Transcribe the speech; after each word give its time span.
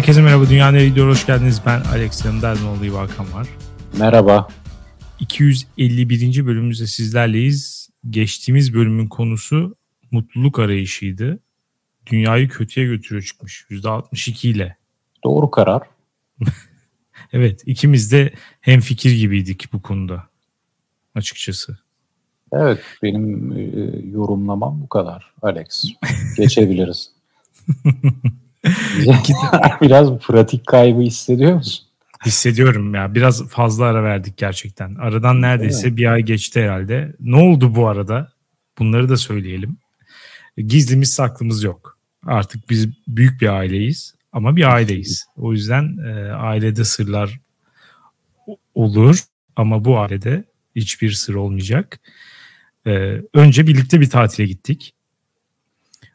Herkese 0.00 0.22
merhaba. 0.22 0.48
Dünya 0.48 0.70
Nereye 0.70 0.88
Gidiyor? 0.88 1.08
Hoş 1.08 1.26
geldiniz. 1.26 1.62
Ben 1.66 1.80
Alex 1.80 2.24
Yanımda 2.24 2.48
Erdinoğlu 2.48 2.98
Hakan 2.98 3.32
var. 3.32 3.48
Merhaba. 3.98 4.48
251. 5.20 6.46
bölümümüzde 6.46 6.86
sizlerleyiz. 6.86 7.90
Geçtiğimiz 8.10 8.74
bölümün 8.74 9.06
konusu 9.08 9.76
mutluluk 10.10 10.58
arayışıydı. 10.58 11.38
Dünyayı 12.06 12.48
kötüye 12.48 12.86
götürüyor 12.86 13.22
çıkmış. 13.22 13.66
%62 13.70 14.48
ile. 14.48 14.76
Doğru 15.24 15.50
karar. 15.50 15.82
evet 17.32 17.62
ikimiz 17.66 18.12
de 18.12 18.32
hem 18.60 18.80
fikir 18.80 19.10
gibiydik 19.10 19.72
bu 19.72 19.82
konuda 19.82 20.28
açıkçası. 21.14 21.78
Evet 22.52 22.80
benim 23.02 23.52
e, 23.52 23.62
yorumlamam 24.10 24.80
bu 24.82 24.88
kadar 24.88 25.32
Alex. 25.42 25.84
Geçebiliriz. 26.36 27.10
biraz 29.80 30.18
pratik 30.18 30.66
kaybı 30.66 31.00
hissediyor 31.00 31.54
musun? 31.54 31.86
Hissediyorum 32.26 32.94
ya. 32.94 33.14
Biraz 33.14 33.48
fazla 33.48 33.84
ara 33.84 34.04
verdik 34.04 34.36
gerçekten. 34.36 34.94
Aradan 34.94 35.42
neredeyse 35.42 35.96
bir 35.96 36.12
ay 36.12 36.22
geçti 36.22 36.62
herhalde. 36.62 37.16
Ne 37.20 37.36
oldu 37.36 37.74
bu 37.74 37.88
arada? 37.88 38.32
Bunları 38.78 39.08
da 39.08 39.16
söyleyelim. 39.16 39.76
Gizlimiz 40.56 41.12
saklımız 41.12 41.62
yok. 41.62 41.98
Artık 42.26 42.70
biz 42.70 42.88
büyük 43.08 43.40
bir 43.40 43.48
aileyiz 43.48 44.14
ama 44.32 44.56
bir 44.56 44.74
aileyiz. 44.74 45.26
O 45.36 45.52
yüzden 45.52 45.98
e, 46.06 46.32
ailede 46.32 46.84
sırlar 46.84 47.40
olur 48.74 49.18
ama 49.56 49.84
bu 49.84 49.98
ailede 49.98 50.44
hiçbir 50.76 51.10
sır 51.10 51.34
olmayacak. 51.34 52.00
E, 52.86 52.90
önce 53.34 53.66
birlikte 53.66 54.00
bir 54.00 54.10
tatile 54.10 54.46
gittik. 54.46 54.94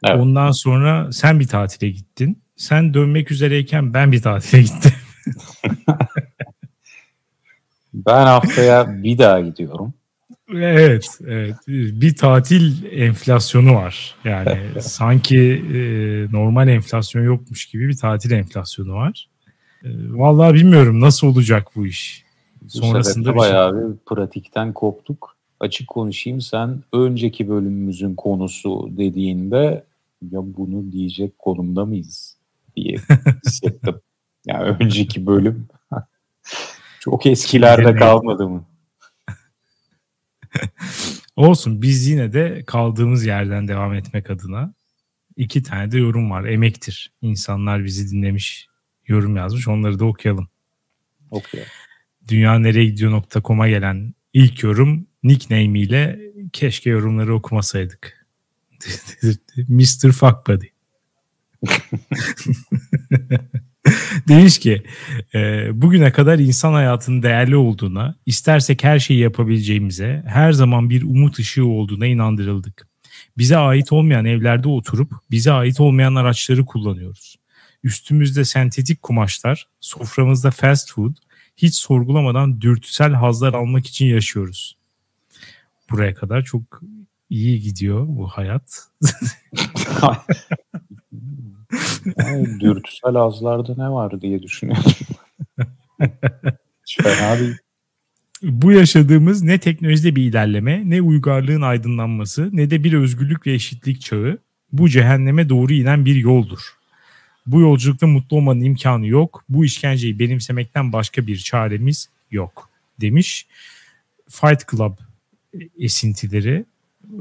Evet. 0.04 0.20
Ondan 0.20 0.50
sonra 0.50 1.12
sen 1.12 1.40
bir 1.40 1.48
tatile 1.48 1.88
gittin. 1.88 2.42
Sen 2.56 2.94
dönmek 2.94 3.30
üzereyken 3.30 3.94
ben 3.94 4.12
bir 4.12 4.22
tatile 4.22 4.62
gittim. 4.62 4.92
ben 7.94 8.26
haftaya 8.26 9.02
bir 9.02 9.18
daha 9.18 9.40
gidiyorum. 9.40 9.94
Evet, 10.54 11.18
evet. 11.26 11.56
Bir 11.68 12.16
tatil 12.16 12.92
enflasyonu 12.92 13.74
var. 13.74 14.14
Yani 14.24 14.58
sanki 14.80 15.64
e, 15.74 15.78
normal 16.32 16.68
enflasyon 16.68 17.22
yokmuş 17.22 17.66
gibi 17.66 17.88
bir 17.88 17.96
tatil 17.96 18.30
enflasyonu 18.30 18.94
var. 18.94 19.28
E, 19.84 19.88
vallahi 20.10 20.54
bilmiyorum 20.54 21.00
nasıl 21.00 21.26
olacak 21.26 21.68
bu 21.76 21.86
iş. 21.86 22.24
Bu 22.62 22.68
Sonrasında 22.68 23.32
bir 23.32 23.38
bayağı 23.38 23.72
şey... 23.72 23.80
bir 23.80 23.96
pratikten 24.06 24.72
koptuk. 24.72 25.35
Açık 25.66 25.88
konuşayım 25.88 26.40
sen 26.40 26.82
önceki 26.92 27.48
bölümümüzün 27.48 28.14
konusu 28.14 28.88
dediğinde 28.90 29.84
ya 30.30 30.40
bunu 30.42 30.92
diyecek 30.92 31.38
konumda 31.38 31.84
mıyız 31.84 32.36
diye 32.76 32.96
hissettim. 33.46 33.94
yani 34.46 34.76
önceki 34.80 35.26
bölüm 35.26 35.68
çok 37.00 37.26
eskilerde 37.26 37.94
kalmadı 37.94 38.48
mı? 38.48 38.64
Olsun 41.36 41.82
biz 41.82 42.06
yine 42.06 42.32
de 42.32 42.64
kaldığımız 42.66 43.24
yerden 43.26 43.68
devam 43.68 43.94
etmek 43.94 44.30
adına 44.30 44.74
iki 45.36 45.62
tane 45.62 45.92
de 45.92 45.98
yorum 45.98 46.30
var. 46.30 46.44
Emektir. 46.44 47.12
İnsanlar 47.22 47.84
bizi 47.84 48.10
dinlemiş, 48.10 48.68
yorum 49.06 49.36
yazmış. 49.36 49.68
Onları 49.68 49.98
da 49.98 50.04
okuyalım. 50.04 50.48
Okuyalım. 51.30 51.70
Dünya 52.28 52.58
nereye 52.58 52.84
gidiyor.com'a 52.84 53.68
gelen 53.68 54.14
ilk 54.32 54.62
yorum 54.62 55.06
nickname 55.22 55.80
ile 55.80 56.20
keşke 56.52 56.90
yorumları 56.90 57.34
okumasaydık. 57.34 58.26
Mr. 59.68 60.12
Fuck 60.12 60.46
Buddy. 60.46 60.66
Demiş 64.28 64.58
ki 64.58 64.82
e, 65.34 65.68
bugüne 65.82 66.12
kadar 66.12 66.38
insan 66.38 66.72
hayatının 66.72 67.22
değerli 67.22 67.56
olduğuna, 67.56 68.16
istersek 68.26 68.84
her 68.84 68.98
şeyi 68.98 69.20
yapabileceğimize, 69.20 70.22
her 70.26 70.52
zaman 70.52 70.90
bir 70.90 71.02
umut 71.02 71.38
ışığı 71.38 71.66
olduğuna 71.66 72.06
inandırıldık. 72.06 72.88
Bize 73.38 73.56
ait 73.56 73.92
olmayan 73.92 74.24
evlerde 74.24 74.68
oturup 74.68 75.12
bize 75.30 75.52
ait 75.52 75.80
olmayan 75.80 76.14
araçları 76.14 76.64
kullanıyoruz. 76.64 77.36
Üstümüzde 77.82 78.44
sentetik 78.44 79.02
kumaşlar, 79.02 79.68
soframızda 79.80 80.50
fast 80.50 80.92
food, 80.92 81.16
hiç 81.56 81.74
sorgulamadan 81.74 82.60
dürtüsel 82.60 83.12
hazlar 83.12 83.54
almak 83.54 83.86
için 83.86 84.06
yaşıyoruz. 84.06 84.75
Buraya 85.90 86.14
kadar 86.14 86.42
çok 86.42 86.82
iyi 87.30 87.60
gidiyor 87.60 88.06
bu 88.08 88.28
hayat. 88.28 88.88
yani 92.16 92.60
dürtüsel 92.60 93.14
azlarda 93.14 93.74
ne 93.76 93.90
var 93.90 94.20
diye 94.20 94.42
düşünüyorum. 94.42 94.92
Hiç 96.86 96.98
fena 97.02 97.38
değil. 97.38 97.56
Bu 98.42 98.72
yaşadığımız 98.72 99.42
ne 99.42 99.58
teknolojide 99.58 100.16
bir 100.16 100.22
ilerleme, 100.22 100.82
ne 100.90 101.02
uygarlığın 101.02 101.62
aydınlanması, 101.62 102.50
ne 102.52 102.70
de 102.70 102.84
bir 102.84 102.92
özgürlük 102.92 103.46
ve 103.46 103.52
eşitlik 103.52 104.00
çağı 104.00 104.38
bu 104.72 104.88
cehenneme 104.88 105.48
doğru 105.48 105.72
inen 105.72 106.04
bir 106.04 106.14
yoldur. 106.14 106.60
Bu 107.46 107.60
yolculukta 107.60 108.06
mutlu 108.06 108.36
olmanın 108.36 108.60
imkanı 108.60 109.06
yok. 109.06 109.44
Bu 109.48 109.64
işkenceyi 109.64 110.18
benimsemekten 110.18 110.92
başka 110.92 111.26
bir 111.26 111.36
çaremiz 111.36 112.08
yok 112.30 112.70
demiş. 113.00 113.46
Fight 114.28 114.68
Club 114.70 114.92
esintileri 115.78 116.64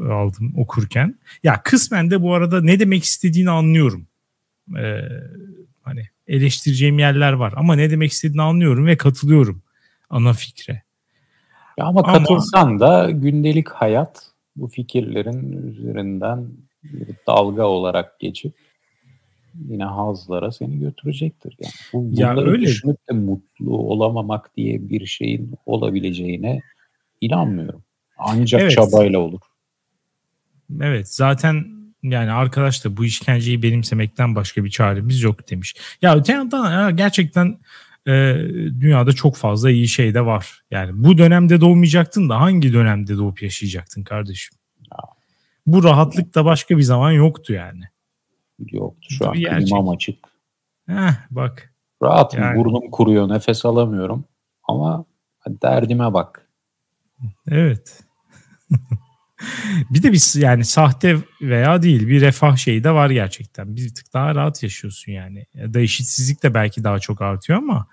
aldım 0.10 0.54
okurken. 0.58 1.16
Ya 1.44 1.62
kısmen 1.64 2.12
de 2.12 2.22
bu 2.22 2.34
arada 2.34 2.62
ne 2.62 2.80
demek 2.80 3.04
istediğini 3.04 3.50
anlıyorum. 3.50 4.08
Ee, 4.78 5.02
hani 5.82 6.02
eleştireceğim 6.28 7.00
yerler 7.00 7.34
var 7.34 7.54
ama 7.58 7.76
ne 7.76 7.92
demek 7.92 8.12
istediğini 8.12 8.42
anlıyorum 8.42 8.86
ve 8.86 8.98
katılıyorum 8.98 9.62
ana 10.10 10.34
fikre. 10.34 10.84
Ya 11.78 11.86
ama, 11.86 12.02
ama 12.04 12.18
katılsan 12.18 12.80
da 12.80 13.12
gündelik 13.12 13.70
hayat 13.70 14.32
bu 14.56 14.68
fikirlerin 14.68 15.68
üzerinden 15.68 16.48
bir 16.84 17.08
dalga 17.28 17.64
olarak 17.64 18.20
geçip 18.20 18.54
yine 19.70 19.84
hazlara 19.84 20.52
seni 20.52 20.80
götürecektir. 20.80 21.58
Yani 21.60 21.74
bu, 21.94 22.22
ya 22.22 22.38
öyle. 22.38 22.62
düşünüp 22.62 22.98
de 23.10 23.14
mutlu 23.14 23.78
olamamak 23.78 24.58
diye 24.58 24.90
bir 24.90 25.06
şeyin 25.06 25.54
olabileceğine 25.66 26.62
inanmıyorum. 27.22 27.85
Ancak 28.18 28.62
evet. 28.62 28.72
çabayla 28.72 29.20
olur. 29.20 29.40
Evet 30.82 31.14
zaten 31.14 31.66
yani 32.04 32.32
arkadaş 32.32 32.86
da 32.86 32.98
bu 32.98 33.06
işkenceyi 33.06 33.64
benimsemekten 33.64 34.36
başka 34.36 34.64
bir 34.64 34.70
çaremiz 34.70 35.22
yok 35.22 35.50
demiş. 35.50 35.76
Ya 36.02 36.16
öte 36.16 36.34
yandan 36.34 36.98
gerçekten 36.98 37.60
e, 38.08 38.36
dünyada 38.80 39.14
çok 39.14 39.36
fazla 39.36 39.72
iyi 39.72 39.88
şey 39.88 40.14
de 40.14 40.26
var. 40.26 40.64
Yani 40.72 40.92
bu 41.04 41.18
dönemde 41.18 41.62
doğmayacaktın 41.62 42.30
da 42.30 42.42
hangi 42.42 42.74
dönemde 42.74 43.18
doğup 43.18 43.42
yaşayacaktın 43.42 44.04
kardeşim? 44.04 44.58
Bu 45.66 45.84
rahatlık 45.84 46.36
da 46.36 46.46
başka 46.46 46.78
bir 46.78 46.84
zaman 46.84 47.12
yoktu 47.12 47.54
yani. 47.54 47.84
Yoktu 48.72 49.08
şu 49.10 49.26
Tabii 49.26 49.50
an 49.50 49.60
klimam 49.60 49.90
açık. 49.90 50.18
Heh, 50.88 51.14
bak. 51.32 51.74
Rahatım 52.04 52.42
yani. 52.42 52.58
burnum 52.58 52.92
kuruyor 52.92 53.30
nefes 53.30 53.66
alamıyorum 53.66 54.26
ama 54.64 55.06
derdime 55.48 56.14
bak. 56.14 56.50
Evet. 57.48 58.05
bir 59.90 60.04
de 60.04 60.12
biz 60.12 60.36
yani 60.36 60.66
sahte 60.66 61.18
veya 61.42 61.82
değil 61.82 62.08
bir 62.08 62.22
refah 62.22 62.58
şeyi 62.58 62.84
de 62.84 62.92
var 62.92 63.10
gerçekten. 63.10 63.76
Bir 63.76 63.96
tık 63.96 64.14
daha 64.14 64.36
rahat 64.36 64.64
yaşıyorsun 64.64 65.12
yani. 65.12 65.46
Ya 65.54 65.74
da 65.74 65.80
eşitsizlik 65.80 66.44
de 66.44 66.54
belki 66.54 66.84
daha 66.84 67.00
çok 67.00 67.22
artıyor 67.22 67.60
ama 67.60 67.88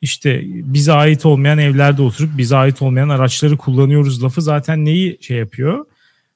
işte 0.00 0.40
bize 0.44 0.92
ait 0.92 1.26
olmayan 1.26 1.58
evlerde 1.58 2.02
oturup 2.02 2.38
bize 2.38 2.56
ait 2.56 2.82
olmayan 2.82 3.08
araçları 3.08 3.56
kullanıyoruz 3.56 4.24
lafı 4.24 4.42
zaten 4.42 4.84
neyi 4.84 5.18
şey 5.20 5.36
yapıyor? 5.36 5.86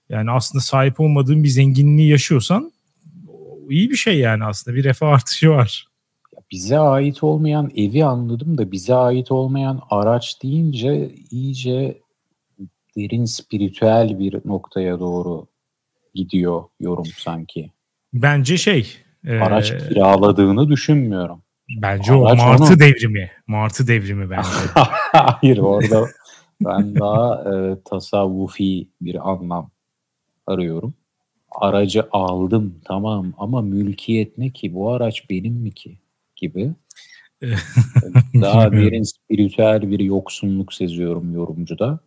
Yani 0.09 0.31
aslında 0.31 0.63
sahip 0.63 1.01
olmadığın 1.01 1.45
bir 1.45 1.49
zenginliği 1.49 2.11
yaşıyorsan 2.11 2.73
iyi 3.71 3.91
bir 3.91 3.97
şey 3.97 4.19
yani 4.19 4.45
aslında 4.45 4.77
bir 4.77 4.85
refah 4.85 5.09
artışı 5.09 5.51
var. 5.51 5.89
Bize 6.51 6.79
ait 6.79 7.23
olmayan 7.23 7.71
evi 7.77 8.05
anladım 8.05 8.59
da 8.59 8.73
bize 8.73 8.95
ait 8.95 9.33
olmayan 9.33 9.81
araç 9.91 10.43
deyince 10.43 11.11
iyice 11.31 11.99
derin 12.97 13.25
spiritüel 13.25 14.19
bir 14.19 14.41
noktaya 14.45 15.01
doğru 15.01 15.47
gidiyor 16.15 16.65
yorum 16.81 17.07
sanki. 17.17 17.71
Bence 18.13 18.57
şey. 18.57 18.97
Araç 19.29 19.73
e, 19.73 19.79
kiraladığını 19.79 20.69
düşünmüyorum. 20.69 21.43
Bence 21.83 22.13
Araç 22.13 22.41
o 22.41 22.47
Martı 22.47 22.65
onu... 22.65 22.81
devrimi. 22.81 23.31
Martı 23.47 23.87
devrimi 23.87 24.31
bence. 24.31 24.49
Hayır 25.13 25.59
orada 25.59 26.07
ben 26.61 26.95
daha 26.95 27.45
e, 27.55 27.77
tasavvufi 27.85 28.89
bir 29.01 29.31
anlam 29.31 29.71
arıyorum. 30.47 30.95
Aracı 31.51 32.09
aldım 32.13 32.81
tamam 32.85 33.33
ama 33.39 33.63
mülkiyet 33.63 34.39
ne 34.39 34.51
ki? 34.51 34.75
Bu 34.75 34.91
araç 34.91 35.31
benim 35.31 35.55
mi 35.55 35.73
ki? 35.73 35.99
Gibi. 36.37 36.73
daha 38.35 38.73
derin 38.73 39.03
spiritüel 39.03 39.91
bir 39.91 40.01
yoksunluk 40.01 40.75
seziyorum 40.75 41.35
yorumcuda 41.35 42.01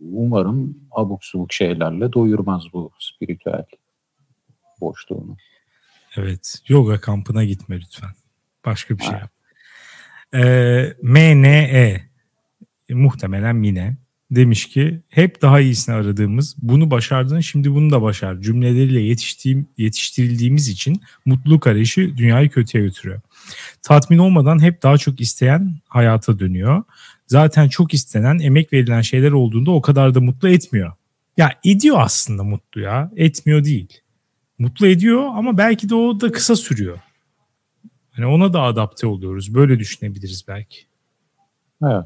umarım 0.00 0.78
abuk 0.90 1.24
subuk 1.24 1.52
şeylerle 1.52 2.12
doyurmaz 2.12 2.62
bu 2.72 2.90
spiritüel 2.98 3.64
boşluğunu. 4.80 5.36
Evet. 6.16 6.62
Yoga 6.68 7.00
kampına 7.00 7.44
gitme 7.44 7.80
lütfen. 7.80 8.10
Başka 8.64 8.98
bir 8.98 9.02
şey 9.02 9.12
yap. 9.12 9.30
Ee, 10.34 10.96
MNE 11.02 12.00
muhtemelen 12.90 13.56
Mine 13.56 13.96
demiş 14.30 14.68
ki 14.68 15.00
hep 15.08 15.42
daha 15.42 15.60
iyisini 15.60 15.94
aradığımız 15.94 16.56
bunu 16.62 16.90
başardın 16.90 17.40
şimdi 17.40 17.74
bunu 17.74 17.90
da 17.90 18.02
başar 18.02 18.40
cümleleriyle 18.40 19.00
yetiştiğim, 19.00 19.68
yetiştirildiğimiz 19.76 20.68
için 20.68 21.00
mutluluk 21.26 21.66
arayışı 21.66 22.16
dünyayı 22.16 22.50
kötüye 22.50 22.84
götürüyor. 22.84 23.20
Tatmin 23.82 24.18
olmadan 24.18 24.62
hep 24.62 24.82
daha 24.82 24.98
çok 24.98 25.20
isteyen 25.20 25.74
hayata 25.88 26.38
dönüyor. 26.38 26.82
Zaten 27.26 27.68
çok 27.68 27.94
istenen 27.94 28.38
emek 28.38 28.72
verilen 28.72 29.00
şeyler 29.00 29.32
olduğunda 29.32 29.70
o 29.70 29.82
kadar 29.82 30.14
da 30.14 30.20
mutlu 30.20 30.48
etmiyor. 30.48 30.92
Ya 31.36 31.52
ediyor 31.64 31.96
aslında 32.00 32.44
mutlu 32.44 32.80
ya 32.80 33.10
etmiyor 33.16 33.64
değil. 33.64 34.00
Mutlu 34.58 34.86
ediyor 34.86 35.22
ama 35.34 35.58
belki 35.58 35.88
de 35.88 35.94
o 35.94 36.20
da 36.20 36.32
kısa 36.32 36.56
sürüyor. 36.56 36.98
Hani 38.10 38.26
ona 38.26 38.52
da 38.52 38.62
adapte 38.62 39.06
oluyoruz. 39.06 39.54
Böyle 39.54 39.78
düşünebiliriz 39.78 40.44
belki. 40.48 40.78
Evet. 41.82 42.04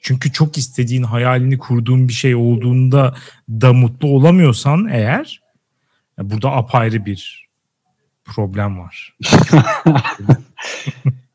Çünkü 0.00 0.32
çok 0.32 0.58
istediğin 0.58 1.02
hayalini 1.02 1.58
kurduğun 1.58 2.08
bir 2.08 2.12
şey 2.12 2.34
olduğunda 2.34 3.14
da 3.50 3.72
mutlu 3.72 4.08
olamıyorsan 4.08 4.88
eğer 4.88 5.40
burada 6.18 6.50
apayrı 6.50 7.06
bir 7.06 7.48
problem 8.24 8.78
var. 8.78 9.16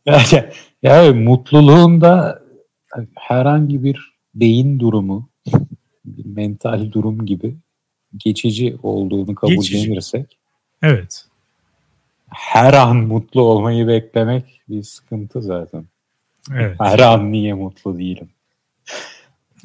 yani, 0.06 0.46
yani 0.84 1.24
mutluluğunda 1.24 2.45
herhangi 3.16 3.84
bir 3.84 4.16
beyin 4.36 4.80
durumu, 4.80 5.30
bir 6.06 6.26
mental 6.26 6.92
durum 6.92 7.26
gibi 7.26 7.56
geçici 8.18 8.78
olduğunu 8.84 9.36
kabullenirsek. 9.36 10.38
Evet. 10.84 11.26
Her 12.30 12.74
an 12.74 12.98
mutlu 12.98 13.42
olmayı 13.42 13.88
beklemek 13.88 14.62
bir 14.70 14.84
sıkıntı 14.84 15.42
zaten. 15.42 15.86
Evet. 16.54 16.76
Her 16.80 17.00
an 17.00 17.32
niye 17.32 17.54
mutlu 17.54 17.98
değilim? 17.98 18.30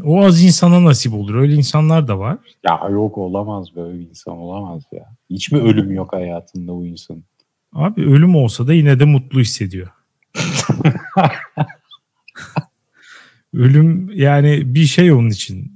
O 0.04 0.24
az 0.24 0.42
insana 0.42 0.84
nasip 0.84 1.14
olur. 1.14 1.34
Öyle 1.34 1.54
insanlar 1.54 2.08
da 2.08 2.18
var. 2.18 2.38
Ya 2.64 2.88
yok 2.90 3.18
olamaz 3.18 3.76
böyle 3.76 3.98
bir 3.98 4.08
insan 4.08 4.38
olamaz 4.38 4.82
ya. 4.92 5.06
Hiç 5.30 5.52
mi 5.52 5.58
ölüm 5.58 5.92
yok 5.92 6.12
hayatında 6.12 6.72
bu 6.72 6.86
insanın? 6.86 7.24
Abi 7.72 8.02
ölüm 8.02 8.36
olsa 8.36 8.66
da 8.66 8.72
yine 8.72 9.00
de 9.00 9.04
mutlu 9.04 9.40
hissediyor. 9.40 9.88
ölüm 13.54 14.10
yani 14.14 14.74
bir 14.74 14.84
şey 14.84 15.12
onun 15.12 15.30
için. 15.30 15.72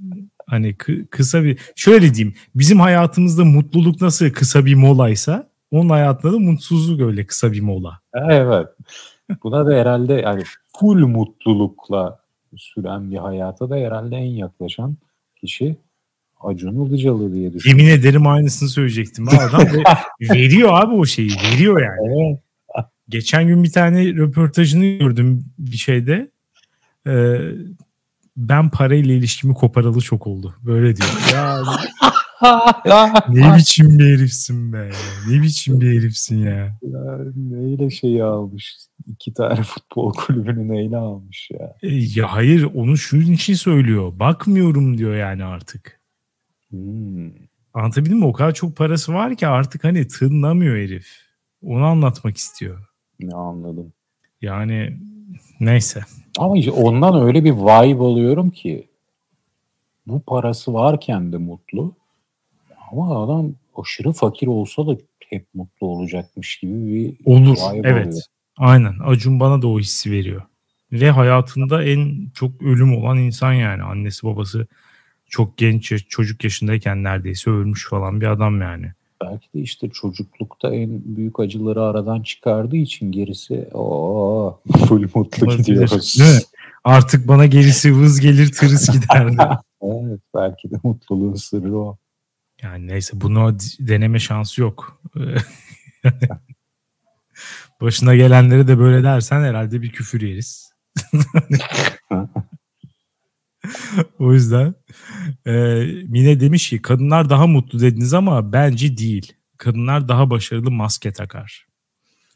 Hani 0.46 0.76
kısa 1.10 1.44
bir 1.44 1.58
şöyle 1.76 2.14
diyeyim. 2.14 2.34
Bizim 2.54 2.80
hayatımızda 2.80 3.44
mutluluk 3.44 4.00
nasıl 4.00 4.30
kısa 4.30 4.66
bir 4.66 4.74
molaysa 4.74 5.50
onun 5.70 5.88
hayatında 5.88 6.32
da 6.32 6.38
mutsuzluk 6.38 7.00
öyle 7.00 7.26
kısa 7.26 7.52
bir 7.52 7.60
mola. 7.60 8.00
Evet. 8.30 8.66
Buna 9.42 9.66
da 9.66 9.74
herhalde 9.74 10.12
yani 10.14 10.42
full 10.76 11.06
mutlulukla 11.06 12.20
süren 12.56 13.10
bir 13.10 13.16
hayata 13.16 13.70
da 13.70 13.76
herhalde 13.76 14.16
en 14.16 14.30
yaklaşan 14.30 14.96
kişi 15.40 15.76
Acun 16.40 16.84
Ilıcalı 16.86 17.34
diye 17.34 17.52
düşünüyorum. 17.52 17.86
Yemin 17.86 18.00
ederim 18.00 18.26
aynısını 18.26 18.68
söyleyecektim. 18.68 19.28
Adam 19.28 19.66
veriyor 20.20 20.68
abi 20.72 20.94
o 20.94 21.04
şeyi. 21.06 21.30
Veriyor 21.52 21.82
yani. 21.82 22.28
Evet. 22.28 22.38
Geçen 23.08 23.46
gün 23.46 23.64
bir 23.64 23.72
tane 23.72 24.14
röportajını 24.14 24.84
gördüm 24.84 25.44
bir 25.58 25.76
şeyde. 25.76 26.30
Ee, 27.06 27.38
ben 28.36 28.68
parayla 28.68 29.14
ilişkimi 29.14 29.54
koparalı 29.54 30.00
çok 30.00 30.26
oldu. 30.26 30.54
Böyle 30.62 30.96
diyor. 30.96 31.08
Ya, 31.32 31.62
ne 33.28 33.56
biçim 33.56 33.98
bir 33.98 34.04
herifsin 34.04 34.72
be. 34.72 34.90
Ne 35.28 35.42
biçim 35.42 35.80
bir 35.80 35.98
herifsin 35.98 36.38
ya. 36.38 36.78
ya 36.82 37.18
neyle 37.36 37.90
şeyi 37.90 38.24
almış? 38.24 38.76
İki 39.06 39.34
tane 39.34 39.62
futbol 39.62 40.12
kulübünü 40.12 40.68
neyle 40.68 40.96
almış 40.96 41.50
ya? 41.50 41.74
E, 41.82 41.88
ya 41.90 42.32
hayır 42.32 42.68
onu 42.74 42.96
şunun 42.96 43.32
için 43.32 43.54
söylüyor. 43.54 44.18
Bakmıyorum 44.18 44.98
diyor 44.98 45.14
yani 45.14 45.44
artık. 45.44 46.00
Hmm. 46.70 47.30
Anlatabildim 47.74 48.18
mi? 48.18 48.24
O 48.24 48.32
kadar 48.32 48.54
çok 48.54 48.76
parası 48.76 49.12
var 49.14 49.36
ki 49.36 49.46
artık 49.46 49.84
hani 49.84 50.08
tınlamıyor 50.08 50.76
herif. 50.76 51.06
Onu 51.62 51.84
anlatmak 51.84 52.36
istiyor. 52.36 52.88
Ne 53.20 53.34
anladım. 53.34 53.92
Yani 54.42 54.98
neyse. 55.60 56.00
Ama 56.38 56.58
işte 56.58 56.70
ondan 56.70 57.22
öyle 57.22 57.44
bir 57.44 57.52
vibe 57.52 58.02
alıyorum 58.02 58.50
ki 58.50 58.88
bu 60.06 60.20
parası 60.20 60.74
varken 60.74 61.32
de 61.32 61.36
mutlu. 61.36 61.94
Ama 62.92 63.24
adam 63.24 63.52
aşırı 63.76 64.12
fakir 64.12 64.46
olsa 64.46 64.86
da 64.86 64.96
hep 65.28 65.46
mutlu 65.54 65.86
olacakmış 65.86 66.56
gibi 66.56 66.86
bir 66.86 67.16
Olur. 67.24 67.58
Evet. 67.84 68.06
Oluyor. 68.06 68.22
Aynen. 68.56 68.94
Acun 69.04 69.40
bana 69.40 69.62
da 69.62 69.68
o 69.68 69.80
hissi 69.80 70.10
veriyor. 70.10 70.42
Ve 70.92 71.10
hayatında 71.10 71.84
en 71.84 72.30
çok 72.34 72.62
ölüm 72.62 72.96
olan 72.96 73.18
insan 73.18 73.52
yani. 73.52 73.82
Annesi 73.82 74.26
babası 74.26 74.66
çok 75.28 75.58
genç 75.58 76.08
çocuk 76.08 76.44
yaşındayken 76.44 77.02
neredeyse 77.02 77.50
ölmüş 77.50 77.88
falan 77.88 78.20
bir 78.20 78.26
adam 78.26 78.60
yani. 78.60 78.92
Belki 79.30 79.52
de 79.54 79.60
işte 79.60 79.88
çocuklukta 79.88 80.74
en 80.74 81.16
büyük 81.16 81.40
acıları 81.40 81.82
aradan 81.82 82.22
çıkardığı 82.22 82.76
için 82.76 83.12
gerisi 83.12 83.68
o 83.74 84.60
full 84.88 85.08
mutlu 85.14 85.56
gidiyoruz. 85.56 86.16
Değil 86.18 86.34
mi? 86.34 86.40
Artık 86.84 87.28
bana 87.28 87.46
gerisi 87.46 87.96
vız 87.96 88.20
gelir 88.20 88.52
tırıs 88.52 88.92
giderdi. 88.92 89.36
evet 89.82 90.20
belki 90.34 90.70
de 90.70 90.76
mutluluğun 90.82 91.34
sırrı 91.34 91.78
o. 91.78 91.96
Yani 92.62 92.86
neyse 92.86 93.20
bunu 93.20 93.56
deneme 93.80 94.18
şansı 94.18 94.60
yok. 94.60 95.02
Başına 97.80 98.14
gelenleri 98.14 98.68
de 98.68 98.78
böyle 98.78 99.04
dersen 99.04 99.40
herhalde 99.40 99.82
bir 99.82 99.90
küfür 99.90 100.20
yeriz. 100.20 100.72
o 104.18 104.32
yüzden 104.32 104.74
e, 105.46 105.52
Mine 106.08 106.40
demiş 106.40 106.70
ki 106.70 106.82
kadınlar 106.82 107.30
daha 107.30 107.46
mutlu 107.46 107.80
dediniz 107.80 108.14
ama 108.14 108.52
bence 108.52 108.96
değil. 108.96 109.32
Kadınlar 109.58 110.08
daha 110.08 110.30
başarılı 110.30 110.70
maske 110.70 111.12
takar. 111.12 111.66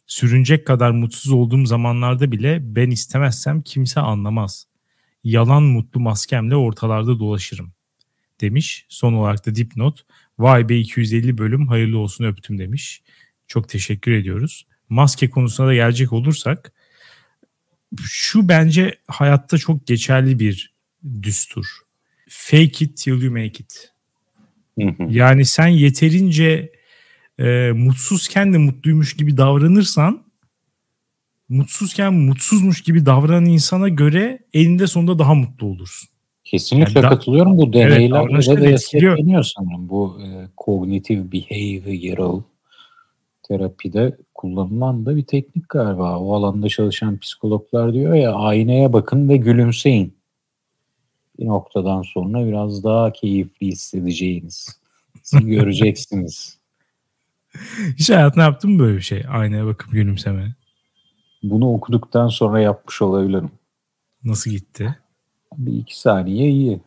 Sürünecek 0.06 0.66
kadar 0.66 0.90
mutsuz 0.90 1.32
olduğum 1.32 1.66
zamanlarda 1.66 2.32
bile 2.32 2.58
ben 2.62 2.90
istemezsem 2.90 3.62
kimse 3.62 4.00
anlamaz. 4.00 4.66
Yalan 5.24 5.62
mutlu 5.62 6.00
maskemle 6.00 6.56
ortalarda 6.56 7.18
dolaşırım 7.18 7.72
demiş. 8.40 8.86
Son 8.88 9.12
olarak 9.12 9.46
da 9.46 9.54
dipnot. 9.54 10.06
Vay 10.38 10.68
be 10.68 10.78
250 10.78 11.38
bölüm 11.38 11.68
hayırlı 11.68 11.98
olsun 11.98 12.24
öptüm 12.24 12.58
demiş. 12.58 13.02
Çok 13.46 13.68
teşekkür 13.68 14.12
ediyoruz. 14.12 14.66
Maske 14.88 15.30
konusuna 15.30 15.66
da 15.66 15.74
gelecek 15.74 16.12
olursak 16.12 16.72
şu 18.02 18.48
bence 18.48 18.98
hayatta 19.08 19.58
çok 19.58 19.86
geçerli 19.86 20.38
bir 20.38 20.77
düstur. 21.22 21.66
Fake 22.28 22.84
it 22.84 22.96
till 22.96 23.22
you 23.22 23.32
make 23.32 23.46
it. 23.46 23.92
Yani 25.08 25.44
sen 25.44 25.68
yeterince 25.68 26.72
e, 27.38 27.72
mutsuzken 27.74 28.52
de 28.52 28.58
mutluymuş 28.58 29.16
gibi 29.16 29.36
davranırsan 29.36 30.22
mutsuzken 31.48 32.14
mutsuzmuş 32.14 32.82
gibi 32.82 33.06
davranan 33.06 33.44
insana 33.44 33.88
göre 33.88 34.38
elinde 34.54 34.86
sonunda 34.86 35.18
daha 35.18 35.34
mutlu 35.34 35.66
olursun. 35.66 36.08
Kesinlikle 36.44 37.00
yani 37.00 37.08
katılıyorum. 37.08 37.58
Bu 37.58 37.72
deneylerle 37.72 38.34
evet, 38.34 38.46
de 38.46 38.60
destekleniyor 38.60 39.42
sanırım. 39.42 39.88
Bu 39.88 40.18
e, 40.22 40.48
cognitive 40.64 41.32
behavioral 41.32 42.42
terapide 43.48 44.16
kullanılan 44.34 45.06
da 45.06 45.16
bir 45.16 45.24
teknik 45.24 45.68
galiba. 45.68 46.18
O 46.18 46.34
alanda 46.34 46.68
çalışan 46.68 47.18
psikologlar 47.18 47.94
diyor 47.94 48.14
ya 48.14 48.32
aynaya 48.32 48.92
bakın 48.92 49.28
ve 49.28 49.36
gülümseyin. 49.36 50.17
Bir 51.38 51.46
noktadan 51.46 52.02
sonra 52.02 52.46
biraz 52.46 52.84
daha 52.84 53.12
keyifli 53.12 53.66
hissedeceğiniz. 53.66 54.80
Göreceksiniz. 55.32 56.58
Hiç 57.96 58.10
hayatında 58.10 58.44
yaptın 58.44 58.70
mı 58.70 58.78
böyle 58.78 58.96
bir 58.96 59.02
şey? 59.02 59.24
Aynaya 59.30 59.66
bakıp 59.66 59.92
gülümseme. 59.92 60.54
Bunu 61.42 61.72
okuduktan 61.72 62.28
sonra 62.28 62.60
yapmış 62.60 63.02
olabilirim. 63.02 63.50
Nasıl 64.24 64.50
gitti? 64.50 64.98
Bir 65.56 65.72
iki 65.72 66.00
saniye 66.00 66.48
iyi. 66.48 66.80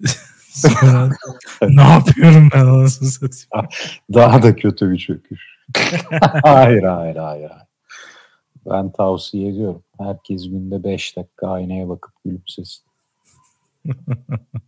Sonra 0.50 1.10
ne 1.62 1.82
yapıyorum 1.82 2.48
ben 2.54 2.66
anasını 2.66 3.08
satayım. 3.08 3.68
Daha 4.14 4.42
da 4.42 4.56
kötü 4.56 4.90
bir 4.90 4.98
çöküş. 4.98 5.40
hayır 6.42 6.82
hayır 6.82 7.16
hayır. 7.16 7.52
Ben 8.66 8.92
tavsiye 8.92 9.50
ediyorum. 9.50 9.82
Herkes 9.98 10.50
günde 10.50 10.84
5 10.84 11.16
dakika 11.16 11.48
aynaya 11.48 11.88
bakıp 11.88 12.14
gülümsesin. 12.24 12.84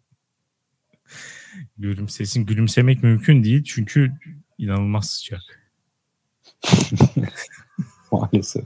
Gülümsesin. 1.79 2.47
Gülümsemek 2.47 3.03
mümkün 3.03 3.45
değil 3.45 3.65
çünkü 3.65 4.13
inanılmaz 4.59 5.11
sıcak. 5.11 5.43
Maalesef. 8.13 8.65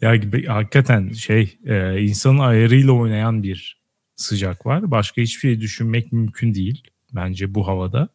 ya 0.00 0.20
hakikaten 0.46 1.12
şey 1.12 1.58
e, 1.66 2.00
insanın 2.02 2.38
ayarıyla 2.38 2.92
oynayan 2.92 3.42
bir 3.42 3.78
sıcak 4.16 4.66
var. 4.66 4.90
Başka 4.90 5.22
hiçbir 5.22 5.40
şey 5.40 5.60
düşünmek 5.60 6.12
mümkün 6.12 6.54
değil 6.54 6.82
bence 7.12 7.54
bu 7.54 7.68
havada. 7.68 8.08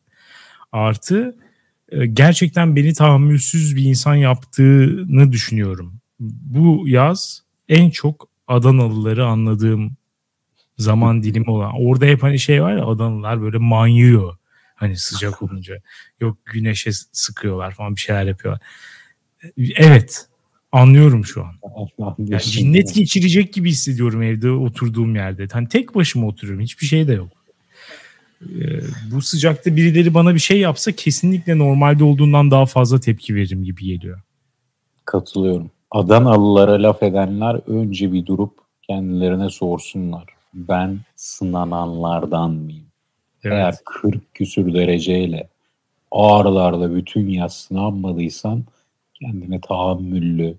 Artı 0.71 1.37
e, 1.89 2.05
gerçekten 2.05 2.75
beni 2.75 2.93
tahammülsüz 2.93 3.75
bir 3.75 3.83
insan 3.83 4.15
yaptığını 4.15 5.31
düşünüyorum. 5.31 5.99
Bu 6.19 6.83
yaz 6.87 7.43
en 7.69 7.89
çok 7.89 8.32
Adanalıları 8.53 9.25
anladığım 9.25 9.97
zaman 10.77 11.23
dilimi 11.23 11.49
olan. 11.49 11.71
Orada 11.79 12.05
hep 12.05 12.23
hani 12.23 12.39
şey 12.39 12.63
var 12.63 12.77
ya 12.77 12.85
Adanalılar 12.85 13.41
böyle 13.41 13.57
manyıyor. 13.57 14.37
Hani 14.75 14.97
sıcak 14.97 15.41
olunca. 15.41 15.75
Yok 16.19 16.37
güneşe 16.45 16.91
sıkıyorlar 17.11 17.71
falan 17.71 17.95
bir 17.95 18.01
şeyler 18.01 18.25
yapıyorlar. 18.25 18.61
Evet 19.75 20.27
anlıyorum 20.71 21.25
şu 21.25 21.45
an. 21.45 21.53
Yani 22.17 22.41
cinnet 22.41 22.95
geçirecek 22.95 23.53
gibi 23.53 23.69
hissediyorum 23.69 24.23
evde 24.23 24.51
oturduğum 24.51 25.15
yerde. 25.15 25.47
Hani 25.51 25.69
tek 25.69 25.95
başıma 25.95 26.27
oturuyorum. 26.27 26.63
Hiçbir 26.63 26.85
şey 26.85 27.07
de 27.07 27.13
yok. 27.13 27.29
Ee, 28.41 28.79
bu 29.11 29.21
sıcakta 29.21 29.75
birileri 29.75 30.13
bana 30.13 30.33
bir 30.35 30.39
şey 30.39 30.59
yapsa 30.59 30.91
kesinlikle 30.91 31.57
normalde 31.57 32.03
olduğundan 32.03 32.51
daha 32.51 32.65
fazla 32.65 32.99
tepki 32.99 33.35
veririm 33.35 33.63
gibi 33.63 33.85
geliyor. 33.85 34.21
Katılıyorum. 35.05 35.71
Adanalılara 35.93 36.83
laf 36.83 37.03
edenler 37.03 37.59
önce 37.67 38.13
bir 38.13 38.25
durup 38.25 38.53
kendilerine 38.81 39.49
sorsunlar. 39.49 40.25
Ben 40.53 40.99
sınananlardan 41.15 42.51
mıyım? 42.51 42.85
Evet. 43.43 43.53
Eğer 43.55 43.75
40 43.85 44.33
küsür 44.33 44.73
dereceyle 44.73 45.49
ağrılarla 46.11 46.95
bütün 46.95 47.27
yaz 47.27 47.57
sınanmadıysan 47.57 48.63
kendine 49.13 49.61
tahammüllü, 49.61 50.55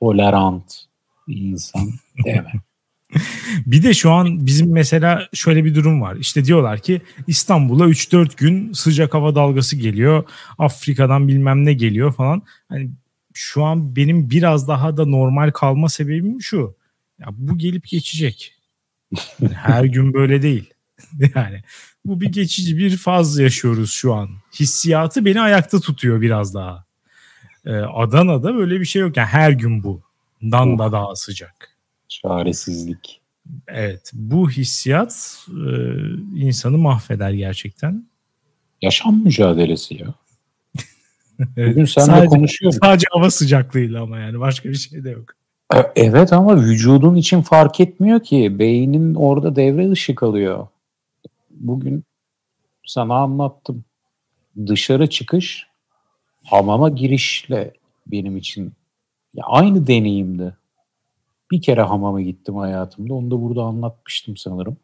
tolerant 0.00 0.84
bir 1.28 1.36
insan 1.36 1.88
deme. 2.24 2.52
bir 3.66 3.82
de 3.82 3.94
şu 3.94 4.10
an 4.10 4.46
bizim 4.46 4.72
mesela 4.72 5.28
şöyle 5.34 5.64
bir 5.64 5.74
durum 5.74 6.02
var. 6.02 6.16
İşte 6.16 6.44
diyorlar 6.44 6.78
ki 6.78 7.00
İstanbul'a 7.26 7.84
3-4 7.84 8.36
gün 8.36 8.72
sıcak 8.72 9.14
hava 9.14 9.34
dalgası 9.34 9.76
geliyor. 9.76 10.24
Afrika'dan 10.58 11.28
bilmem 11.28 11.64
ne 11.64 11.72
geliyor 11.72 12.12
falan. 12.12 12.42
Hani 12.68 12.90
şu 13.38 13.64
an 13.64 13.96
benim 13.96 14.30
biraz 14.30 14.68
daha 14.68 14.96
da 14.96 15.06
normal 15.06 15.50
kalma 15.50 15.88
sebebim 15.88 16.42
şu. 16.42 16.76
Ya 17.18 17.26
bu 17.30 17.58
gelip 17.58 17.88
geçecek. 17.88 18.54
Yani 19.40 19.54
her 19.54 19.84
gün 19.84 20.14
böyle 20.14 20.42
değil. 20.42 20.70
yani 21.34 21.62
bu 22.04 22.20
bir 22.20 22.32
geçici 22.32 22.78
bir 22.78 22.96
faz 22.96 23.38
yaşıyoruz 23.38 23.90
şu 23.90 24.14
an. 24.14 24.28
Hissiyatı 24.60 25.24
beni 25.24 25.40
ayakta 25.40 25.80
tutuyor 25.80 26.20
biraz 26.20 26.54
daha. 26.54 26.84
Ee, 27.66 27.72
Adana'da 27.72 28.54
böyle 28.54 28.80
bir 28.80 28.84
şey 28.84 29.02
yok. 29.02 29.16
Yani 29.16 29.28
her 29.28 29.50
gün 29.50 29.82
bu. 29.82 30.02
Dan 30.42 30.78
da 30.78 30.92
daha 30.92 31.16
sıcak. 31.16 31.76
Çaresizlik. 32.08 33.20
Evet. 33.68 34.10
Bu 34.14 34.50
hissiyat 34.50 35.46
e, 35.48 35.70
insanı 36.34 36.78
mahveder 36.78 37.30
gerçekten. 37.30 38.08
Yaşam 38.82 39.24
mücadelesi 39.24 39.94
ya. 39.94 40.14
Bugün 41.38 41.84
seninle 41.84 42.12
sadece, 42.12 42.26
konuşuyorum. 42.26 42.78
Sadece 42.82 43.06
hava 43.10 43.30
sıcaklığıyla 43.30 44.02
ama 44.02 44.18
yani 44.18 44.40
başka 44.40 44.68
bir 44.68 44.74
şey 44.74 45.04
de 45.04 45.10
yok. 45.10 45.24
E, 45.74 45.78
evet 45.96 46.32
ama 46.32 46.56
vücudun 46.56 47.14
için 47.14 47.42
fark 47.42 47.80
etmiyor 47.80 48.20
ki. 48.20 48.58
Beynin 48.58 49.14
orada 49.14 49.56
devre 49.56 49.90
dışı 49.90 50.14
kalıyor. 50.14 50.66
Bugün 51.50 52.04
sana 52.86 53.14
anlattım. 53.14 53.84
Dışarı 54.66 55.10
çıkış 55.10 55.66
hamama 56.44 56.88
girişle 56.88 57.72
benim 58.06 58.36
için 58.36 58.72
ya 59.34 59.44
aynı 59.46 59.86
deneyimdi. 59.86 60.56
Bir 61.50 61.62
kere 61.62 61.82
hamama 61.82 62.22
gittim 62.22 62.56
hayatımda. 62.56 63.14
Onu 63.14 63.30
da 63.30 63.42
burada 63.42 63.62
anlatmıştım 63.62 64.36
sanırım. 64.36 64.76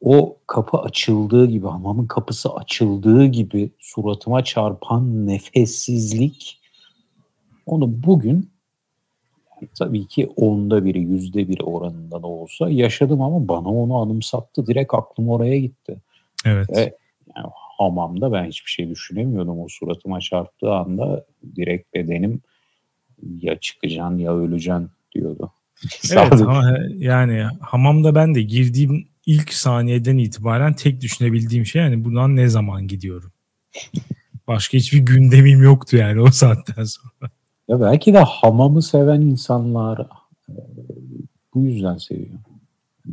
O 0.00 0.36
kapı 0.46 0.78
açıldığı 0.78 1.46
gibi, 1.46 1.66
hamamın 1.66 2.06
kapısı 2.06 2.54
açıldığı 2.54 3.26
gibi 3.26 3.70
suratıma 3.78 4.44
çarpan 4.44 5.26
nefessizlik 5.26 6.58
onu 7.66 8.02
bugün 8.02 8.50
tabii 9.78 10.06
ki 10.06 10.32
onda 10.36 10.84
biri, 10.84 11.00
yüzde 11.00 11.48
biri 11.48 11.62
oranında 11.62 12.22
da 12.22 12.26
olsa 12.26 12.70
yaşadım 12.70 13.22
ama 13.22 13.48
bana 13.48 13.68
onu 13.68 13.96
anımsattı. 13.96 14.66
Direkt 14.66 14.94
aklım 14.94 15.28
oraya 15.28 15.58
gitti. 15.58 15.96
Evet. 16.44 16.70
Ve 16.70 16.96
yani 17.36 17.46
hamamda 17.78 18.32
ben 18.32 18.44
hiçbir 18.44 18.70
şey 18.70 18.90
düşünemiyordum. 18.90 19.60
O 19.60 19.66
suratıma 19.68 20.20
çarptığı 20.20 20.72
anda 20.72 21.24
direkt 21.56 21.94
bedenim 21.94 22.40
ya 23.40 23.58
çıkacaksın 23.60 24.18
ya 24.18 24.36
öleceksin 24.36 24.90
diyordu. 25.14 25.52
evet 26.12 26.32
ama 26.32 26.78
yani 26.96 27.46
hamamda 27.60 28.14
ben 28.14 28.34
de 28.34 28.42
girdiğim 28.42 29.08
ilk 29.28 29.52
saniyeden 29.52 30.18
itibaren 30.18 30.74
tek 30.74 31.00
düşünebildiğim 31.00 31.66
şey 31.66 31.82
yani 31.82 32.04
bundan 32.04 32.36
ne 32.36 32.48
zaman 32.48 32.88
gidiyorum. 32.88 33.32
Başka 34.46 34.78
hiçbir 34.78 34.98
gündemim 34.98 35.62
yoktu 35.62 35.96
yani 35.96 36.20
o 36.20 36.30
saatten 36.30 36.84
sonra. 36.84 37.30
Ya 37.68 37.80
belki 37.80 38.14
de 38.14 38.18
hamamı 38.18 38.82
seven 38.82 39.20
insanlar 39.20 39.98
e, 40.48 40.54
bu 41.54 41.62
yüzden 41.62 41.96
seviyor. 41.96 42.38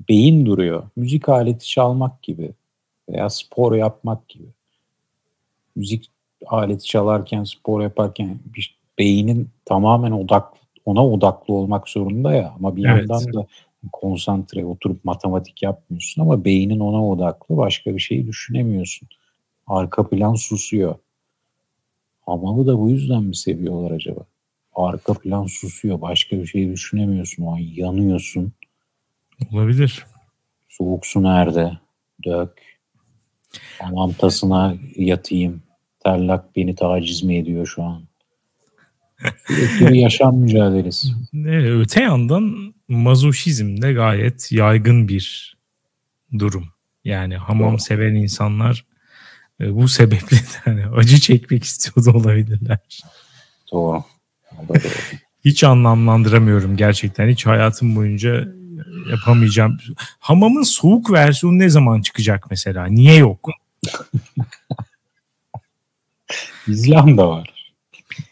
Beyin 0.10 0.45
duruyor. 0.45 0.84
Müzik 0.95 1.29
aleti 1.29 1.67
çalmak 1.67 2.24
gibi 2.24 2.53
veya 3.10 3.29
spor 3.29 3.75
yapmak 3.75 4.29
gibi. 4.29 4.48
Müzik 5.75 6.12
aleti 6.48 6.86
çalarken, 6.86 7.43
spor 7.43 7.81
yaparken 7.81 8.39
bir 8.55 8.77
beynin 9.00 9.50
tamamen 9.65 10.12
odak 10.12 10.45
ona 10.86 11.07
odaklı 11.07 11.53
olmak 11.53 11.89
zorunda 11.89 12.34
ya 12.34 12.53
ama 12.57 12.75
bir 12.75 12.86
evet. 12.86 13.10
yandan 13.10 13.34
da 13.34 13.48
konsantre 13.92 14.65
oturup 14.65 15.06
matematik 15.06 15.63
yapmıyorsun 15.63 16.22
ama 16.22 16.46
beynin 16.46 16.80
ona 16.80 17.08
odaklı 17.08 17.58
başka 17.58 17.96
bir 17.96 18.00
şey 18.00 18.27
düşünemiyorsun. 18.27 19.08
Arka 19.68 20.10
plan 20.10 20.34
susuyor. 20.34 20.96
Hamamı 22.25 22.68
da 22.68 22.80
bu 22.80 22.89
yüzden 22.89 23.24
mi 23.24 23.36
seviyorlar 23.36 23.92
acaba? 23.92 24.25
Arka 24.75 25.13
plan 25.13 25.46
susuyor. 25.46 26.01
Başka 26.01 26.38
bir 26.38 26.46
şey 26.46 26.72
düşünemiyorsun. 26.72 27.44
O 27.44 27.54
an 27.54 27.58
yanıyorsun. 27.58 28.54
Olabilir. 29.54 30.06
Soğuk 30.70 31.06
su 31.06 31.24
nerede? 31.24 31.77
Dök. 32.24 32.51
Hamam 33.80 34.13
tasına 34.13 34.75
yatayım. 34.96 35.62
Terlak 36.00 36.56
beni 36.56 36.75
taciz 36.75 37.24
mi 37.24 37.38
ediyor 37.38 37.68
şu 37.68 37.84
an? 37.84 38.01
Sürekli 39.48 39.88
bir 39.88 40.00
yaşam 40.00 40.38
mücadelesi. 40.38 41.07
Öte 41.79 42.01
yandan 42.01 42.74
mazoşizm 42.88 43.81
de 43.81 43.93
gayet 43.93 44.51
yaygın 44.51 45.07
bir 45.07 45.55
durum. 46.39 46.65
Yani 47.05 47.38
hamam 47.38 47.72
Doğru. 47.72 47.81
seven 47.81 48.15
insanlar 48.15 48.86
e, 49.62 49.75
bu 49.75 49.88
sebeple 49.88 50.38
yani 50.65 50.86
acı 50.95 51.19
çekmek 51.19 51.63
istiyor 51.63 52.05
da 52.05 52.12
olabilirler. 52.17 52.79
Doğru. 53.72 54.03
Hiç 55.45 55.63
anlamlandıramıyorum 55.63 56.77
gerçekten. 56.77 57.29
Hiç 57.29 57.45
hayatım 57.45 57.95
boyunca 57.95 58.48
yapamayacağım. 59.10 59.77
Hamamın 60.19 60.63
soğuk 60.63 61.12
versiyonu 61.12 61.60
ne 61.60 61.69
zaman 61.69 62.01
çıkacak 62.01 62.48
mesela? 62.50 62.86
Niye 62.86 63.15
yok? 63.15 63.50
İzlanda 66.67 67.29
var. 67.29 67.54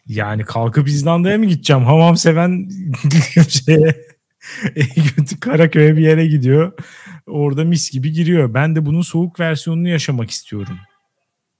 Yani 0.07 0.43
kalkıp 0.43 0.87
İzlanda'ya 0.87 1.37
mı 1.37 1.45
gideceğim? 1.45 1.83
Hamam 1.83 2.17
seven 2.17 2.69
şeye 3.49 4.05
Karaköy'e 5.39 5.97
bir 5.97 6.01
yere 6.01 6.27
gidiyor. 6.27 6.71
Orada 7.27 7.63
mis 7.63 7.91
gibi 7.91 8.11
giriyor. 8.11 8.53
Ben 8.53 8.75
de 8.75 8.85
bunun 8.85 9.01
soğuk 9.01 9.39
versiyonunu 9.39 9.87
yaşamak 9.87 10.29
istiyorum. 10.29 10.77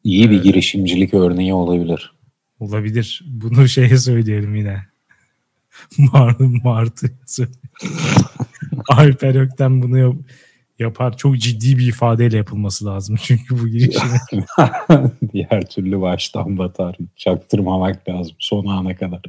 İyi 0.04 0.32
bir 0.32 0.44
girişimcilik 0.44 1.14
örneği 1.14 1.54
olabilir. 1.54 2.14
Olabilir. 2.60 3.24
Bunu 3.28 3.68
şeye 3.68 3.98
söyleyelim 3.98 4.56
yine. 4.56 4.84
Mart, 5.98 6.40
Martı 6.40 7.08
Alper 8.90 9.36
Ökten 9.36 9.82
bunu 9.82 9.98
yap, 9.98 10.16
yapar. 10.84 11.18
Çok 11.18 11.38
ciddi 11.38 11.78
bir 11.78 11.88
ifadeyle 11.88 12.38
yapılması 12.38 12.86
lazım. 12.86 13.16
Çünkü 13.24 13.60
bu 13.60 13.68
girişimi. 13.68 14.46
Diğer 15.34 15.70
türlü 15.70 16.02
baştan 16.02 16.58
batar. 16.58 16.98
Çaktırmamak 17.16 18.10
lazım 18.10 18.36
son 18.40 18.66
ana 18.66 18.96
kadar. 18.96 19.22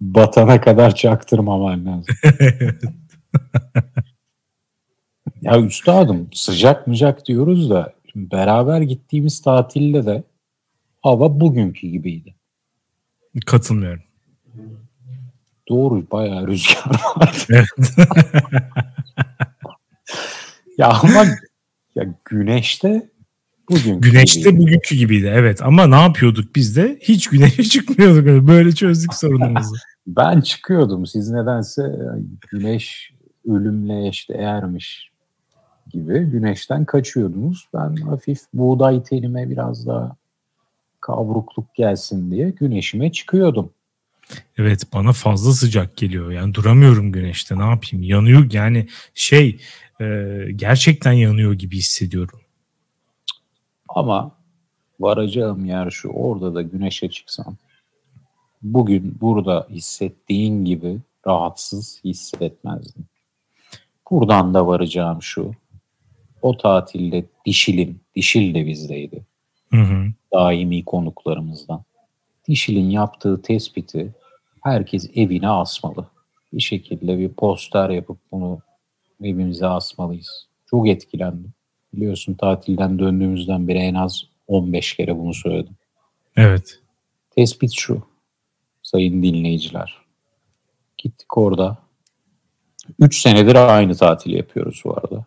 Batana 0.00 0.60
kadar 0.60 0.94
çaktırmaman 0.94 1.86
lazım. 1.86 2.14
ya 5.42 5.60
üstadım 5.60 6.28
sıcak 6.32 6.86
mıcak 6.86 7.26
diyoruz 7.26 7.70
da 7.70 7.92
beraber 8.16 8.80
gittiğimiz 8.80 9.42
tatilde 9.42 10.06
de 10.06 10.22
hava 11.02 11.40
bugünkü 11.40 11.88
gibiydi. 11.88 12.34
Katılmıyorum. 13.46 14.02
Doğru 15.68 16.06
bayağı 16.12 16.46
rüzgar 16.46 17.00
vardı. 17.16 17.66
Ya 20.78 20.88
ama 20.88 21.24
ya 21.94 22.14
güneşte 22.24 23.10
bugünkü 23.70 24.10
Güneşte 24.10 24.40
gibiydi. 24.40 24.58
bugünkü 24.62 24.94
gibiydi 24.94 25.32
evet 25.34 25.62
ama 25.62 25.86
ne 25.86 26.00
yapıyorduk 26.00 26.56
biz 26.56 26.76
de? 26.76 26.98
Hiç 27.02 27.28
güneşe 27.28 27.62
çıkmıyorduk. 27.64 28.48
Böyle 28.48 28.72
çözdük 28.72 29.14
sorunumuzu. 29.14 29.74
ben 30.06 30.40
çıkıyordum. 30.40 31.06
Siz 31.06 31.30
nedense 31.30 31.82
güneş 32.50 33.12
ölümle 33.48 34.08
eşde 34.08 34.34
eğermiş 34.34 35.10
gibi 35.90 36.20
güneşten 36.20 36.84
kaçıyordunuz. 36.84 37.68
Ben 37.74 37.96
hafif 37.96 38.40
buğday 38.54 39.02
tenime 39.02 39.50
biraz 39.50 39.86
daha 39.86 40.16
kavrukluk 41.00 41.74
gelsin 41.74 42.30
diye 42.30 42.50
güneşime 42.50 43.12
çıkıyordum. 43.12 43.70
Evet 44.58 44.82
bana 44.94 45.12
fazla 45.12 45.52
sıcak 45.52 45.96
geliyor. 45.96 46.30
Yani 46.32 46.54
duramıyorum 46.54 47.12
güneşte 47.12 47.58
ne 47.58 47.64
yapayım? 47.64 48.02
Yanıyor 48.02 48.52
yani 48.52 48.86
şey 49.14 49.60
e, 50.00 50.38
gerçekten 50.56 51.12
yanıyor 51.12 51.52
gibi 51.54 51.76
hissediyorum. 51.76 52.40
Ama 53.88 54.32
varacağım 55.00 55.64
yer 55.64 55.90
şu 55.90 56.08
orada 56.08 56.54
da 56.54 56.62
güneşe 56.62 57.10
çıksam 57.10 57.56
bugün 58.62 59.16
burada 59.20 59.66
hissettiğin 59.70 60.64
gibi 60.64 60.98
rahatsız 61.26 62.00
hissetmezdim. 62.04 63.04
Buradan 64.10 64.54
da 64.54 64.66
varacağım 64.66 65.22
şu. 65.22 65.52
O 66.42 66.56
tatilde 66.56 67.24
Dişil'in, 67.46 68.00
Dişil 68.16 68.54
de 68.54 68.66
bizdeydi. 68.66 69.26
Hı 69.70 69.80
hı. 69.80 70.06
Daimi 70.32 70.84
konuklarımızdan. 70.84 71.82
Dişil'in 72.48 72.90
yaptığı 72.90 73.42
tespiti 73.42 74.14
herkes 74.62 75.10
evine 75.14 75.48
asmalı. 75.48 76.06
Bir 76.52 76.60
şekilde 76.60 77.18
bir 77.18 77.28
poster 77.28 77.90
yapıp 77.90 78.18
bunu 78.32 78.60
evimize 79.22 79.66
asmalıyız. 79.66 80.46
Çok 80.66 80.88
etkilendim. 80.88 81.52
Biliyorsun 81.94 82.34
tatilden 82.34 82.98
döndüğümüzden 82.98 83.68
beri 83.68 83.78
en 83.78 83.94
az 83.94 84.24
15 84.46 84.96
kere 84.96 85.18
bunu 85.18 85.34
söyledim. 85.34 85.76
Evet. 86.36 86.80
Tespit 87.30 87.72
şu 87.74 88.02
sayın 88.82 89.22
dinleyiciler. 89.22 89.98
Gittik 90.98 91.38
orada. 91.38 91.78
3 93.00 93.20
senedir 93.20 93.54
aynı 93.54 93.94
tatil 93.94 94.30
yapıyoruz 94.30 94.82
bu 94.84 94.92
arada. 94.92 95.24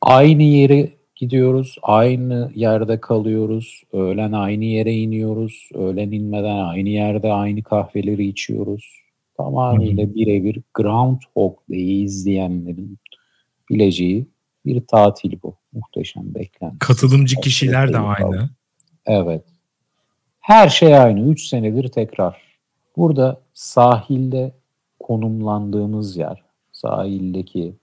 Aynı 0.00 0.42
yere 0.42 0.90
gidiyoruz, 1.14 1.76
aynı 1.82 2.52
yerde 2.54 3.00
kalıyoruz, 3.00 3.82
öğlen 3.92 4.32
aynı 4.32 4.64
yere 4.64 4.92
iniyoruz, 4.92 5.68
öğlen 5.74 6.10
inmeden 6.10 6.56
aynı 6.56 6.88
yerde 6.88 7.32
aynı 7.32 7.62
kahveleri 7.62 8.26
içiyoruz. 8.26 8.99
Tamamıyla 9.44 10.14
birebir 10.14 10.62
Groundhog 10.74 11.58
Day'i 11.70 12.04
izleyenlerin 12.04 12.98
bileceği 13.70 14.26
bir 14.66 14.86
tatil 14.86 15.32
bu. 15.42 15.56
Muhteşem 15.72 16.34
beklenti. 16.34 16.78
Katılımcı 16.78 17.40
kişiler 17.40 17.92
de 17.92 17.98
aynı. 17.98 18.50
Evet. 19.06 19.44
Her 20.40 20.68
şey 20.68 20.98
aynı. 20.98 21.20
3 21.20 21.46
senedir 21.46 21.88
tekrar. 21.88 22.42
Burada 22.96 23.40
sahilde 23.54 24.54
konumlandığımız 25.00 26.16
yer, 26.16 26.42
sahildeki 26.72 27.74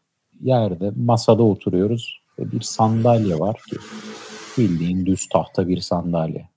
yerde 0.42 0.92
masada 0.96 1.44
oturuyoruz 1.44 2.22
ve 2.40 2.52
bir 2.52 2.62
sandalye 2.62 3.40
var 3.40 3.62
ki 3.70 3.78
bildiğin 4.58 5.06
düz 5.06 5.30
tahta 5.30 5.68
bir 5.68 5.80
sandalye. 5.80 6.50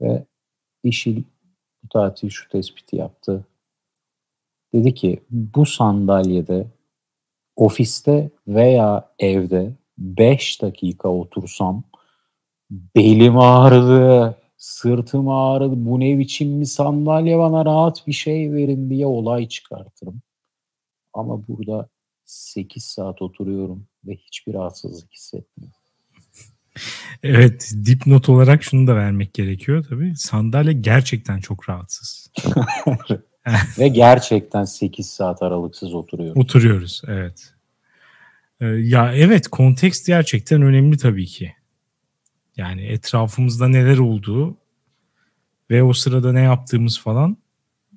Ve 0.00 0.24
işil 0.84 1.22
bu 1.84 1.88
tatil 1.88 2.30
şu 2.30 2.48
tespiti 2.48 2.96
yaptı. 2.96 3.44
Dedi 4.74 4.94
ki 4.94 5.22
bu 5.30 5.66
sandalyede 5.66 6.66
ofiste 7.56 8.30
veya 8.48 9.10
evde 9.18 9.76
5 9.98 10.62
dakika 10.62 11.08
otursam 11.08 11.84
belim 12.70 13.38
ağrıdı, 13.38 14.36
sırtım 14.56 15.28
ağrıdı, 15.28 15.74
bu 15.76 16.00
ne 16.00 16.18
biçim 16.18 16.60
bir 16.60 16.66
sandalye 16.66 17.38
bana 17.38 17.64
rahat 17.64 18.06
bir 18.06 18.12
şey 18.12 18.52
verin 18.52 18.90
diye 18.90 19.06
olay 19.06 19.48
çıkartırım. 19.48 20.22
Ama 21.12 21.48
burada 21.48 21.88
8 22.24 22.84
saat 22.84 23.22
oturuyorum 23.22 23.86
ve 24.04 24.16
hiçbir 24.16 24.54
rahatsızlık 24.54 25.12
hissetmiyorum. 25.12 25.76
Evet 27.22 27.72
dipnot 27.86 28.28
olarak 28.28 28.62
şunu 28.62 28.86
da 28.86 28.96
vermek 28.96 29.34
gerekiyor 29.34 29.84
tabii. 29.88 30.16
Sandalye 30.16 30.72
gerçekten 30.72 31.40
çok 31.40 31.68
rahatsız. 31.68 32.32
ve 33.78 33.88
gerçekten 33.88 34.64
8 34.64 35.10
saat 35.10 35.42
aralıksız 35.42 35.94
oturuyoruz. 35.94 36.42
Oturuyoruz 36.42 37.02
evet. 37.08 37.54
Ee, 38.60 38.66
ya 38.66 39.14
evet 39.14 39.48
kontekst 39.48 40.06
gerçekten 40.06 40.62
önemli 40.62 40.98
tabii 40.98 41.26
ki. 41.26 41.52
Yani 42.56 42.82
etrafımızda 42.82 43.68
neler 43.68 43.98
olduğu 43.98 44.56
ve 45.70 45.82
o 45.82 45.92
sırada 45.92 46.32
ne 46.32 46.40
yaptığımız 46.40 47.00
falan 47.00 47.36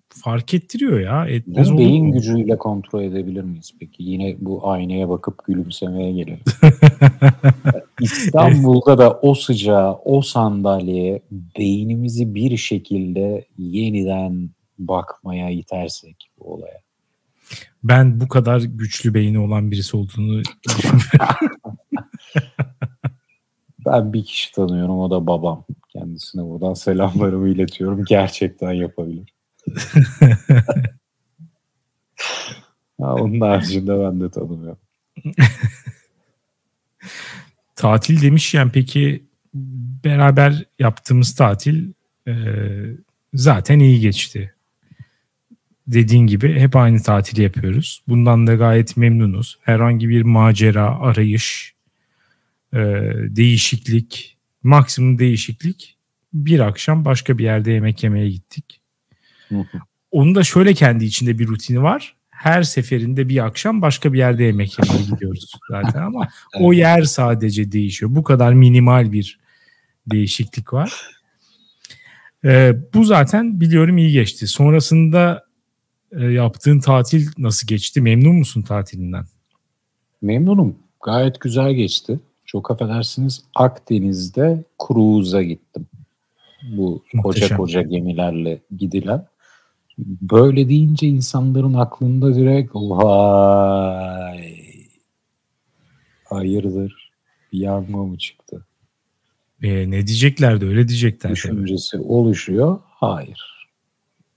fark 0.09 0.53
ettiriyor 0.53 0.99
ya. 0.99 1.25
Etmez 1.25 1.69
Bunu 1.69 1.77
beyin 1.77 2.11
gücüyle 2.11 2.57
kontrol 2.57 3.03
edebilir 3.03 3.43
miyiz 3.43 3.73
peki? 3.79 4.03
Yine 4.03 4.35
bu 4.39 4.69
aynaya 4.69 5.09
bakıp 5.09 5.45
gülümsemeye 5.45 6.11
gelelim. 6.11 6.39
İstanbul'da 8.01 8.97
da 8.97 9.19
o 9.21 9.35
sıcağı, 9.35 9.93
o 9.93 10.21
sandalyeye 10.21 11.21
beynimizi 11.31 12.35
bir 12.35 12.57
şekilde 12.57 13.45
yeniden 13.57 14.49
bakmaya 14.77 15.49
itersek 15.49 16.29
bu 16.39 16.53
olaya. 16.53 16.81
Ben 17.83 18.19
bu 18.19 18.27
kadar 18.27 18.59
güçlü 18.59 19.13
beyni 19.13 19.39
olan 19.39 19.71
birisi 19.71 19.97
olduğunu 19.97 20.41
düşünmüyorum. 20.67 21.77
Ben 23.85 24.13
bir 24.13 24.25
kişi 24.25 24.51
tanıyorum 24.51 24.99
o 24.99 25.11
da 25.11 25.27
babam. 25.27 25.65
Kendisine 25.93 26.43
buradan 26.43 26.73
selamlarımı 26.73 27.49
iletiyorum. 27.49 28.05
Gerçekten 28.05 28.71
yapabilir. 28.71 29.33
ha, 33.01 33.13
onun 33.13 33.41
haricinde 33.41 33.99
ben 33.99 34.21
de 34.21 34.29
tanımıyorum. 34.31 34.77
tatil 37.75 38.21
demişken 38.21 38.69
peki 38.71 39.23
beraber 40.03 40.65
yaptığımız 40.79 41.35
tatil 41.35 41.91
e, 42.27 42.33
zaten 43.33 43.79
iyi 43.79 43.99
geçti. 43.99 44.54
Dediğin 45.87 46.27
gibi 46.27 46.59
hep 46.59 46.75
aynı 46.75 47.03
tatili 47.03 47.41
yapıyoruz. 47.41 48.03
Bundan 48.07 48.47
da 48.47 48.55
gayet 48.55 48.97
memnunuz. 48.97 49.59
Herhangi 49.61 50.09
bir 50.09 50.21
macera, 50.21 50.99
arayış, 50.99 51.73
e, 52.73 52.79
değişiklik, 53.13 54.37
maksimum 54.63 55.19
değişiklik. 55.19 55.97
Bir 56.33 56.59
akşam 56.59 57.05
başka 57.05 57.37
bir 57.37 57.43
yerde 57.43 57.71
yemek 57.71 58.03
yemeye 58.03 58.29
gittik. 58.29 58.81
Onun 60.11 60.35
da 60.35 60.43
şöyle 60.43 60.73
kendi 60.73 61.05
içinde 61.05 61.39
bir 61.39 61.47
rutini 61.47 61.83
var. 61.83 62.15
Her 62.29 62.63
seferinde 62.63 63.29
bir 63.29 63.45
akşam 63.45 63.81
başka 63.81 64.13
bir 64.13 64.17
yerde 64.17 64.43
yemek 64.43 64.79
yemeye 64.79 65.05
gidiyoruz 65.05 65.51
zaten 65.69 66.01
ama 66.01 66.29
evet. 66.55 66.65
o 66.65 66.73
yer 66.73 67.01
sadece 67.01 67.71
değişiyor. 67.71 68.15
Bu 68.15 68.23
kadar 68.23 68.53
minimal 68.53 69.11
bir 69.11 69.39
değişiklik 70.07 70.73
var. 70.73 70.93
Ee, 72.45 72.73
bu 72.93 73.03
zaten 73.03 73.61
biliyorum 73.61 73.97
iyi 73.97 74.11
geçti. 74.11 74.47
Sonrasında 74.47 75.44
e, 76.19 76.23
yaptığın 76.23 76.79
tatil 76.79 77.27
nasıl 77.37 77.67
geçti? 77.67 78.01
Memnun 78.01 78.35
musun 78.35 78.61
tatilinden? 78.61 79.25
Memnunum. 80.21 80.75
Gayet 81.03 81.39
güzel 81.39 81.73
geçti. 81.73 82.19
Çok 82.45 82.71
affedersiniz 82.71 83.43
Akdeniz'de 83.55 84.63
cruise'a 84.87 85.43
gittim. 85.43 85.87
Bu 86.77 87.03
Muhteşem. 87.13 87.47
koca 87.47 87.57
koca 87.57 87.81
gemilerle 87.81 88.61
gidilen. 88.77 89.25
Böyle 89.97 90.69
deyince 90.69 91.07
insanların 91.07 91.73
aklında 91.73 92.35
direkt 92.35 92.71
vay 92.73 94.55
hayırdır 96.25 97.11
bir 97.53 97.59
yanma 97.59 98.05
mı 98.05 98.17
çıktı? 98.17 98.65
E, 99.63 99.91
ne 99.91 100.07
diyeceklerdi 100.07 100.65
öyle 100.65 100.87
diyecekler. 100.87 101.31
Düşüncesi 101.31 101.91
tabii. 101.91 102.03
oluşuyor. 102.03 102.79
Hayır. 102.85 103.54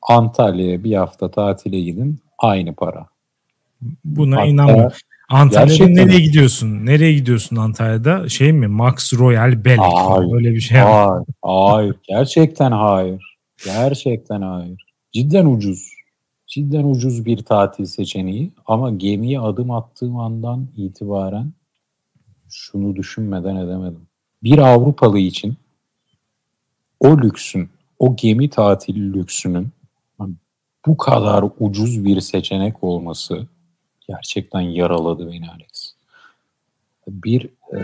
Antalya'ya 0.09 0.85
bir 0.85 0.95
hafta 0.95 1.31
tatile 1.31 1.81
gidin 1.81 2.21
aynı 2.39 2.75
para. 2.75 3.07
Buna 4.05 4.37
Hatta 4.37 4.47
inanmıyorum. 4.47 4.93
Antalya'da 5.29 5.87
nereye 5.87 6.21
gidiyorsun? 6.21 6.87
Nereye 6.87 7.13
gidiyorsun 7.13 7.57
Antalya'da? 7.57 8.29
Şey 8.29 8.53
mi? 8.53 8.67
Max 8.67 9.13
Royal 9.15 9.65
Belek. 9.65 9.81
Hayır. 9.81 10.35
Öyle 10.35 10.51
bir 10.51 10.61
şey 10.61 10.79
hayır, 10.79 11.25
hayır. 11.43 11.97
Gerçekten 12.09 12.73
hayır. 12.73 13.39
Gerçekten 13.65 14.43
hayır. 14.43 14.85
Cidden 15.13 15.47
ucuz. 15.47 15.93
Cidden 16.47 16.85
ucuz 16.85 17.25
bir 17.25 17.39
tatil 17.39 17.85
seçeneği. 17.85 18.53
Ama 18.67 18.91
gemiye 18.91 19.41
adım 19.41 19.71
attığım 19.71 20.17
andan 20.17 20.69
itibaren 20.77 21.53
şunu 22.51 22.97
düşünmeden 22.97 23.57
edemedim. 23.57 24.07
Bir 24.43 24.59
Avrupalı 24.59 25.19
için 25.19 25.57
o 27.01 27.19
lüksün, 27.19 27.69
o 27.99 28.17
gemi 28.17 28.51
tatili 28.51 29.13
lüksünün 29.13 29.69
bu 30.87 30.97
kadar 30.97 31.45
ucuz 31.61 32.05
bir 32.05 32.21
seçenek 32.21 32.85
olması 32.85 33.47
gerçekten 34.09 34.61
yaraladı 34.61 35.33
beni 35.33 35.51
Alex. 35.51 35.95
Bir 37.09 37.49
e, 37.73 37.81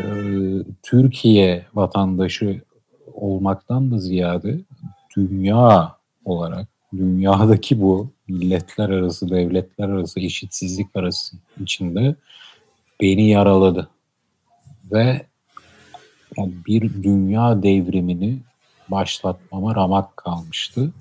Türkiye 0.83 1.67
vatandaşı 1.75 2.63
olmaktan 3.15 3.91
da 3.91 3.99
ziyade 3.99 4.61
dünya 5.17 5.97
olarak 6.25 6.69
dünyadaki 6.93 7.81
bu 7.81 8.11
milletler 8.29 8.91
arası, 8.91 9.31
devletler 9.31 9.89
arası 9.89 10.21
eşitsizlik 10.21 10.97
arası 10.97 11.37
içinde 11.61 12.17
beni 13.01 13.29
yaraladı. 13.29 13.89
Ve 14.93 15.27
yani 16.37 16.53
bir 16.67 17.03
dünya 17.03 17.63
devrimini 17.63 18.39
başlatmama 18.89 19.75
ramak 19.75 20.17
kalmıştı. 20.17 20.93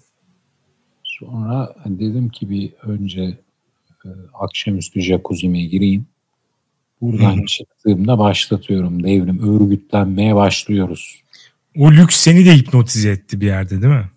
Sonra 1.26 1.76
dedim 1.86 2.30
ki 2.30 2.50
bir 2.50 2.74
önce 2.74 3.38
e, 4.06 4.10
akşamüstü 4.34 5.02
jacuzzi'me 5.02 5.62
gireyim. 5.62 6.06
Buradan 7.02 7.42
Hı. 7.42 7.46
çıktığımda 7.46 8.20
başlatıyorum 8.20 9.04
devrim. 9.04 9.56
Örgütlenmeye 9.56 10.36
başlıyoruz. 10.36 11.24
O 11.78 11.92
lüks 11.92 12.16
seni 12.16 12.46
de 12.46 12.56
hipnotize 12.56 13.10
etti 13.10 13.42
bir 13.42 13.46
yerde 13.46 13.82
değil 13.82 13.94
mi? 13.94 14.10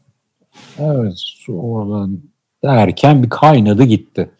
Evet. 0.78 1.18
Oradan 1.48 2.20
derken 2.64 3.22
bir 3.22 3.30
kaynadı 3.30 3.84
gitti. 3.84 4.30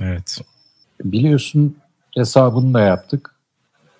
Evet. 0.00 0.40
Biliyorsun 1.04 1.76
hesabını 2.14 2.74
da 2.74 2.80
yaptık. 2.80 3.34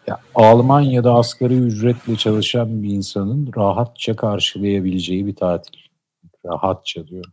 Ya, 0.07 0.21
Almanya'da 0.35 1.15
asgari 1.15 1.55
ücretle 1.55 2.17
çalışan 2.17 2.83
bir 2.83 2.91
insanın 2.91 3.51
rahatça 3.57 4.17
karşılayabileceği 4.17 5.27
bir 5.27 5.37
tatil. 5.37 5.79
Rahatça 6.47 7.07
diyorum. 7.07 7.33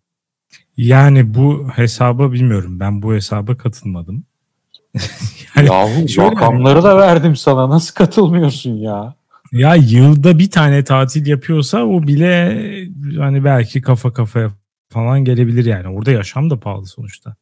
Yani 0.77 1.33
bu 1.33 1.67
hesaba 1.75 2.31
bilmiyorum. 2.31 2.79
Ben 2.79 3.01
bu 3.01 3.13
hesaba 3.13 3.57
katılmadım. 3.57 4.23
yani 5.55 5.67
Yahu 5.67 6.31
rakamları 6.31 6.83
da 6.83 6.97
verdim 6.97 7.35
sana. 7.35 7.69
Nasıl 7.69 7.93
katılmıyorsun 7.95 8.71
ya? 8.71 9.15
Ya 9.51 9.75
yılda 9.75 10.39
bir 10.39 10.51
tane 10.51 10.83
tatil 10.83 11.27
yapıyorsa 11.27 11.83
o 11.83 12.03
bile 12.07 12.59
hani 13.17 13.43
belki 13.43 13.81
kafa 13.81 14.13
kafaya 14.13 14.51
falan 14.89 15.25
gelebilir 15.25 15.65
yani. 15.65 15.87
Orada 15.87 16.11
yaşam 16.11 16.49
da 16.49 16.59
pahalı 16.59 16.85
sonuçta. 16.85 17.35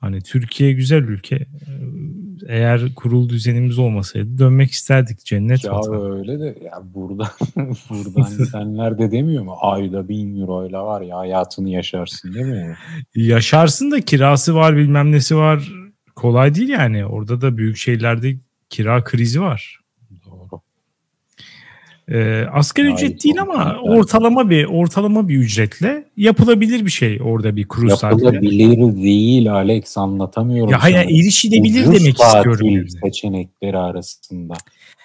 Hani 0.00 0.22
Türkiye 0.22 0.72
güzel 0.72 1.02
ülke. 1.02 1.46
Eğer 2.48 2.94
kurul 2.94 3.28
düzenimiz 3.28 3.78
olmasaydı 3.78 4.38
dönmek 4.38 4.70
isterdik 4.70 5.24
cennet 5.24 5.64
ya 5.64 5.72
vatan. 5.72 6.18
öyle 6.18 6.40
de 6.40 6.58
ya 6.64 6.82
burada 6.84 7.30
buradan 7.90 8.30
gidenler 8.38 8.98
de 8.98 9.10
demiyor 9.10 9.44
mu? 9.44 9.56
Ayda 9.60 10.08
bin 10.08 10.40
euroyla 10.40 10.84
var 10.84 11.00
ya 11.00 11.18
hayatını 11.18 11.70
yaşarsın 11.70 12.34
değil 12.34 12.46
mi? 12.46 12.76
Yaşarsın 13.14 13.90
da 13.90 14.00
kirası 14.00 14.54
var 14.54 14.76
bilmem 14.76 15.12
nesi 15.12 15.36
var. 15.36 15.72
Kolay 16.16 16.54
değil 16.54 16.68
yani. 16.68 17.06
Orada 17.06 17.40
da 17.40 17.56
büyük 17.56 17.76
şehirlerde 17.76 18.36
kira 18.68 19.04
krizi 19.04 19.40
var. 19.40 19.79
E, 22.10 22.46
asgari 22.52 22.86
Ay, 22.86 22.94
ücret 22.94 23.24
değil 23.24 23.40
ama 23.40 23.78
güzel. 23.82 23.98
ortalama 23.98 24.50
bir 24.50 24.64
ortalama 24.64 25.28
bir 25.28 25.36
ücretle 25.38 26.04
yapılabilir 26.16 26.84
bir 26.84 26.90
şey 26.90 27.20
orada 27.24 27.56
bir 27.56 27.68
tatili. 27.68 27.90
Yapılabilir 28.24 29.02
değil 29.02 29.52
Alex 29.52 29.98
anlatamıyorum. 29.98 30.72
Ya 30.72 30.82
hayır 30.82 30.96
erişilebilir 30.96 31.86
Ucuz 31.86 32.00
demek 32.00 32.20
istiyorum. 32.20 32.86
seçenekleri 33.04 33.78
arasında. 33.78 34.54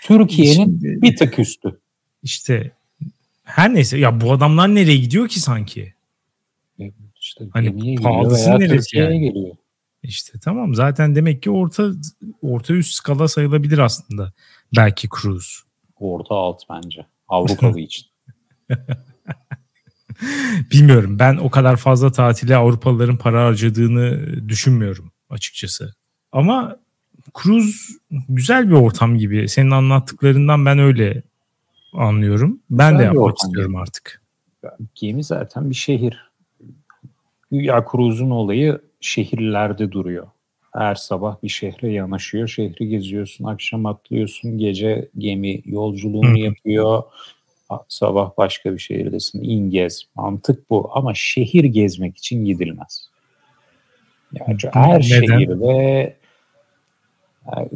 Türkiye'nin 0.03 0.53
Şimdi, 0.53 1.01
bir 1.01 1.15
tık 1.15 1.39
üstü. 1.39 1.79
İşte 2.23 2.71
her 3.43 3.73
neyse 3.73 3.97
ya 3.97 4.21
bu 4.21 4.31
adamlar 4.31 4.75
nereye 4.75 4.97
gidiyor 4.97 5.27
ki 5.27 5.39
sanki? 5.39 5.93
İşte 7.21 7.45
hani 7.53 7.95
pahalısı 7.95 8.49
neresi 8.59 8.97
yani? 8.97 9.19
geliyor. 9.19 9.55
İşte 10.03 10.39
tamam 10.43 10.75
zaten 10.75 11.15
demek 11.15 11.43
ki 11.43 11.51
orta 11.51 11.91
orta 12.41 12.73
üst 12.73 12.93
skala 12.93 13.27
sayılabilir 13.27 13.77
aslında. 13.77 14.33
Belki 14.75 15.07
cruise. 15.21 15.65
Orta 15.99 16.35
alt 16.35 16.61
bence. 16.69 17.05
Avrupalı 17.27 17.79
için. 17.79 18.05
Bilmiyorum. 20.71 21.19
Ben 21.19 21.37
o 21.37 21.49
kadar 21.49 21.75
fazla 21.75 22.11
tatile 22.11 22.55
Avrupalıların 22.55 23.17
para 23.17 23.45
harcadığını 23.45 24.19
düşünmüyorum 24.49 25.11
açıkçası. 25.29 25.93
Ama 26.31 26.77
cruise 27.43 27.77
güzel 28.29 28.69
bir 28.69 28.75
ortam 28.75 29.17
gibi. 29.17 29.49
Senin 29.49 29.71
anlattıklarından 29.71 30.65
ben 30.65 30.79
öyle 30.79 31.23
anlıyorum. 31.93 32.59
Ben 32.69 32.91
güzel 32.91 32.99
de 32.99 33.03
yapmak 33.03 33.37
istiyorum 33.37 33.71
gibi. 33.71 33.81
artık. 33.81 34.21
Gemi 34.95 35.23
zaten 35.23 35.69
bir 35.69 35.75
şehir. 35.75 36.29
Ya 37.51 37.85
cruise'un 37.91 38.29
olayı 38.29 38.81
şehirlerde 39.01 39.91
duruyor. 39.91 40.27
Her 40.77 40.95
sabah 40.95 41.43
bir 41.43 41.49
şehre 41.49 41.91
yanaşıyor. 41.91 42.47
Şehri 42.47 42.89
geziyorsun, 42.89 43.45
akşam 43.45 43.85
atlıyorsun, 43.85 44.57
gece 44.57 45.09
gemi 45.17 45.61
yolculuğunu 45.65 46.37
yapıyor. 46.37 47.03
Sabah 47.87 48.31
başka 48.37 48.73
bir 48.73 48.79
şehirdesin, 48.79 49.43
in 49.43 49.69
gez. 49.69 50.03
Mantık 50.15 50.69
bu 50.69 50.89
ama 50.93 51.13
şehir 51.13 51.63
gezmek 51.63 52.17
için 52.17 52.45
gidilmez. 52.45 53.09
Yani 54.33 54.57
her 54.73 54.99
Neden? 54.99 55.01
şehirde 55.01 56.17
yani 57.51 57.69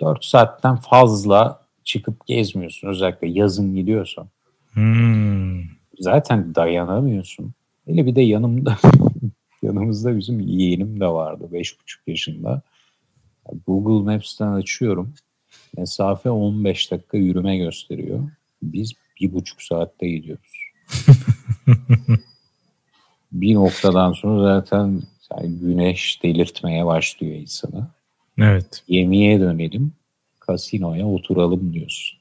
4 0.00 0.24
saatten 0.24 0.76
fazla 0.76 1.60
çıkıp 1.84 2.26
gezmiyorsun. 2.26 2.88
Özellikle 2.88 3.28
yazın 3.28 3.74
gidiyorsan. 3.74 4.28
Hmm. 4.72 5.62
Zaten 5.98 6.54
dayanamıyorsun. 6.54 7.54
Hele 7.86 8.06
bir 8.06 8.16
de 8.16 8.22
yanımda 8.22 8.76
Yanımızda 9.76 10.18
bizim 10.18 10.40
yeğenim 10.40 11.00
de 11.00 11.06
vardı 11.06 11.48
5,5 11.52 11.74
yaşında. 12.06 12.62
Google 13.66 14.12
Maps'ten 14.12 14.52
açıyorum. 14.52 15.14
Mesafe 15.76 16.30
15 16.30 16.90
dakika 16.90 17.16
yürüme 17.16 17.56
gösteriyor. 17.56 18.28
Biz 18.62 18.92
bir 19.20 19.32
buçuk 19.32 19.62
saatte 19.62 20.08
gidiyoruz. 20.08 20.52
bir 23.32 23.54
noktadan 23.54 24.12
sonra 24.12 24.60
zaten 24.60 25.02
yani 25.30 25.58
güneş 25.58 26.22
delirtmeye 26.22 26.86
başlıyor 26.86 27.34
insanı. 27.34 27.88
Evet. 28.38 28.84
Yemeğe 28.88 29.40
dönelim, 29.40 29.92
kasinoya 30.40 31.06
oturalım 31.06 31.72
diyorsun. 31.72 32.18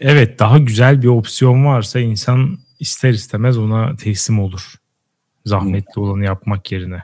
Evet 0.00 0.38
daha 0.38 0.58
güzel 0.58 1.02
bir 1.02 1.08
opsiyon 1.08 1.64
varsa 1.64 2.00
insan 2.00 2.58
ister 2.80 3.10
istemez 3.10 3.58
ona 3.58 3.96
teslim 3.96 4.40
olur. 4.40 4.78
Zahmetli 5.48 6.00
olanı 6.00 6.24
yapmak 6.24 6.72
yerine. 6.72 7.02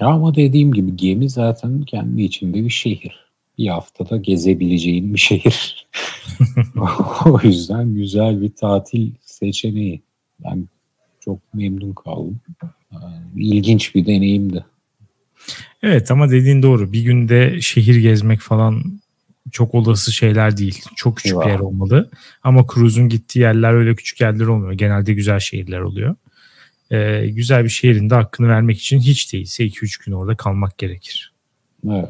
Ya 0.00 0.06
ama 0.06 0.34
dediğim 0.34 0.72
gibi 0.72 0.96
gemi 0.96 1.30
zaten 1.30 1.82
kendi 1.82 2.22
içinde 2.22 2.64
bir 2.64 2.70
şehir. 2.70 3.32
Bir 3.58 3.68
haftada 3.68 4.16
gezebileceğin 4.16 5.14
bir 5.14 5.18
şehir. 5.18 5.86
o 7.26 7.40
yüzden 7.42 7.94
güzel 7.94 8.42
bir 8.42 8.50
tatil 8.50 9.10
seçeneği. 9.20 10.02
Ben 10.44 10.68
çok 11.20 11.54
memnun 11.54 11.92
kaldım. 11.92 12.40
İlginç 13.36 13.94
bir 13.94 14.06
deneyimdi. 14.06 14.64
Evet 15.82 16.10
ama 16.10 16.30
dediğin 16.30 16.62
doğru. 16.62 16.92
Bir 16.92 17.02
günde 17.02 17.60
şehir 17.60 17.96
gezmek 17.96 18.40
falan 18.40 19.00
çok 19.50 19.74
olası 19.74 20.12
şeyler 20.12 20.56
değil. 20.56 20.84
Çok 20.96 21.16
küçük 21.16 21.32
Eyvah. 21.32 21.44
bir 21.44 21.50
yer 21.50 21.58
olmalı. 21.58 22.10
Ama 22.42 22.66
cruise'un 22.74 23.08
gittiği 23.08 23.38
yerler 23.38 23.72
öyle 23.72 23.94
küçük 23.94 24.20
yerler 24.20 24.46
olmuyor. 24.46 24.72
Genelde 24.72 25.14
güzel 25.14 25.38
şehirler 25.38 25.80
oluyor 25.80 26.16
e, 26.92 27.26
güzel 27.26 27.64
bir 27.64 27.68
şehrin 27.68 28.10
de 28.10 28.14
hakkını 28.14 28.48
vermek 28.48 28.78
için 28.78 29.00
hiç 29.00 29.32
değilse 29.32 29.64
2-3 29.64 30.04
gün 30.04 30.12
orada 30.12 30.36
kalmak 30.36 30.78
gerekir. 30.78 31.32
Evet. 31.90 32.08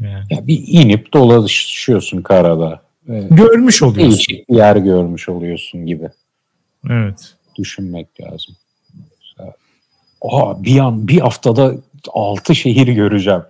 Yani. 0.00 0.24
Ya 0.30 0.46
bir 0.46 0.64
inip 0.66 1.12
dolaşıyorsun 1.12 2.22
karada. 2.22 2.82
Görmüş 3.30 3.82
oluyorsun. 3.82 4.10
Değişik 4.10 4.48
bir 4.48 4.56
yer 4.56 4.76
görmüş 4.76 5.28
oluyorsun 5.28 5.86
gibi. 5.86 6.08
Evet. 6.90 7.34
Düşünmek 7.58 8.20
lazım. 8.20 8.56
Aa, 10.22 10.64
bir 10.64 10.78
an 10.78 11.08
bir 11.08 11.20
haftada 11.20 11.74
6 12.08 12.54
şehir 12.54 12.88
göreceğim 12.88 13.42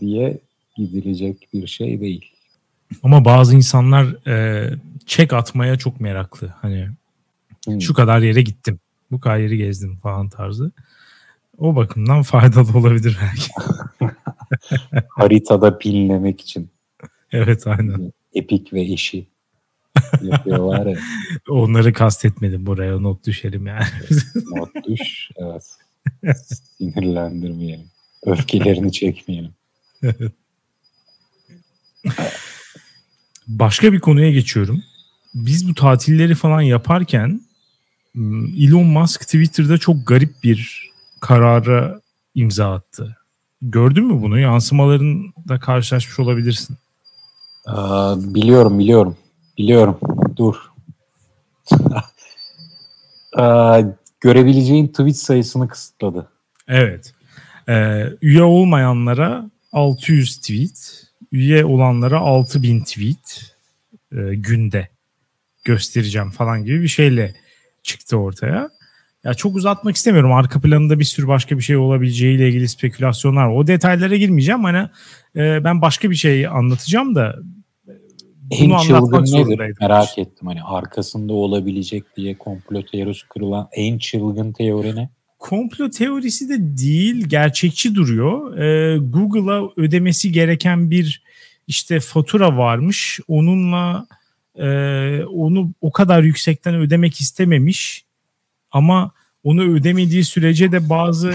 diye 0.00 0.38
gidilecek 0.76 1.48
bir 1.54 1.66
şey 1.66 2.00
değil. 2.00 2.24
Ama 3.02 3.24
bazı 3.24 3.56
insanlar 3.56 4.28
e, 4.28 4.68
çek 5.06 5.32
atmaya 5.32 5.78
çok 5.78 6.00
meraklı. 6.00 6.54
Hani 6.62 6.88
hmm. 7.66 7.80
şu 7.80 7.94
kadar 7.94 8.20
yere 8.20 8.42
gittim 8.42 8.80
bu 9.12 9.28
yeri 9.28 9.56
gezdim 9.56 9.96
falan 9.96 10.28
tarzı. 10.28 10.72
O 11.58 11.76
bakımdan 11.76 12.22
faydalı 12.22 12.78
olabilir 12.78 13.18
belki. 13.22 13.50
Haritada 15.08 15.78
pinlemek 15.78 16.40
için. 16.40 16.70
Evet 17.32 17.66
aynen. 17.66 18.12
Epik 18.34 18.72
ve 18.72 18.82
eşi 18.82 19.26
yapıyorlar 20.22 20.86
ya. 20.86 20.98
Onları 21.48 21.92
kastetmedim 21.92 22.66
buraya 22.66 22.98
not 22.98 23.26
düşelim 23.26 23.66
yani. 23.66 23.84
not 24.50 24.70
düş 24.88 25.30
evet. 25.36 25.78
Sinirlendirmeyelim. 26.78 27.86
Öfkelerini 28.26 28.92
çekmeyelim. 28.92 29.52
Başka 33.48 33.92
bir 33.92 34.00
konuya 34.00 34.30
geçiyorum. 34.30 34.82
Biz 35.34 35.68
bu 35.68 35.74
tatilleri 35.74 36.34
falan 36.34 36.60
yaparken 36.60 37.40
Elon 38.58 38.86
Musk 38.86 39.20
Twitter'da 39.20 39.78
çok 39.78 40.06
garip 40.06 40.42
bir 40.42 40.90
karara 41.20 42.00
imza 42.34 42.74
attı. 42.74 43.16
Gördün 43.62 44.04
mü 44.04 44.22
bunu? 44.22 44.38
Yansımalarında 44.38 45.58
karşılaşmış 45.60 46.18
olabilirsin. 46.18 46.76
Aa, 47.66 48.16
biliyorum, 48.18 48.78
biliyorum. 48.78 49.16
Biliyorum. 49.58 49.98
Dur. 50.36 50.54
Aa, 53.36 53.80
görebileceğin 54.20 54.88
tweet 54.88 55.16
sayısını 55.16 55.68
kısıtladı. 55.68 56.28
Evet. 56.68 57.12
Ee, 57.68 58.04
üye 58.22 58.42
olmayanlara 58.42 59.50
600 59.72 60.40
tweet, 60.40 61.06
üye 61.32 61.64
olanlara 61.64 62.20
6000 62.20 62.80
tweet 62.80 63.54
e, 64.12 64.34
günde 64.34 64.88
göstereceğim 65.64 66.30
falan 66.30 66.64
gibi 66.64 66.82
bir 66.82 66.88
şeyle 66.88 67.34
çıktı 67.82 68.16
ortaya. 68.16 68.70
Ya 69.24 69.34
çok 69.34 69.56
uzatmak 69.56 69.96
istemiyorum. 69.96 70.32
Arka 70.32 70.60
planında 70.60 70.98
bir 70.98 71.04
sürü 71.04 71.28
başka 71.28 71.58
bir 71.58 71.62
şey 71.62 71.76
olabileceğiyle 71.76 72.48
ilgili 72.48 72.68
spekülasyonlar. 72.68 73.48
O 73.48 73.66
detaylara 73.66 74.16
girmeyeceğim. 74.16 74.64
Hani 74.64 74.88
e, 75.36 75.64
ben 75.64 75.82
başka 75.82 76.10
bir 76.10 76.16
şey 76.16 76.46
anlatacağım 76.46 77.14
da 77.14 77.36
en 78.50 78.78
çılgın 78.78 79.22
nedir? 79.22 79.74
Merak 79.80 80.18
ettim. 80.18 80.46
Hani 80.46 80.62
arkasında 80.62 81.32
olabilecek 81.32 82.16
diye 82.16 82.34
komplo 82.34 82.82
teorisi 82.82 83.28
kırılan 83.28 83.68
en 83.72 83.98
çılgın 83.98 84.52
teori 84.52 84.96
ne? 84.96 85.10
Komplo 85.38 85.90
teorisi 85.90 86.48
de 86.48 86.78
değil, 86.78 87.24
gerçekçi 87.28 87.94
duruyor. 87.94 88.58
Ee, 88.58 88.98
Google'a 88.98 89.68
ödemesi 89.76 90.32
gereken 90.32 90.90
bir 90.90 91.22
işte 91.66 92.00
fatura 92.00 92.56
varmış. 92.56 93.20
Onunla 93.28 94.06
e, 94.54 94.66
onu 95.24 95.72
o 95.80 95.92
kadar 95.92 96.22
yüksekten 96.22 96.74
ödemek 96.74 97.20
istememiş. 97.20 98.04
Ama 98.70 99.12
onu 99.42 99.74
ödemediği 99.74 100.24
sürece 100.24 100.72
de 100.72 100.88
bazı 100.88 101.34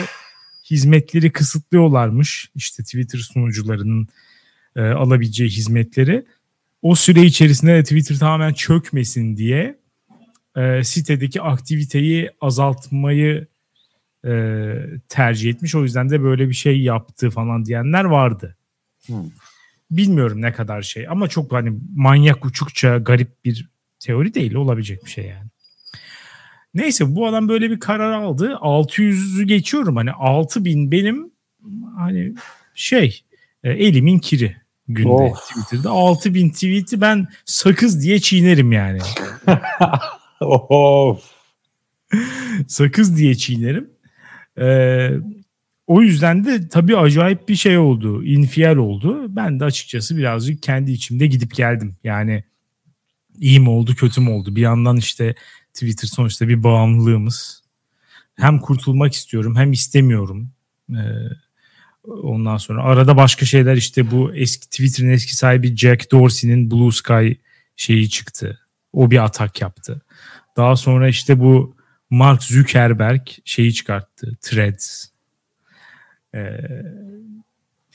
hizmetleri 0.72 1.32
kısıtlıyorlarmış. 1.32 2.52
İşte 2.56 2.84
Twitter 2.84 3.20
sunucularının 3.20 4.08
e, 4.76 4.82
alabileceği 4.82 5.50
hizmetleri 5.50 6.26
o 6.82 6.96
süre 6.96 7.22
içerisinde 7.22 7.74
de 7.74 7.84
Twitter 7.84 8.20
tamamen 8.20 8.54
çökmesin 8.54 9.38
diye 9.38 9.80
e, 10.56 10.84
sitedeki 10.84 11.42
aktiviteyi 11.42 12.30
azaltmayı 12.42 13.48
e, 14.26 14.74
tercih 15.10 15.50
etmiş. 15.50 15.76
O 15.76 15.84
yüzden 15.84 16.10
de 16.10 16.24
böyle 16.24 16.50
bir 16.50 16.54
şey 16.54 16.82
yaptı 16.82 17.30
falan 17.30 17.66
diyenler 17.66 18.04
vardı. 18.04 18.58
Hmm. 19.06 19.16
Bilmiyorum 19.92 20.42
ne 20.42 20.54
kadar 20.54 20.82
şey 20.82 21.08
ama 21.08 21.28
çok 21.28 21.52
hani 21.52 21.74
manyak 21.96 22.46
uçukça 22.46 22.98
garip 22.98 23.46
bir 23.46 23.70
teori 24.00 24.34
değil 24.34 24.54
olabilecek 24.54 25.06
bir 25.06 25.10
şey 25.10 25.26
yani. 25.26 25.48
Neyse 26.74 27.16
bu 27.16 27.28
adam 27.28 27.50
böyle 27.50 27.72
bir 27.72 27.80
karar 27.80 28.12
aldı. 28.12 28.58
600'ü 28.62 29.44
geçiyorum 29.44 29.96
hani 29.96 30.12
6000 30.12 30.92
benim 30.92 31.32
hani 31.98 32.34
şey 32.76 33.24
e, 33.64 33.72
elimin 33.72 34.20
kiri 34.20 34.56
günde 34.88 35.10
of. 35.10 35.50
Twitter'da. 35.50 35.90
6000 35.90 36.50
tweet'i 36.50 37.02
ben 37.02 37.28
sakız 37.46 38.04
diye 38.04 38.20
çiğnerim 38.20 38.72
yani. 38.72 39.00
of. 40.42 41.24
sakız 42.68 43.18
diye 43.18 43.36
çiğnerim. 43.36 43.90
Ee, 44.60 45.12
o 45.88 46.02
yüzden 46.02 46.46
de 46.46 46.70
tabii 46.70 46.98
acayip 46.98 47.50
bir 47.50 47.56
şey 47.56 47.78
oldu. 47.78 48.24
infial 48.24 48.76
oldu. 48.76 49.36
Ben 49.36 49.60
de 49.60 49.66
açıkçası 49.66 50.18
birazcık 50.18 50.64
kendi 50.64 50.92
içimde 50.92 51.28
gidip 51.28 51.56
geldim. 51.56 51.96
Yani 52.04 52.44
iyi 53.40 53.60
mi 53.60 53.70
oldu 53.70 53.96
kötü 53.96 54.22
mü 54.22 54.30
oldu? 54.30 54.56
Bir 54.56 54.62
yandan 54.62 54.98
işte 54.98 55.36
Twitter 55.74 56.08
sonuçta 56.08 56.48
bir 56.48 56.64
bağımlılığımız. 56.64 57.64
Hem 58.36 58.60
kurtulmak 58.60 59.14
istiyorum 59.14 59.56
hem 59.56 59.72
istemiyorum. 59.72 60.52
Ee, 60.92 60.96
Ondan 62.08 62.58
sonra 62.58 62.84
arada 62.84 63.18
başka 63.18 63.46
şeyler 63.46 63.76
işte 63.76 64.12
bu 64.12 64.36
eski 64.36 64.70
Twitter'ın 64.70 65.10
eski 65.10 65.36
sahibi 65.36 65.78
Jack 65.78 66.12
Dorsey'nin 66.12 66.72
Blue 66.72 66.92
Sky 66.92 67.32
şeyi 67.76 68.10
çıktı. 68.10 68.60
O 68.94 69.12
bir 69.12 69.24
atak 69.24 69.62
yaptı. 69.62 70.02
Daha 70.58 70.76
sonra 70.76 71.08
işte 71.08 71.40
bu 71.40 71.76
Mark 72.10 72.44
Zuckerberg 72.44 73.22
şeyi 73.46 73.74
çıkarttı. 73.74 74.38
Threads. 74.42 75.06
Ee, 76.36 76.58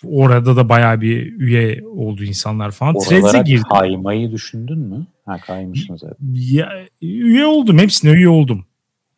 orada 0.04 0.56
da 0.56 0.68
bayağı 0.68 1.00
bir 1.00 1.32
üye 1.32 1.84
oldu 1.86 2.24
insanlar 2.24 2.70
falan. 2.70 2.98
Threads'e 2.98 3.38
girdi. 3.38 3.62
kaymayı 3.72 4.32
düşündün 4.32 4.78
mü? 4.78 5.06
Ha 5.26 5.38
kaymışsın 5.38 5.96
zaten. 5.96 6.16
Ya, 6.32 6.72
üye 7.02 7.46
oldum. 7.46 7.78
Hepsine 7.78 8.10
üye 8.10 8.28
oldum. 8.28 8.66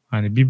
Hani 0.06 0.36
bir 0.36 0.48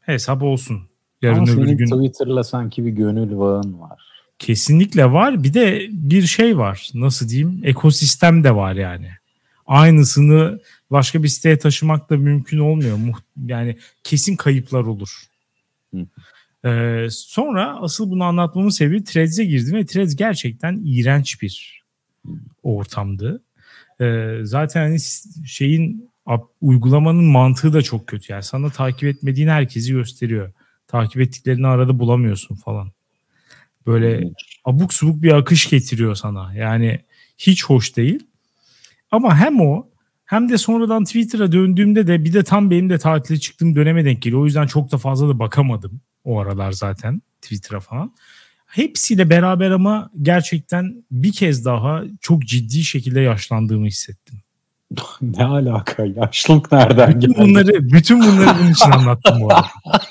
hesap 0.00 0.42
olsun. 0.42 0.82
Yarın 1.22 1.36
Ama 1.36 1.52
öbür 1.52 1.68
gün 1.72 1.86
Twitter'la 1.86 2.44
sanki 2.44 2.84
bir 2.84 2.90
gönül 2.90 3.38
bağın 3.38 3.80
var. 3.80 4.00
Kesinlikle 4.38 5.12
var. 5.12 5.42
Bir 5.42 5.54
de 5.54 5.86
bir 5.90 6.22
şey 6.22 6.58
var. 6.58 6.90
Nasıl 6.94 7.28
diyeyim? 7.28 7.60
Ekosistem 7.64 8.44
de 8.44 8.54
var 8.54 8.74
yani. 8.74 9.08
Aynısını 9.66 10.60
başka 10.90 11.22
bir 11.22 11.28
siteye 11.28 11.58
taşımak 11.58 12.10
da 12.10 12.16
mümkün 12.16 12.58
olmuyor. 12.58 12.98
Yani 13.46 13.76
kesin 14.04 14.36
kayıplar 14.36 14.84
olur. 14.84 15.22
Ee, 16.64 17.06
sonra 17.10 17.78
asıl 17.80 18.10
bunu 18.10 18.24
anlatmamın 18.24 18.68
sebebi 18.68 19.04
Threads'e 19.04 19.44
girdim 19.44 19.74
ve 19.74 19.86
Threads 19.86 20.16
gerçekten 20.16 20.82
iğrenç 20.84 21.42
bir 21.42 21.82
ortamdı. 22.62 23.42
Ee, 24.00 24.38
zaten 24.42 24.80
hani 24.80 24.98
şeyin 25.46 26.10
uygulamanın 26.60 27.24
mantığı 27.24 27.72
da 27.72 27.82
çok 27.82 28.06
kötü. 28.06 28.32
Yani 28.32 28.42
sana 28.42 28.70
takip 28.70 29.04
etmediğin 29.04 29.48
herkesi 29.48 29.92
gösteriyor 29.92 30.52
takip 30.88 31.20
ettiklerini 31.20 31.66
arada 31.66 31.98
bulamıyorsun 31.98 32.54
falan. 32.54 32.92
Böyle 33.86 34.30
abuk 34.64 34.94
subuk 34.94 35.22
bir 35.22 35.32
akış 35.32 35.70
getiriyor 35.70 36.14
sana. 36.14 36.54
Yani 36.54 37.00
hiç 37.38 37.64
hoş 37.64 37.96
değil. 37.96 38.26
Ama 39.10 39.36
hem 39.36 39.60
o 39.60 39.88
hem 40.24 40.48
de 40.48 40.58
sonradan 40.58 41.04
Twitter'a 41.04 41.52
döndüğümde 41.52 42.06
de 42.06 42.24
bir 42.24 42.32
de 42.32 42.44
tam 42.44 42.70
benim 42.70 42.90
de 42.90 42.98
tatile 42.98 43.38
çıktığım 43.38 43.76
döneme 43.76 44.04
denk 44.04 44.22
geliyor. 44.22 44.42
O 44.42 44.44
yüzden 44.44 44.66
çok 44.66 44.92
da 44.92 44.98
fazla 44.98 45.28
da 45.28 45.38
bakamadım 45.38 46.00
o 46.26 46.40
aralar 46.40 46.72
zaten 46.72 47.22
Twitter'a 47.42 47.80
falan. 47.80 48.14
Hepsiyle 48.66 49.30
beraber 49.30 49.70
ama 49.70 50.10
gerçekten 50.22 51.04
bir 51.10 51.32
kez 51.32 51.64
daha 51.64 52.02
çok 52.20 52.42
ciddi 52.42 52.82
şekilde 52.82 53.20
yaşlandığımı 53.20 53.86
hissettim. 53.86 54.38
ne 55.22 55.44
alaka? 55.44 56.04
Yaşlılık 56.04 56.72
nereden 56.72 57.08
bütün 57.08 57.28
geldi? 57.28 57.38
Bunları, 57.38 57.92
bütün 57.92 58.20
bunları 58.20 58.58
bunun 58.58 58.72
için 58.72 58.90
anlattım 58.90 59.40
bu 59.40 59.52
arada. 59.52 59.66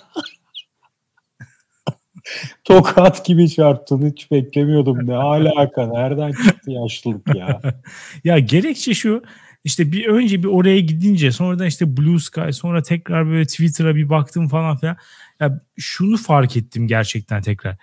Tokat 2.63 3.25
gibi 3.25 3.49
çarptın 3.49 4.11
hiç 4.11 4.31
beklemiyordum. 4.31 5.07
Ne 5.07 5.15
alaka 5.15 5.87
nereden 5.87 6.31
çıktı 6.31 6.71
yaşlılık 6.71 7.35
ya? 7.35 7.61
ya 8.23 8.39
gerekçe 8.39 8.93
şu 8.93 9.23
işte 9.63 9.91
bir 9.91 10.05
önce 10.05 10.43
bir 10.43 10.47
oraya 10.47 10.79
gidince 10.79 11.31
sonradan 11.31 11.67
işte 11.67 11.97
Blue 11.97 12.19
Sky 12.19 12.51
sonra 12.51 12.83
tekrar 12.83 13.27
böyle 13.27 13.45
Twitter'a 13.45 13.95
bir 13.95 14.09
baktım 14.09 14.47
falan 14.47 14.77
filan. 14.77 14.97
Ya 15.39 15.61
şunu 15.77 16.17
fark 16.17 16.57
ettim 16.57 16.87
gerçekten 16.87 17.41
tekrar. 17.41 17.77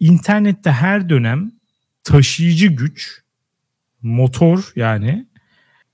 İnternette 0.00 0.70
her 0.70 1.08
dönem 1.08 1.52
taşıyıcı 2.04 2.66
güç 2.66 3.22
motor 4.02 4.72
yani 4.76 5.26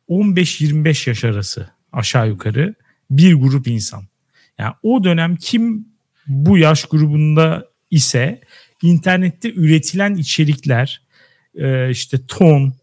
15-25 0.09 1.09
yaş 1.09 1.25
arası 1.25 1.71
aşağı 1.93 2.29
yukarı 2.29 2.75
bir 3.11 3.35
grup 3.35 3.67
insan. 3.67 4.05
Yani 4.59 4.75
o 4.83 5.05
dönem 5.05 5.37
kim 5.37 5.89
bu 6.27 6.59
yaş 6.59 6.85
grubunda 6.85 7.69
ise 7.91 8.41
internette 8.83 9.53
üretilen 9.53 10.15
içerikler 10.15 11.03
e, 11.55 11.91
işte 11.91 12.27
ton 12.27 12.75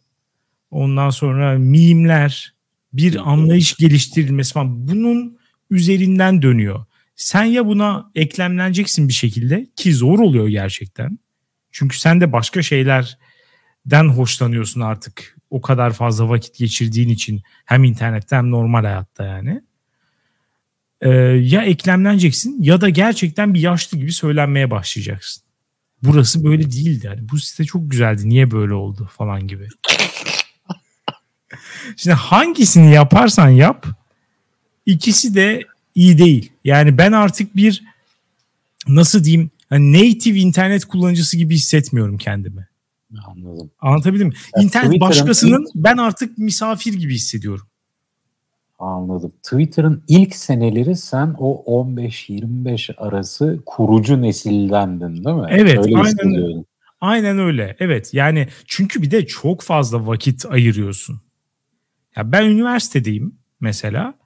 ondan 0.72 1.10
sonra 1.10 1.58
mimler 1.58 2.54
bir 2.94 3.32
anlayış 3.32 3.76
geliştirilmesi 3.76 4.54
falan 4.54 4.88
bunun 4.88 5.38
üzerinden 5.70 6.42
dönüyor. 6.42 6.86
Sen 7.20 7.44
ya 7.44 7.66
buna 7.66 8.12
eklemleneceksin 8.16 9.08
bir 9.08 9.14
şekilde 9.14 9.68
ki 9.76 9.94
zor 9.94 10.20
oluyor 10.20 10.48
gerçekten. 10.48 11.20
Çünkü 11.72 12.00
sen 12.00 12.22
de 12.22 12.32
başka 12.32 12.62
şeylerden 12.62 14.10
hoşlanıyorsun 14.10 14.82
artık 14.82 15.38
o 15.50 15.62
kadar 15.62 15.94
fazla 15.94 16.30
vakit 16.30 16.58
geçirdiğin 16.58 17.10
için 17.10 17.42
hem 17.66 17.84
internette 17.84 18.36
hem 18.36 18.52
normal 18.52 18.84
hayatta 18.84 19.26
yani 19.26 19.62
e, 21.02 21.10
ya 21.40 21.62
eklemleneceksin 21.64 22.64
ya 22.64 22.82
da 22.82 22.90
gerçekten 22.90 23.54
bir 23.54 23.60
yaşlı 23.60 23.98
gibi 23.98 24.14
söylenmeye 24.14 24.72
başlayacaksın. 24.72 25.44
Burası 26.04 26.44
böyle 26.44 26.72
değildi. 26.72 27.06
Yani 27.06 27.30
bu 27.32 27.38
site 27.38 27.66
çok 27.66 27.92
güzeldi. 27.92 28.30
Niye 28.30 28.52
böyle 28.52 28.74
oldu 28.74 29.10
falan 29.18 29.48
gibi. 29.48 29.68
Şimdi 31.96 32.16
hangisini 32.16 32.94
yaparsan 32.94 33.50
yap 33.50 33.88
ikisi 34.86 35.36
de 35.36 35.66
iyi 36.00 36.18
değil. 36.18 36.52
Yani 36.64 36.98
ben 36.98 37.12
artık 37.12 37.56
bir 37.56 37.84
nasıl 38.88 39.24
diyeyim 39.24 39.52
hani 39.70 39.94
native 39.94 40.40
internet 40.40 40.86
kullanıcısı 40.86 41.38
gibi 41.38 41.56
hissetmiyorum 41.56 42.18
kendimi. 42.18 42.68
Anladım. 43.28 43.72
Anlatabildim 43.80 44.28
mi? 44.28 44.34
Yani 44.56 44.66
İnternet 44.66 45.02
başkasının 45.02 45.66
ben 45.76 45.98
artık 45.98 46.38
misafir 46.38 46.94
gibi 46.94 47.14
hissediyorum. 47.14 47.68
Anladım. 48.80 49.32
Twitter'ın 49.44 50.04
ilk 50.08 50.36
seneleri 50.36 50.96
sen 50.96 51.36
o 51.38 51.64
15-25 51.86 52.96
arası 52.98 53.60
kurucu 53.66 54.22
nesildendin 54.22 55.26
değil 55.26 55.36
mi? 55.36 55.48
Evet. 55.50 55.80
Öyle 55.80 55.98
aynen, 55.98 56.66
aynen 57.02 57.40
öyle. 57.40 57.76
Evet 57.80 58.14
yani 58.14 58.48
çünkü 58.66 59.02
bir 59.02 59.12
de 59.12 59.28
çok 59.28 59.62
fazla 59.62 60.08
vakit 60.08 60.46
ayırıyorsun. 60.46 61.22
Ya 62.16 62.32
ben 62.32 62.46
üniversitedeyim 62.46 63.36
mesela. 63.60 64.19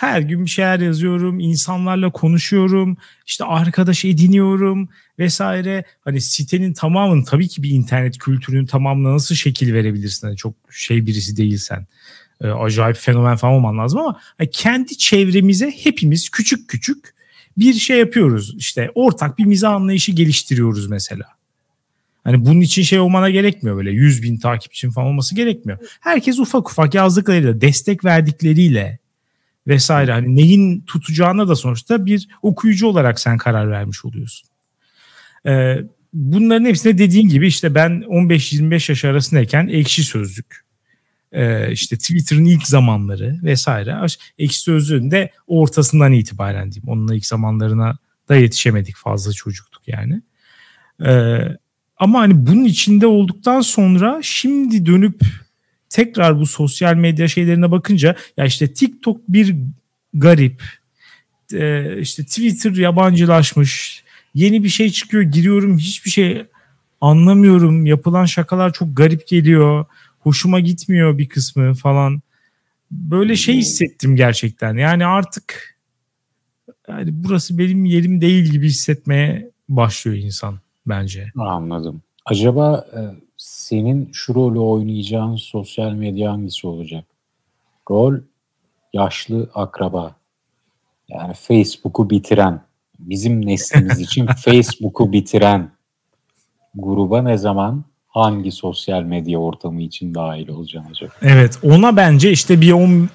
Her 0.00 0.20
gün 0.20 0.44
bir 0.44 0.50
şeyler 0.50 0.80
yazıyorum, 0.80 1.40
insanlarla 1.40 2.10
konuşuyorum, 2.10 2.96
işte 3.26 3.44
arkadaş 3.44 4.04
ediniyorum 4.04 4.88
vesaire. 5.18 5.84
Hani 6.00 6.20
sitenin 6.20 6.72
tamamını 6.72 7.24
tabii 7.24 7.48
ki 7.48 7.62
bir 7.62 7.70
internet 7.70 8.18
kültürünün 8.18 8.66
tamamına 8.66 9.12
nasıl 9.12 9.34
şekil 9.34 9.74
verebilirsin? 9.74 10.26
Hani 10.26 10.36
çok 10.36 10.54
şey 10.70 11.06
birisi 11.06 11.36
değilsen 11.36 11.86
e, 12.40 12.48
acayip 12.48 12.96
fenomen 12.96 13.36
falan 13.36 13.54
olman 13.54 13.78
lazım 13.78 14.00
ama 14.00 14.20
hani 14.38 14.50
kendi 14.50 14.98
çevremize 14.98 15.70
hepimiz 15.70 16.30
küçük 16.30 16.68
küçük 16.68 17.14
bir 17.58 17.74
şey 17.74 17.98
yapıyoruz. 17.98 18.54
İşte 18.58 18.90
ortak 18.94 19.38
bir 19.38 19.44
mizah 19.44 19.72
anlayışı 19.72 20.12
geliştiriyoruz 20.12 20.86
mesela. 20.86 21.26
Hani 22.24 22.46
bunun 22.46 22.60
için 22.60 22.82
şey 22.82 22.98
olmana 22.98 23.30
gerekmiyor 23.30 23.76
böyle 23.76 23.90
100 23.90 24.22
bin 24.22 24.36
takipçin 24.36 24.90
falan 24.90 25.08
olması 25.08 25.34
gerekmiyor. 25.34 25.78
Herkes 26.00 26.38
ufak 26.38 26.70
ufak 26.70 26.94
yazdıklarıyla, 26.94 27.60
destek 27.60 28.04
verdikleriyle 28.04 28.99
vesaire 29.70 30.12
hani 30.12 30.36
neyin 30.36 30.80
tutacağına 30.80 31.48
da 31.48 31.56
sonuçta 31.56 32.06
bir 32.06 32.28
okuyucu 32.42 32.86
olarak 32.86 33.20
sen 33.20 33.38
karar 33.38 33.70
vermiş 33.70 34.04
oluyorsun. 34.04 34.48
Ee, 35.46 35.76
bunların 36.12 36.64
hepsine 36.64 36.98
dediğin 36.98 37.28
gibi 37.28 37.46
işte 37.46 37.74
ben 37.74 37.90
15-25 38.08 38.92
yaş 38.92 39.04
arasındayken 39.04 39.66
ekşi 39.66 40.04
sözlük, 40.04 40.64
e, 41.32 41.72
işte 41.72 41.96
Twitter'ın 41.96 42.44
ilk 42.44 42.66
zamanları 42.66 43.40
vesaire. 43.42 44.06
Ekşi 44.38 44.60
sözlüğün 44.60 45.10
de 45.10 45.30
ortasından 45.46 46.12
itibaren 46.12 46.72
diyeyim. 46.72 46.88
Onunla 46.88 47.14
ilk 47.14 47.26
zamanlarına 47.26 47.98
da 48.28 48.36
yetişemedik 48.36 48.96
fazla 48.96 49.32
çocuktuk 49.32 49.82
yani. 49.88 50.22
Ee, 51.04 51.38
ama 51.96 52.20
hani 52.20 52.46
bunun 52.46 52.64
içinde 52.64 53.06
olduktan 53.06 53.60
sonra 53.60 54.20
şimdi 54.22 54.86
dönüp 54.86 55.20
tekrar 55.90 56.40
bu 56.40 56.46
sosyal 56.46 56.94
medya 56.94 57.28
şeylerine 57.28 57.70
bakınca 57.70 58.16
ya 58.36 58.44
işte 58.44 58.72
TikTok 58.72 59.20
bir 59.28 59.56
garip, 60.14 60.62
e, 61.52 61.98
işte 62.00 62.24
Twitter 62.24 62.72
yabancılaşmış, 62.72 64.04
yeni 64.34 64.64
bir 64.64 64.68
şey 64.68 64.90
çıkıyor 64.90 65.22
giriyorum 65.22 65.78
hiçbir 65.78 66.10
şey 66.10 66.44
anlamıyorum, 67.00 67.86
yapılan 67.86 68.24
şakalar 68.24 68.72
çok 68.72 68.96
garip 68.96 69.28
geliyor, 69.28 69.84
hoşuma 70.18 70.60
gitmiyor 70.60 71.18
bir 71.18 71.28
kısmı 71.28 71.74
falan. 71.74 72.22
Böyle 72.90 73.36
şey 73.36 73.56
hissettim 73.56 74.16
gerçekten. 74.16 74.76
Yani 74.76 75.06
artık 75.06 75.78
yani 76.88 77.10
burası 77.12 77.58
benim 77.58 77.84
yerim 77.84 78.20
değil 78.20 78.44
gibi 78.44 78.66
hissetmeye 78.66 79.50
başlıyor 79.68 80.16
insan 80.16 80.58
bence. 80.86 81.32
Anladım. 81.36 82.02
Acaba 82.24 82.86
e, 82.96 83.00
senin 83.40 84.10
şu 84.12 84.34
rolü 84.34 84.58
oynayacağın 84.58 85.36
sosyal 85.36 85.92
medya 85.92 86.32
hangisi 86.32 86.66
olacak? 86.66 87.04
Rol 87.90 88.14
yaşlı 88.92 89.50
akraba. 89.54 90.16
Yani 91.08 91.34
Facebook'u 91.34 92.10
bitiren, 92.10 92.60
bizim 92.98 93.46
neslimiz 93.46 94.00
için 94.06 94.26
Facebook'u 94.26 95.12
bitiren 95.12 95.70
gruba 96.74 97.22
ne 97.22 97.38
zaman 97.38 97.84
hangi 98.08 98.52
sosyal 98.52 99.02
medya 99.02 99.38
ortamı 99.38 99.82
için 99.82 100.14
dahil 100.14 100.48
olacaksın 100.48 100.90
acaba? 100.90 101.12
Evet 101.22 101.58
ona 101.62 101.96
bence 101.96 102.30
işte 102.30 102.60
bir 102.60 102.72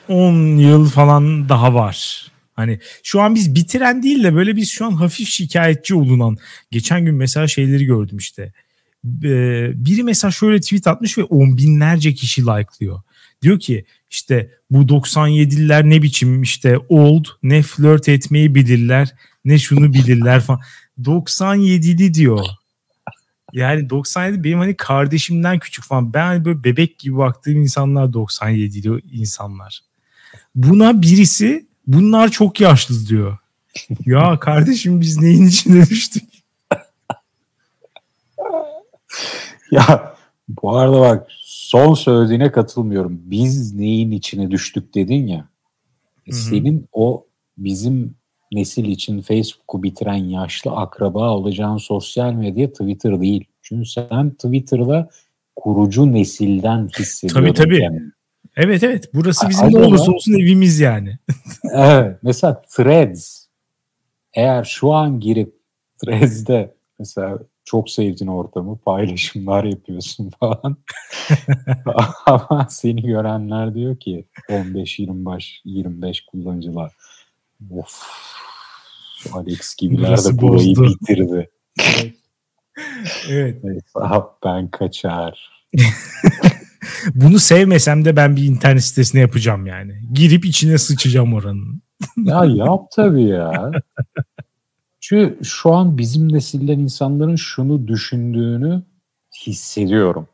10 0.09 0.57
yıl 0.57 0.89
falan 0.89 1.49
daha 1.49 1.73
var. 1.73 2.27
Hani 2.53 2.79
şu 3.03 3.21
an 3.21 3.35
biz 3.35 3.55
bitiren 3.55 4.03
değil 4.03 4.23
de 4.23 4.35
böyle 4.35 4.55
biz 4.55 4.69
şu 4.69 4.85
an 4.85 4.91
hafif 4.91 5.27
şikayetçi 5.27 5.95
olunan. 5.95 6.37
Geçen 6.71 7.05
gün 7.05 7.15
mesela 7.15 7.47
şeyleri 7.47 7.85
gördüm 7.85 8.17
işte. 8.17 8.53
Ee, 9.23 9.71
biri 9.85 10.03
mesela 10.03 10.31
şöyle 10.31 10.61
tweet 10.61 10.87
atmış 10.87 11.17
ve 11.17 11.23
on 11.23 11.57
binlerce 11.57 12.13
kişi 12.13 12.41
like'lıyor. 12.41 13.01
Diyor 13.41 13.59
ki 13.59 13.85
işte 14.09 14.51
bu 14.71 14.81
97'liler 14.81 15.89
ne 15.89 16.01
biçim 16.01 16.41
işte 16.41 16.77
old 16.89 17.25
ne 17.43 17.61
flört 17.61 18.09
etmeyi 18.09 18.55
bilirler 18.55 19.15
ne 19.45 19.59
şunu 19.59 19.93
bilirler 19.93 20.41
falan. 20.41 20.59
97'li 21.01 22.13
diyor. 22.13 22.45
Yani 23.53 23.89
97 23.89 24.43
benim 24.43 24.59
hani 24.59 24.77
kardeşimden 24.77 25.59
küçük 25.59 25.85
falan. 25.85 26.13
Ben 26.13 26.25
hani 26.25 26.45
böyle 26.45 26.63
bebek 26.63 26.99
gibi 26.99 27.17
baktığım 27.17 27.61
insanlar 27.61 28.05
97'li 28.05 29.01
insanlar. 29.11 29.81
Buna 30.55 31.01
birisi 31.01 31.65
bunlar 31.87 32.31
çok 32.31 32.61
yaşlı 32.61 33.07
diyor. 33.07 33.37
ya 34.05 34.39
kardeşim 34.39 35.01
biz 35.01 35.17
neyin 35.17 35.47
içine 35.47 35.89
düştük? 35.89 36.23
Ya 39.71 40.15
bu 40.47 40.77
arada 40.77 40.99
bak 40.99 41.27
son 41.41 41.93
söylediğine 41.93 42.51
katılmıyorum. 42.51 43.21
Biz 43.23 43.73
neyin 43.75 44.11
içine 44.11 44.51
düştük 44.51 44.95
dedin 44.95 45.27
ya. 45.27 45.49
Hı-hı. 46.25 46.35
Senin 46.35 46.87
o 46.91 47.25
bizim 47.57 48.15
nesil 48.51 48.85
için 48.85 49.21
Facebook'u 49.21 49.83
bitiren 49.83 50.23
yaşlı 50.23 50.71
akraba 50.71 51.29
olacağın 51.29 51.77
sosyal 51.77 52.33
medya 52.33 52.71
Twitter 52.71 53.21
değil. 53.21 53.45
Çünkü 53.61 53.89
sen 53.89 54.29
Twitter'da 54.29 55.09
kurucu 55.55 56.13
nesilden 56.13 56.89
hissediyorsun. 56.99 57.41
Tabii 57.41 57.53
tabii. 57.53 57.79
Kendini. 57.79 58.11
Evet 58.55 58.83
evet. 58.83 59.09
Burası 59.13 59.49
bizim 59.49 59.73
ne 59.73 59.77
olursa 59.77 60.11
olsun 60.11 60.33
evimiz 60.33 60.79
yani. 60.79 61.17
evet. 61.73 62.17
Mesela 62.23 62.61
Threads. 62.61 63.45
Eğer 64.33 64.63
şu 64.63 64.93
an 64.93 65.19
girip 65.19 65.55
Threads'de 65.97 66.75
mesela 66.99 67.39
çok 67.65 67.89
sevdiğin 67.89 68.31
ortamı 68.31 68.77
paylaşımlar 68.77 69.63
yapıyorsun 69.73 70.29
falan. 70.39 70.77
Ama 72.25 72.67
seni 72.69 73.01
görenler 73.01 73.75
diyor 73.75 73.99
ki 73.99 74.25
15-25 74.49 75.59
25 75.65 76.25
kullanıcılar. 76.25 76.91
Of 77.71 78.01
Alex 79.33 79.75
gibiler 79.75 80.17
de 80.17 80.41
burayı 80.41 80.75
bozdu. 80.75 80.95
bitirdi. 81.01 81.49
evet. 83.29 83.57
evet. 83.63 83.83
ben 84.45 84.67
kaçar. 84.67 85.51
Bunu 87.15 87.39
sevmesem 87.39 88.05
de 88.05 88.15
ben 88.15 88.35
bir 88.35 88.43
internet 88.43 88.83
sitesine 88.83 89.21
yapacağım 89.21 89.65
yani. 89.65 89.93
Girip 90.13 90.45
içine 90.45 90.77
sıçacağım 90.77 91.33
oranın. 91.33 91.81
ya 92.17 92.45
yap 92.45 92.91
tabii 92.95 93.23
ya. 93.23 93.71
Çünkü 95.07 95.43
şu 95.43 95.73
an 95.73 95.97
bizim 95.97 96.33
nesilden 96.33 96.79
insanların 96.79 97.35
şunu 97.35 97.87
düşündüğünü 97.87 98.83
hissediyorum. 99.45 100.27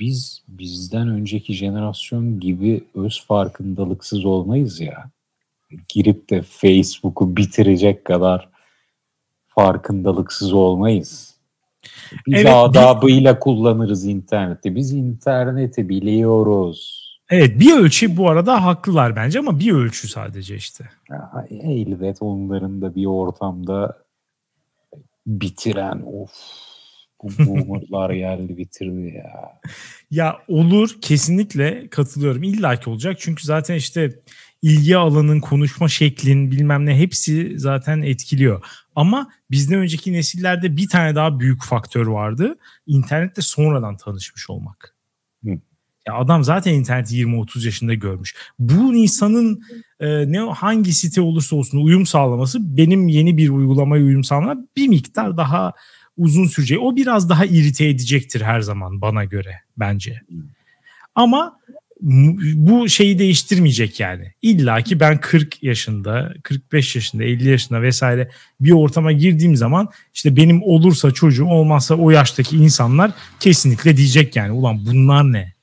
Biz 0.00 0.42
bizden 0.48 1.08
önceki 1.08 1.54
jenerasyon 1.54 2.40
gibi 2.40 2.84
öz 2.94 3.24
farkındalıksız 3.26 4.24
olmayız 4.24 4.80
ya. 4.80 5.10
Girip 5.88 6.30
de 6.30 6.42
Facebook'u 6.42 7.36
bitirecek 7.36 8.04
kadar 8.04 8.48
farkındalıksız 9.46 10.52
olmayız. 10.52 11.34
Biz 12.26 12.34
evet, 12.34 12.54
adabıyla 12.54 13.34
bir... 13.34 13.40
kullanırız 13.40 14.04
interneti. 14.04 14.74
Biz 14.74 14.92
interneti 14.92 15.88
biliyoruz. 15.88 17.07
Evet 17.30 17.60
bir 17.60 17.76
ölçü 17.76 18.16
bu 18.16 18.30
arada 18.30 18.64
haklılar 18.64 19.16
bence 19.16 19.38
ama 19.38 19.60
bir 19.60 19.72
ölçü 19.72 20.08
sadece 20.08 20.56
işte. 20.56 20.84
Ya, 21.10 21.46
elbet 21.50 22.16
onların 22.20 22.82
da 22.82 22.94
bir 22.94 23.06
ortamda 23.06 23.96
bitiren 25.26 26.02
of 26.06 26.30
bu 27.22 27.28
boomerlar 27.46 28.10
geldi 28.10 28.56
bitirdi 28.56 29.14
ya. 29.16 29.60
Ya 30.10 30.36
olur 30.48 30.90
kesinlikle 31.00 31.88
katılıyorum. 31.90 32.42
İlla 32.42 32.80
ki 32.80 32.90
olacak 32.90 33.16
çünkü 33.20 33.44
zaten 33.44 33.74
işte 33.74 34.20
ilgi 34.62 34.96
alanın, 34.96 35.40
konuşma 35.40 35.88
şeklin 35.88 36.50
bilmem 36.50 36.86
ne 36.86 36.98
hepsi 36.98 37.58
zaten 37.58 38.02
etkiliyor. 38.02 38.64
Ama 38.96 39.30
bizden 39.50 39.78
önceki 39.78 40.12
nesillerde 40.12 40.76
bir 40.76 40.88
tane 40.88 41.14
daha 41.14 41.40
büyük 41.40 41.64
faktör 41.64 42.06
vardı. 42.06 42.58
İnternette 42.86 43.42
sonradan 43.42 43.96
tanışmış 43.96 44.50
olmak. 44.50 44.97
Ya 46.08 46.14
adam 46.14 46.44
zaten 46.44 46.74
interneti 46.74 47.16
20-30 47.16 47.66
yaşında 47.66 47.94
görmüş. 47.94 48.34
Bu 48.58 48.94
insanın 48.94 49.62
e, 50.00 50.32
ne 50.32 50.38
hangi 50.38 50.92
site 50.92 51.20
olursa 51.20 51.56
olsun 51.56 51.78
uyum 51.78 52.06
sağlaması 52.06 52.76
benim 52.76 53.08
yeni 53.08 53.36
bir 53.36 53.48
uygulamaya 53.48 54.04
uyum 54.04 54.24
sağlamama 54.24 54.60
bir 54.76 54.88
miktar 54.88 55.36
daha 55.36 55.72
uzun 56.16 56.46
sürecek. 56.46 56.78
O 56.82 56.96
biraz 56.96 57.28
daha 57.28 57.44
irite 57.44 57.88
edecektir 57.88 58.40
her 58.40 58.60
zaman 58.60 59.00
bana 59.00 59.24
göre 59.24 59.54
bence. 59.76 60.20
Ama 61.14 61.58
bu 62.54 62.88
şeyi 62.88 63.18
değiştirmeyecek 63.18 64.00
yani. 64.00 64.32
İlla 64.42 64.82
ki 64.82 65.00
ben 65.00 65.20
40 65.20 65.62
yaşında, 65.62 66.34
45 66.42 66.96
yaşında, 66.96 67.24
50 67.24 67.48
yaşında 67.48 67.82
vesaire 67.82 68.30
bir 68.60 68.72
ortama 68.72 69.12
girdiğim 69.12 69.56
zaman 69.56 69.88
işte 70.14 70.36
benim 70.36 70.62
olursa 70.62 71.10
çocuğum 71.10 71.46
olmazsa 71.46 71.94
o 71.94 72.10
yaştaki 72.10 72.56
insanlar 72.56 73.10
kesinlikle 73.40 73.96
diyecek 73.96 74.36
yani 74.36 74.52
ulan 74.52 74.86
bunlar 74.86 75.32
ne? 75.32 75.57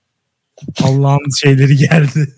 Allah'ın 0.83 1.35
şeyleri 1.41 1.77
geldi. 1.77 2.35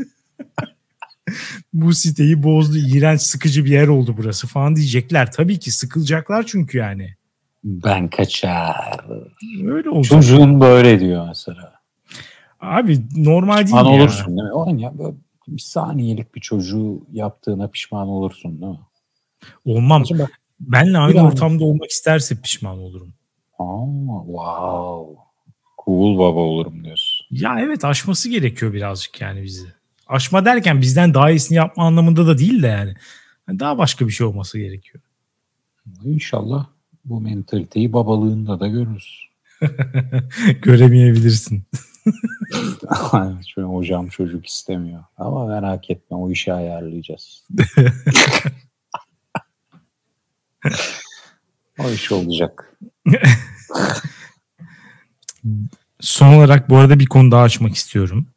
bu 1.73 1.93
siteyi 1.93 2.43
bozdu. 2.43 2.78
İğrenç 2.78 3.21
sıkıcı 3.21 3.65
bir 3.65 3.71
yer 3.71 3.88
oldu 3.88 4.15
burası 4.17 4.47
falan 4.47 4.75
diyecekler. 4.75 5.32
Tabii 5.32 5.59
ki 5.59 5.71
sıkılacaklar 5.71 6.45
çünkü 6.47 6.78
yani. 6.78 7.15
Ben 7.63 8.07
kaçar. 8.07 8.99
Öyle 9.65 9.89
olacak. 9.89 10.11
Çocuğun 10.11 10.61
böyle 10.61 10.99
diyor 10.99 11.28
mesela. 11.28 11.73
Abi 12.61 12.99
normal 13.15 13.55
değil 13.55 13.65
pişman 13.65 13.86
ya. 13.86 14.01
olursun 14.01 14.28
değil 14.28 14.47
mi? 14.47 14.53
O 14.53 14.75
ya 14.75 14.97
böyle 14.97 15.15
bir 15.47 15.61
saniyelik 15.61 16.36
bir 16.36 16.41
çocuğu 16.41 17.01
yaptığına 17.11 17.67
pişman 17.67 18.07
olursun 18.07 18.61
değil 18.61 18.71
mi? 18.71 18.80
Olmam. 19.65 20.01
Acaba 20.01 20.28
Benle 20.59 20.97
aynı 20.97 21.28
ortamda 21.28 21.65
olmak 21.65 21.91
isterse 21.91 22.41
pişman 22.41 22.80
olurum. 22.80 23.13
Aa, 23.59 23.86
wow. 24.25 25.21
Cool 25.86 26.17
baba 26.17 26.39
olurum 26.39 26.84
diyorsun. 26.84 26.97
Ya 27.32 27.59
evet 27.59 27.86
aşması 27.86 28.30
gerekiyor 28.30 28.73
birazcık 28.73 29.21
yani 29.21 29.43
bizi. 29.43 29.67
Aşma 30.07 30.45
derken 30.45 30.82
bizden 30.82 31.13
daha 31.13 31.32
iyisini 31.32 31.57
yapma 31.57 31.88
anlamında 31.88 32.28
da 32.28 32.38
değil 32.38 32.63
de 32.63 32.67
yani. 32.67 32.93
Daha 33.49 33.78
başka 33.78 34.07
bir 34.07 34.11
şey 34.11 34.28
olması 34.28 34.59
gerekiyor. 34.59 35.03
İnşallah 36.03 36.67
bu 37.05 37.21
mentaliteyi 37.21 37.93
babalığında 37.93 38.59
da 38.59 38.67
görürüz. 38.67 39.28
Göremeyebilirsin. 40.61 41.63
Şöyle 43.47 43.67
hocam 43.67 44.07
çocuk 44.07 44.45
istemiyor. 44.45 45.03
Ama 45.17 45.45
merak 45.45 45.89
etme 45.89 46.17
o 46.17 46.32
işi 46.32 46.53
ayarlayacağız. 46.53 47.43
o 51.80 51.89
iş 51.89 52.11
olacak. 52.11 52.78
Son 56.00 56.34
olarak 56.34 56.70
bu 56.70 56.78
arada 56.78 57.00
bir 57.00 57.06
konu 57.06 57.32
daha 57.32 57.41
açmak 57.41 57.76
istiyorum. 57.76 58.28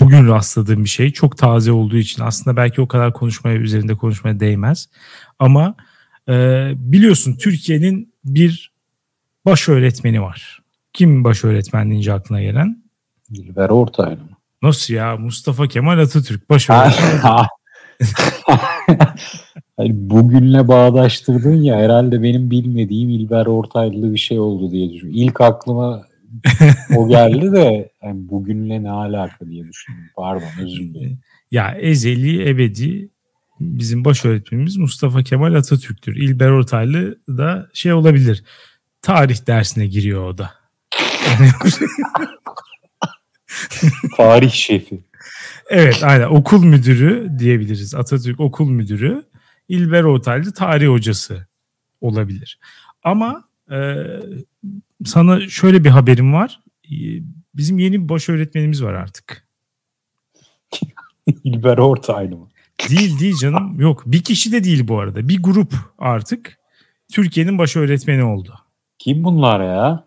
Bugün 0.00 0.28
rastladığım 0.28 0.84
bir 0.84 0.88
şey 0.88 1.10
çok 1.10 1.38
taze 1.38 1.72
olduğu 1.72 1.96
için 1.96 2.22
aslında 2.22 2.56
belki 2.56 2.80
o 2.80 2.88
kadar 2.88 3.12
konuşmaya 3.12 3.56
üzerinde 3.56 3.94
konuşmaya 3.94 4.40
değmez. 4.40 4.88
Ama 5.38 5.74
e, 6.28 6.32
biliyorsun 6.76 7.36
Türkiye'nin 7.36 8.12
bir 8.24 8.72
baş 9.46 9.68
öğretmeni 9.68 10.22
var. 10.22 10.62
Kim 10.92 11.24
baş 11.24 11.44
öğretmen 11.44 11.90
deyince 11.90 12.12
aklına 12.12 12.42
gelen? 12.42 12.82
Dilber 13.34 13.68
Ortaylı 13.68 14.16
mı? 14.16 14.36
Nasıl 14.62 14.94
ya? 14.94 15.16
Mustafa 15.16 15.68
Kemal 15.68 15.98
Atatürk 15.98 16.50
baş 16.50 16.70
öğretmen. 16.70 17.46
hani 19.76 20.10
bugünle 20.10 20.68
bağdaştırdın 20.68 21.62
ya 21.62 21.76
herhalde 21.76 22.22
benim 22.22 22.50
bilmediğim 22.50 23.10
İlber 23.10 23.46
Ortaylı 23.46 24.12
bir 24.12 24.18
şey 24.18 24.38
oldu 24.38 24.70
diye 24.70 24.92
düşünüyorum. 24.92 25.22
İlk 25.22 25.40
aklıma 25.40 26.07
o 26.96 27.08
geldi 27.08 27.52
de 27.52 27.92
yani 28.02 28.28
bugünle 28.28 28.82
ne 28.82 28.90
alaka 28.90 29.46
diye 29.46 29.68
düşündüm. 29.68 30.10
Pardon 30.16 30.48
özür 30.62 30.80
dilerim. 30.80 31.18
Ya 31.50 31.72
ezeli 31.72 32.48
ebedi 32.48 33.10
bizim 33.60 34.04
baş 34.04 34.24
öğretmenimiz 34.24 34.76
Mustafa 34.76 35.22
Kemal 35.22 35.54
Atatürk'tür. 35.54 36.16
İlber 36.16 36.50
Ortaylı 36.50 37.18
da 37.28 37.68
şey 37.74 37.92
olabilir. 37.92 38.44
Tarih 39.02 39.46
dersine 39.46 39.86
giriyor 39.86 40.24
o 40.24 40.38
da. 40.38 40.54
Tarih 44.16 44.50
şefi. 44.50 45.00
Evet 45.70 46.00
aynen 46.02 46.26
okul 46.26 46.64
müdürü 46.64 47.38
diyebiliriz. 47.38 47.94
Atatürk 47.94 48.40
okul 48.40 48.70
müdürü. 48.70 49.22
İlber 49.68 50.02
Ortaylı 50.02 50.52
tarih 50.52 50.88
hocası 50.88 51.46
olabilir. 52.00 52.58
Ama 53.02 53.44
e, 53.70 53.76
sana 55.04 55.48
şöyle 55.48 55.84
bir 55.84 55.90
haberim 55.90 56.32
var. 56.32 56.60
E, 56.84 56.96
bizim 57.54 57.78
yeni 57.78 58.02
bir 58.02 58.08
baş 58.08 58.28
öğretmenimiz 58.28 58.82
var 58.82 58.94
artık. 58.94 59.48
İlber 61.44 61.78
Ortaylı 61.78 62.36
mı? 62.36 62.48
Değil 62.90 63.20
değil 63.20 63.36
canım. 63.36 63.80
Yok 63.80 64.02
bir 64.06 64.22
kişi 64.22 64.52
de 64.52 64.64
değil 64.64 64.88
bu 64.88 65.00
arada. 65.00 65.28
Bir 65.28 65.42
grup 65.42 65.74
artık 65.98 66.58
Türkiye'nin 67.12 67.58
baş 67.58 67.76
öğretmeni 67.76 68.24
oldu. 68.24 68.54
Kim 68.98 69.24
bunlar 69.24 69.60
ya? 69.60 70.04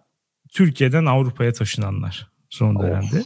Türkiye'den 0.50 1.06
Avrupa'ya 1.06 1.54
taşınanlar 1.54 2.32
son 2.50 2.80
dönemde. 2.80 3.24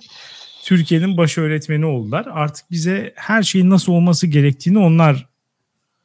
Türkiye'nin 0.64 1.18
baş 1.18 1.38
öğretmeni 1.38 1.86
oldular. 1.86 2.28
Artık 2.32 2.72
bize 2.72 3.14
her 3.16 3.44
şeyin 3.44 3.70
nasıl 3.70 3.94
olması 3.94 4.28
gerektiğini 4.28 4.80
onlar 4.80 5.30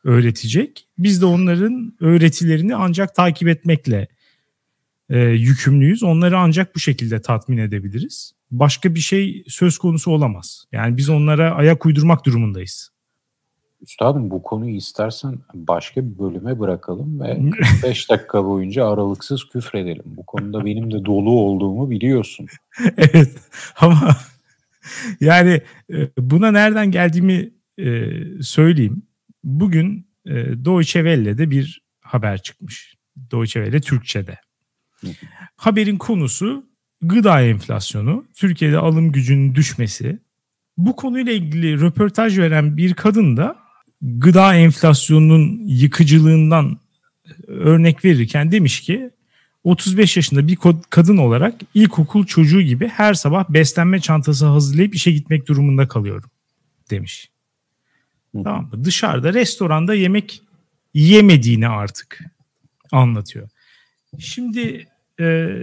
öğretecek. 0.05 0.89
Biz 0.99 1.23
de 1.23 1.27
onların 1.27 1.95
öğretilerini 2.01 2.77
ancak 2.77 3.14
takip 3.14 3.49
etmekle 3.49 4.09
e, 5.11 5.18
yükümlüyüz. 5.18 6.02
Onları 6.02 6.38
ancak 6.38 6.74
bu 6.74 6.78
şekilde 6.78 7.22
tatmin 7.22 7.58
edebiliriz. 7.58 8.32
Başka 8.50 8.94
bir 8.94 9.00
şey 9.00 9.44
söz 9.48 9.78
konusu 9.78 10.11
olamaz. 10.11 10.64
Yani 10.72 10.96
biz 10.96 11.08
onlara 11.08 11.54
ayak 11.54 11.86
uydurmak 11.86 12.26
durumundayız. 12.26 12.90
Üstadım 13.82 14.30
bu 14.30 14.42
konuyu 14.42 14.76
istersen 14.76 15.38
başka 15.54 16.04
bir 16.04 16.18
bölüme 16.18 16.58
bırakalım 16.58 17.20
ve 17.20 17.38
5 17.82 18.11
dakika 18.11 18.44
boyunca 18.44 18.86
aralıksız 18.86 19.48
küfredelim. 19.48 20.02
Bu 20.06 20.26
konuda 20.26 20.64
benim 20.64 20.92
de 20.92 21.04
dolu 21.04 21.30
olduğumu 21.30 21.90
biliyorsun. 21.90 22.46
evet 22.96 23.36
ama 23.76 24.16
yani 25.20 25.61
e, 25.92 26.08
buna 26.18 26.50
nereden 26.50 26.90
geldiğimi 26.90 27.50
e, 27.78 28.08
söyleyeyim. 28.42 29.02
Bugün 29.44 30.06
e, 30.26 30.34
Deutsche 30.64 31.00
Welle'de 31.00 31.50
bir 31.50 31.82
haber 32.00 32.42
çıkmış. 32.42 32.94
Deutsche 33.30 33.64
Welle 33.64 33.80
Türkçe'de. 33.80 34.38
Haberin 35.57 35.98
konusu 35.98 36.66
gıda 37.03 37.42
enflasyonu, 37.42 38.24
Türkiye'de 38.34 38.78
alım 38.78 39.12
gücünün 39.12 39.55
düşmesi. 39.55 40.18
Bu 40.76 40.96
konuyla 40.96 41.32
ilgili 41.32 41.80
röportaj 41.80 42.38
veren 42.38 42.76
bir 42.76 42.94
kadın 42.94 43.36
da 43.36 43.57
gıda 44.03 44.55
enflasyonunun 44.55 45.62
yıkıcılığından 45.66 46.78
örnek 47.46 48.05
verirken 48.05 48.53
demiş 48.53 48.80
ki 48.80 49.11
35 49.64 50.16
yaşında 50.16 50.48
bir 50.48 50.59
kadın 50.90 51.16
olarak 51.16 51.55
ilkokul 51.74 52.26
çocuğu 52.26 52.62
gibi 52.62 52.88
her 52.88 53.14
sabah 53.14 53.48
beslenme 53.48 54.01
çantası 54.01 54.46
hazırlayıp 54.46 54.94
işe 54.94 55.11
gitmek 55.11 55.48
durumunda 55.48 55.88
kalıyorum 55.88 56.30
demiş. 56.90 57.30
Hı. 58.34 58.42
Tamam 58.44 58.68
mı? 58.72 58.84
Dışarıda 58.84 59.34
restoranda 59.34 59.94
yemek 59.94 60.42
yemediğini 60.94 61.68
artık 61.68 62.20
anlatıyor. 62.92 63.48
Şimdi 64.18 64.86
e, 65.21 65.57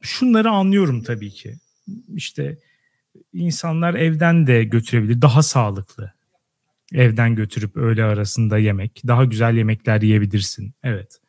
şunları 0.00 0.50
anlıyorum 0.50 1.02
tabii 1.02 1.30
ki. 1.30 1.54
İşte 2.14 2.58
insanlar 3.32 3.94
evden 3.94 4.46
de 4.46 4.64
götürebilir. 4.64 5.22
Daha 5.22 5.42
sağlıklı. 5.42 6.12
Evden 6.92 7.34
götürüp 7.34 7.76
öğle 7.76 8.04
arasında 8.04 8.58
yemek. 8.58 9.02
Daha 9.06 9.24
güzel 9.24 9.56
yemekler 9.56 10.02
yiyebilirsin. 10.02 10.74
Evet. 10.82 11.20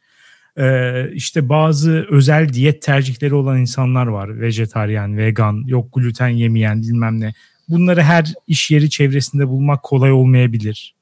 Ee, 0.58 1.12
işte 1.14 1.49
bazı 1.49 2.05
özel 2.10 2.53
diyet 2.53 2.82
tercihleri 2.82 3.34
olan 3.34 3.60
insanlar 3.60 4.08
var. 4.08 4.41
Vejetaryen, 4.41 5.18
vegan, 5.18 5.64
yok 5.68 5.93
gluten 5.93 6.28
yemeyen 6.28 6.82
bilmem 6.82 7.20
ne. 7.20 7.34
Bunları 7.70 8.01
her 8.01 8.34
iş 8.47 8.72
yeri 8.72 8.89
çevresinde 8.89 9.47
bulmak 9.47 9.84
kolay 9.84 10.12
olmayabilir. 10.12 10.95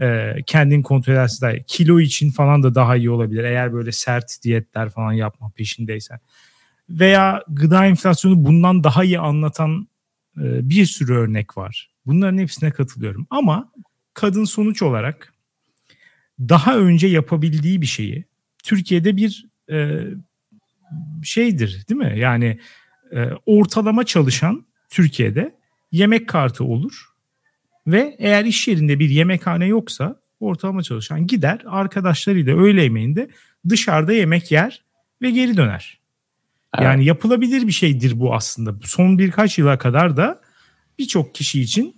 Ee, 0.00 0.36
kendin 0.46 0.82
kontrol 0.82 1.12
edersin 1.12 1.46
daha 1.46 1.58
Kilo 1.58 2.00
için 2.00 2.30
falan 2.30 2.62
da 2.62 2.74
daha 2.74 2.96
iyi 2.96 3.10
olabilir. 3.10 3.44
Eğer 3.44 3.72
böyle 3.72 3.92
sert 3.92 4.42
diyetler 4.42 4.90
falan 4.90 5.12
yapma 5.12 5.50
peşindeysen. 5.50 6.20
Veya 6.90 7.42
gıda 7.48 7.86
enflasyonu 7.86 8.44
bundan 8.44 8.84
daha 8.84 9.04
iyi 9.04 9.18
anlatan 9.18 9.88
e, 10.36 10.68
bir 10.68 10.86
sürü 10.86 11.14
örnek 11.14 11.56
var. 11.56 11.90
Bunların 12.06 12.38
hepsine 12.38 12.70
katılıyorum. 12.70 13.26
Ama 13.30 13.72
kadın 14.14 14.44
sonuç 14.44 14.82
olarak 14.82 15.34
daha 16.40 16.76
önce 16.76 17.06
yapabildiği 17.06 17.80
bir 17.80 17.86
şeyi 17.86 18.24
Türkiye'de 18.62 19.16
bir 19.16 19.46
e, 19.70 20.06
şeydir 21.22 21.84
değil 21.88 22.00
mi? 22.00 22.18
Yani 22.18 22.58
e, 23.12 23.28
ortalama 23.46 24.04
çalışan 24.04 24.66
Türkiye'de 24.90 25.54
yemek 25.92 26.28
kartı 26.28 26.64
olur 26.64 27.09
ve 27.86 28.16
eğer 28.18 28.44
iş 28.44 28.68
yerinde 28.68 28.98
bir 28.98 29.10
yemekhane 29.10 29.66
yoksa 29.66 30.16
ortalama 30.40 30.82
çalışan 30.82 31.26
gider 31.26 31.62
arkadaşlarıyla 31.66 32.56
öğle 32.56 32.82
yemeğinde 32.82 33.30
dışarıda 33.68 34.12
yemek 34.12 34.50
yer 34.50 34.82
ve 35.22 35.30
geri 35.30 35.56
döner. 35.56 36.00
Evet. 36.74 36.84
Yani 36.84 37.04
yapılabilir 37.04 37.66
bir 37.66 37.72
şeydir 37.72 38.20
bu 38.20 38.34
aslında. 38.34 38.74
Son 38.84 39.18
birkaç 39.18 39.58
yıla 39.58 39.78
kadar 39.78 40.16
da 40.16 40.40
birçok 40.98 41.34
kişi 41.34 41.60
için 41.60 41.96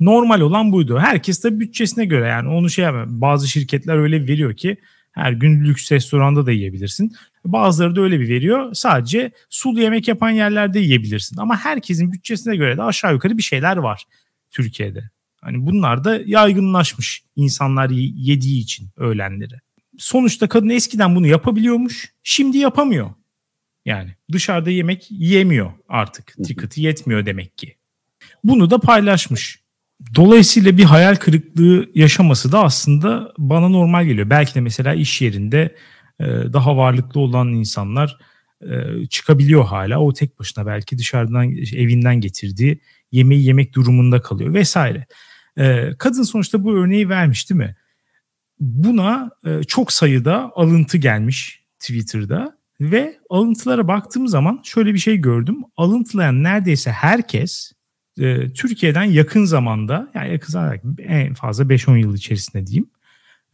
normal 0.00 0.40
olan 0.40 0.72
buydu. 0.72 0.98
Herkes 0.98 1.44
de 1.44 1.60
bütçesine 1.60 2.04
göre 2.04 2.26
yani 2.26 2.48
onu 2.48 2.70
şey 2.70 2.84
yapıyor. 2.84 3.06
Bazı 3.08 3.48
şirketler 3.48 3.96
öyle 3.96 4.26
veriyor 4.26 4.56
ki 4.56 4.76
her 5.12 5.32
gün 5.32 5.64
lüks 5.64 5.92
restoranda 5.92 6.46
da 6.46 6.52
yiyebilirsin. 6.52 7.12
Bazıları 7.44 7.96
da 7.96 8.00
öyle 8.00 8.20
bir 8.20 8.28
veriyor. 8.28 8.74
Sadece 8.74 9.30
sulu 9.50 9.80
yemek 9.80 10.08
yapan 10.08 10.30
yerlerde 10.30 10.80
yiyebilirsin. 10.80 11.36
Ama 11.36 11.56
herkesin 11.56 12.12
bütçesine 12.12 12.56
göre 12.56 12.76
de 12.76 12.82
aşağı 12.82 13.12
yukarı 13.12 13.38
bir 13.38 13.42
şeyler 13.42 13.76
var 13.76 14.04
Türkiye'de. 14.50 15.10
Hani 15.40 15.66
bunlar 15.66 16.04
da 16.04 16.20
yaygınlaşmış 16.26 17.22
insanlar 17.36 17.90
yediği 17.90 18.60
için 18.62 18.88
öğlenleri. 18.96 19.54
Sonuçta 19.98 20.48
kadın 20.48 20.68
eskiden 20.68 21.16
bunu 21.16 21.26
yapabiliyormuş. 21.26 22.12
Şimdi 22.22 22.58
yapamıyor. 22.58 23.10
Yani 23.84 24.14
dışarıda 24.32 24.70
yemek 24.70 25.10
yiyemiyor 25.10 25.72
artık. 25.88 26.34
Ticket'ı 26.44 26.80
yetmiyor 26.80 27.26
demek 27.26 27.58
ki. 27.58 27.76
Bunu 28.44 28.70
da 28.70 28.80
paylaşmış. 28.80 29.60
Dolayısıyla 30.14 30.76
bir 30.76 30.84
hayal 30.84 31.16
kırıklığı 31.16 31.90
yaşaması 31.94 32.52
da 32.52 32.64
aslında 32.64 33.32
bana 33.38 33.68
normal 33.68 34.04
geliyor. 34.04 34.30
Belki 34.30 34.54
de 34.54 34.60
mesela 34.60 34.94
iş 34.94 35.22
yerinde 35.22 35.76
e, 36.20 36.24
daha 36.26 36.76
varlıklı 36.76 37.20
olan 37.20 37.48
insanlar 37.48 38.18
e, 38.60 39.06
çıkabiliyor 39.06 39.64
hala. 39.64 40.00
O 40.00 40.12
tek 40.12 40.38
başına 40.38 40.66
belki 40.66 40.98
dışarıdan 40.98 41.50
evinden 41.52 42.20
getirdiği 42.20 42.80
yemeği 43.12 43.44
yemek 43.44 43.74
durumunda 43.74 44.22
kalıyor 44.22 44.54
vesaire. 44.54 45.06
E, 45.56 45.94
kadın 45.98 46.22
sonuçta 46.22 46.64
bu 46.64 46.76
örneği 46.76 47.08
vermiş 47.08 47.50
değil 47.50 47.58
mi? 47.58 47.76
Buna 48.60 49.30
çok 49.68 49.92
sayıda 49.92 50.52
alıntı 50.54 50.98
gelmiş 50.98 51.64
Twitter'da. 51.78 52.60
Ve 52.80 53.18
alıntılara 53.30 53.88
baktığım 53.88 54.28
zaman 54.28 54.60
şöyle 54.64 54.94
bir 54.94 54.98
şey 54.98 55.16
gördüm. 55.16 55.56
Alıntılayan 55.76 56.42
neredeyse 56.42 56.90
herkes 56.90 57.72
e, 58.18 58.52
Türkiye'den 58.52 59.04
yakın 59.04 59.44
zamanda 59.44 60.10
yani 60.14 60.32
yakın 60.32 60.52
zamanda 60.52 61.02
en 61.02 61.34
fazla 61.34 61.64
5-10 61.64 61.98
yıl 61.98 62.16
içerisinde 62.16 62.66
diyeyim. 62.66 62.90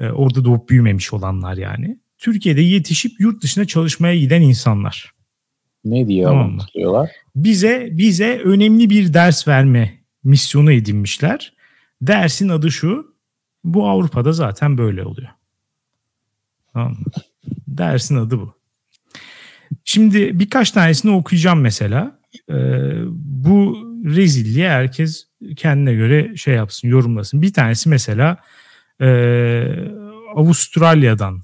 E, 0.00 0.08
orada 0.08 0.44
doğup 0.44 0.68
büyümemiş 0.68 1.12
olanlar 1.12 1.56
yani. 1.56 1.98
Türkiye'de 2.18 2.60
yetişip 2.60 3.20
yurt 3.20 3.42
dışına 3.42 3.64
çalışmaya 3.64 4.16
giden 4.16 4.42
insanlar. 4.42 5.15
Ne 5.90 6.08
diye 6.08 6.24
tamam 6.24 6.46
alıntılar? 6.46 7.10
Bize 7.36 7.88
bize 7.92 8.38
önemli 8.38 8.90
bir 8.90 9.14
ders 9.14 9.48
verme 9.48 9.98
misyonu 10.24 10.72
edinmişler. 10.72 11.54
Dersin 12.02 12.48
adı 12.48 12.70
şu. 12.70 13.16
Bu 13.64 13.88
Avrupa'da 13.88 14.32
zaten 14.32 14.78
böyle 14.78 15.04
oluyor. 15.04 15.28
Tamam 16.72 16.96
Dersin 17.68 18.16
adı 18.16 18.38
bu. 18.38 18.56
Şimdi 19.84 20.38
birkaç 20.38 20.70
tanesini 20.70 21.10
okuyacağım 21.12 21.60
mesela. 21.60 22.18
Ee, 22.50 22.54
bu 23.18 23.78
rezilliğe 24.04 24.70
herkes 24.70 25.28
kendine 25.56 25.94
göre 25.94 26.36
şey 26.36 26.54
yapsın, 26.54 26.88
yorumlasın. 26.88 27.42
Bir 27.42 27.52
tanesi 27.52 27.88
mesela 27.88 28.36
e, 29.00 29.08
Avustralya'dan 30.34 31.42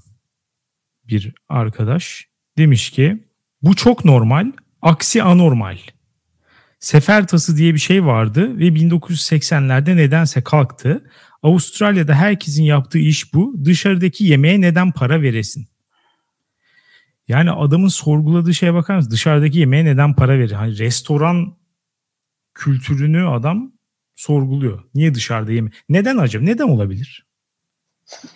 bir 1.07 1.33
arkadaş 1.49 2.27
demiş 2.57 2.89
ki 2.89 3.23
bu 3.63 3.75
çok 3.75 4.05
normal, 4.05 4.51
aksi 4.81 5.23
anormal. 5.23 5.77
Sefer 6.79 7.27
tası 7.27 7.57
diye 7.57 7.73
bir 7.73 7.79
şey 7.79 8.05
vardı 8.05 8.59
ve 8.59 8.67
1980'lerde 8.67 9.95
nedense 9.95 10.41
kalktı. 10.43 11.09
Avustralya'da 11.43 12.13
herkesin 12.15 12.63
yaptığı 12.63 12.99
iş 12.99 13.33
bu. 13.33 13.65
Dışarıdaki 13.65 14.25
yemeğe 14.25 14.61
neden 14.61 14.91
para 14.91 15.21
veresin? 15.21 15.67
Yani 17.27 17.51
adamın 17.51 17.87
sorguladığı 17.87 18.53
şeye 18.53 18.73
bakar 18.73 18.95
mısın? 18.95 19.11
Dışarıdaki 19.11 19.59
yemeğe 19.59 19.85
neden 19.85 20.15
para 20.15 20.39
verir? 20.39 20.51
Hani 20.51 20.77
restoran 20.77 21.57
kültürünü 22.53 23.27
adam 23.27 23.71
sorguluyor. 24.15 24.83
Niye 24.95 25.15
dışarıda 25.15 25.51
yeme? 25.51 25.71
Neden 25.89 26.17
acaba? 26.17 26.43
Neden 26.43 26.67
olabilir? 26.67 27.22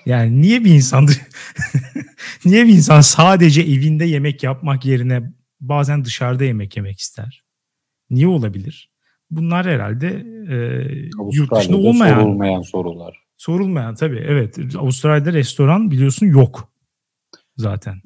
Yani 0.06 0.42
niye 0.42 0.64
bir 0.64 0.74
insan 0.74 1.08
niye 2.46 2.66
bir 2.66 2.74
insan 2.74 3.02
sadece 3.02 3.62
evinde 3.62 4.06
yemek 4.06 4.44
yapmak 4.44 4.86
yerine 4.86 5.32
bazen 5.60 6.06
dışarıda 6.06 6.44
yemek 6.44 6.78
yemek 6.78 7.00
ister? 7.00 7.44
Niye 8.10 8.28
olabilir? 8.28 8.92
Bunlar 9.32 9.66
herhalde 9.66 10.08
e, 10.50 10.58
yurt 11.32 11.56
dışında 11.56 11.78
olmayan 11.78 12.20
sorulmayan 12.20 12.62
sorular. 12.62 13.24
Sorulmayan 13.38 13.96
tabii 13.96 14.24
evet. 14.28 14.60
Avustralya'da 14.78 15.34
restoran 15.34 15.92
biliyorsun 15.92 16.26
yok 16.26 16.74
zaten. 17.58 18.02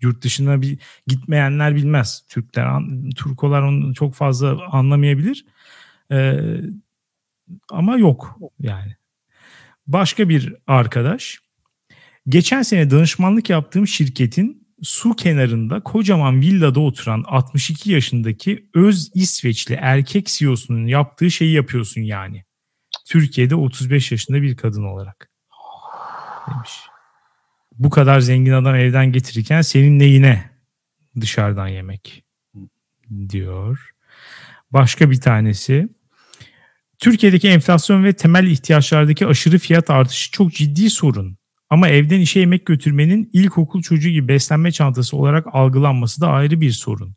Yurt 0.00 0.24
dışına 0.24 0.62
bir 0.62 0.78
gitmeyenler 1.06 1.76
bilmez. 1.76 2.24
Türkler, 2.28 2.82
Turkolar 3.16 3.62
onu 3.62 3.94
çok 3.94 4.14
fazla 4.14 4.66
anlamayabilir. 4.72 5.46
Ee, 6.12 6.60
ama 7.70 7.96
yok 7.96 8.40
yani. 8.60 8.96
Başka 9.86 10.28
bir 10.28 10.54
arkadaş. 10.66 11.40
Geçen 12.28 12.62
sene 12.62 12.90
danışmanlık 12.90 13.50
yaptığım 13.50 13.88
şirketin 13.88 14.64
su 14.82 15.16
kenarında 15.16 15.80
kocaman 15.80 16.40
villada 16.40 16.80
oturan 16.80 17.24
62 17.26 17.92
yaşındaki 17.92 18.70
öz 18.74 19.10
İsveçli 19.14 19.74
erkek 19.74 20.26
CEO'sunun 20.26 20.86
yaptığı 20.86 21.30
şeyi 21.30 21.52
yapıyorsun 21.52 22.00
yani. 22.00 22.44
Türkiye'de 23.06 23.54
35 23.54 24.12
yaşında 24.12 24.42
bir 24.42 24.56
kadın 24.56 24.84
olarak. 24.84 25.30
Demiş. 26.48 26.70
Bu 27.72 27.90
kadar 27.90 28.20
zengin 28.20 28.52
adam 28.52 28.74
evden 28.74 29.12
getirirken 29.12 29.62
senin 29.62 29.98
neyine 29.98 30.50
dışarıdan 31.20 31.68
yemek 31.68 32.24
diyor. 33.28 33.90
Başka 34.70 35.10
bir 35.10 35.20
tanesi 35.20 35.88
Türkiye'deki 37.04 37.48
enflasyon 37.48 38.04
ve 38.04 38.12
temel 38.12 38.46
ihtiyaçlardaki 38.46 39.26
aşırı 39.26 39.58
fiyat 39.58 39.90
artışı 39.90 40.30
çok 40.30 40.52
ciddi 40.52 40.90
sorun. 40.90 41.36
Ama 41.70 41.88
evden 41.88 42.20
işe 42.20 42.40
yemek 42.40 42.66
götürmenin 42.66 43.30
ilkokul 43.32 43.82
çocuğu 43.82 44.08
gibi 44.08 44.28
beslenme 44.28 44.72
çantası 44.72 45.16
olarak 45.16 45.46
algılanması 45.52 46.20
da 46.20 46.28
ayrı 46.28 46.60
bir 46.60 46.70
sorun. 46.70 47.14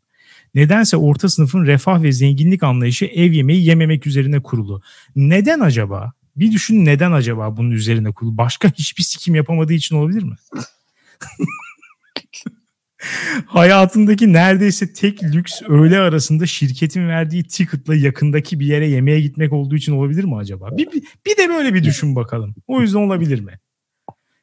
Nedense 0.54 0.96
orta 0.96 1.28
sınıfın 1.28 1.66
refah 1.66 2.02
ve 2.02 2.12
zenginlik 2.12 2.62
anlayışı 2.62 3.04
ev 3.04 3.32
yemeği 3.32 3.64
yememek 3.64 4.06
üzerine 4.06 4.40
kurulu. 4.42 4.82
Neden 5.16 5.60
acaba? 5.60 6.12
Bir 6.36 6.52
düşün 6.52 6.84
neden 6.84 7.12
acaba 7.12 7.56
bunun 7.56 7.70
üzerine 7.70 8.12
kurulu? 8.12 8.38
Başka 8.38 8.68
hiçbir 8.68 9.02
sikim 9.02 9.34
yapamadığı 9.34 9.72
için 9.72 9.96
olabilir 9.96 10.22
mi? 10.22 10.36
Hayatındaki 13.46 14.32
neredeyse 14.32 14.92
tek 14.92 15.22
lüks 15.22 15.62
öğle 15.68 15.98
arasında 15.98 16.46
şirketin 16.46 17.08
verdiği 17.08 17.44
ticket'la 17.44 17.94
yakındaki 17.94 18.60
bir 18.60 18.66
yere 18.66 18.88
yemeğe 18.88 19.20
gitmek 19.20 19.52
olduğu 19.52 19.76
için 19.76 19.92
olabilir 19.92 20.24
mi 20.24 20.36
acaba? 20.36 20.76
Bir, 20.76 20.92
bir, 20.92 21.02
bir 21.26 21.36
de 21.36 21.48
böyle 21.48 21.74
bir 21.74 21.84
düşün 21.84 22.16
bakalım. 22.16 22.54
O 22.66 22.80
yüzden 22.80 22.98
olabilir 22.98 23.40
mi? 23.40 23.58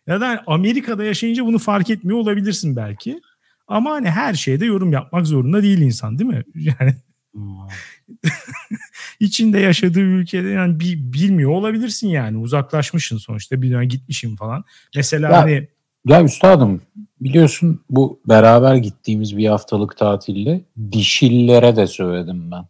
Ya 0.08 0.22
da 0.22 0.44
Amerika'da 0.48 1.04
yaşayınca 1.04 1.46
bunu 1.46 1.60
fark 1.60 1.90
etmiyor 1.90 2.20
olabilirsin 2.20 2.76
belki. 2.76 3.22
Ama 3.68 3.92
hani 3.92 4.10
her 4.10 4.34
şeyde 4.34 4.66
yorum 4.66 4.94
yapmak 4.94 5.28
zorunda 5.28 5.64
değil 5.64 5.80
insan 5.80 6.20
değil 6.20 6.30
mi? 6.30 6.44
Yani 6.56 6.96
içinde 9.20 9.60
yaşadığı 9.60 10.00
ülkede 10.00 10.48
yani 10.48 10.80
bir 10.80 11.14
bilmiyor 11.14 11.52
olabilirsin 11.52 12.08
yani 12.08 12.38
uzaklaşmışsın 12.38 13.18
sonuçta 13.18 13.62
bir 13.62 13.72
dönem 13.72 13.90
gitmişim 13.90 14.36
falan. 14.36 14.64
Mesela 14.96 15.32
ya, 15.32 15.42
hani 15.42 15.68
ya 16.06 16.24
üstadım 16.24 16.82
biliyorsun 17.22 17.82
bu 17.90 18.20
beraber 18.26 18.76
gittiğimiz 18.76 19.38
bir 19.38 19.48
haftalık 19.48 19.98
tatilde 19.98 20.62
dişillere 20.92 21.76
de 21.76 21.88
söyledim 21.88 22.52
ben. 22.52 22.66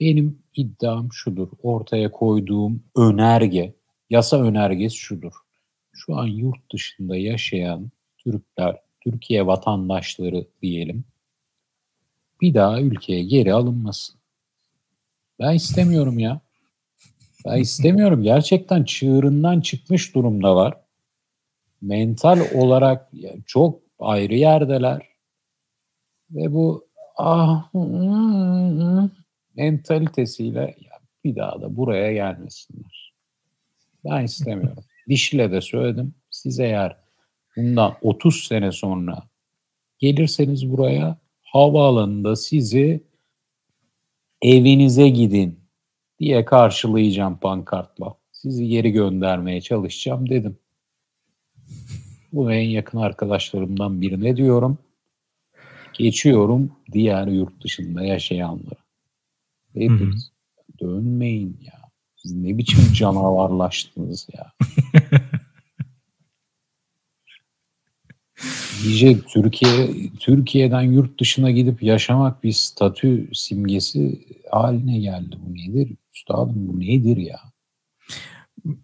Benim 0.00 0.38
iddiam 0.56 1.12
şudur. 1.12 1.48
Ortaya 1.62 2.10
koyduğum 2.10 2.82
önerge, 2.96 3.74
yasa 4.10 4.42
önergesi 4.42 4.96
şudur. 4.96 5.32
Şu 5.92 6.16
an 6.16 6.26
yurt 6.26 6.72
dışında 6.72 7.16
yaşayan 7.16 7.90
Türkler, 8.18 8.76
Türkiye 9.00 9.46
vatandaşları 9.46 10.46
diyelim 10.62 11.04
bir 12.40 12.54
daha 12.54 12.80
ülkeye 12.80 13.22
geri 13.22 13.54
alınmasın. 13.54 14.16
Ben 15.40 15.54
istemiyorum 15.54 16.18
ya. 16.18 16.40
Ben 17.46 17.58
istemiyorum. 17.58 18.22
Gerçekten 18.22 18.84
çığırından 18.84 19.60
çıkmış 19.60 20.14
durumdalar. 20.14 20.83
Mental 21.84 22.40
olarak 22.54 23.10
çok 23.46 23.80
ayrı 23.98 24.34
yerdeler. 24.34 25.08
Ve 26.30 26.52
bu 26.52 26.88
ah 27.16 27.70
mentalitesiyle 29.56 30.76
bir 31.24 31.36
daha 31.36 31.62
da 31.62 31.76
buraya 31.76 32.12
gelmesinler. 32.12 33.14
Ben 34.04 34.24
istemiyorum. 34.24 34.84
Dişle 35.08 35.52
de 35.52 35.60
söyledim. 35.60 36.14
Siz 36.30 36.60
eğer 36.60 36.96
bundan 37.56 37.94
30 38.02 38.44
sene 38.44 38.72
sonra 38.72 39.22
gelirseniz 39.98 40.70
buraya 40.70 41.18
havaalanında 41.42 42.36
sizi 42.36 43.04
evinize 44.42 45.08
gidin 45.08 45.60
diye 46.18 46.44
karşılayacağım 46.44 47.36
pankartla. 47.38 48.14
Sizi 48.32 48.68
geri 48.68 48.90
göndermeye 48.92 49.60
çalışacağım 49.60 50.30
dedim. 50.30 50.58
Bu 52.34 52.52
en 52.52 52.68
yakın 52.68 52.98
arkadaşlarımdan 52.98 54.00
birine 54.00 54.36
diyorum. 54.36 54.78
Geçiyorum 55.92 56.72
diğer 56.92 57.26
yurt 57.26 57.64
dışında 57.64 58.04
yaşayanlara. 58.04 58.84
Hepiniz 59.74 60.32
dönmeyin 60.80 61.58
ya. 61.62 61.80
Siz 62.16 62.32
ne 62.32 62.58
biçim 62.58 62.92
canavarlaştınız 62.94 64.28
ya. 64.34 64.52
İyice 68.84 69.20
Türkiye 69.20 69.88
Türkiye'den 70.20 70.82
yurt 70.82 71.20
dışına 71.20 71.50
gidip 71.50 71.82
yaşamak 71.82 72.44
bir 72.44 72.52
statü 72.52 73.28
simgesi 73.32 74.26
haline 74.50 74.98
geldi. 74.98 75.36
Bu 75.46 75.54
nedir? 75.54 75.96
Üstadım 76.14 76.54
bu 76.56 76.80
nedir 76.80 77.16
ya? 77.16 77.40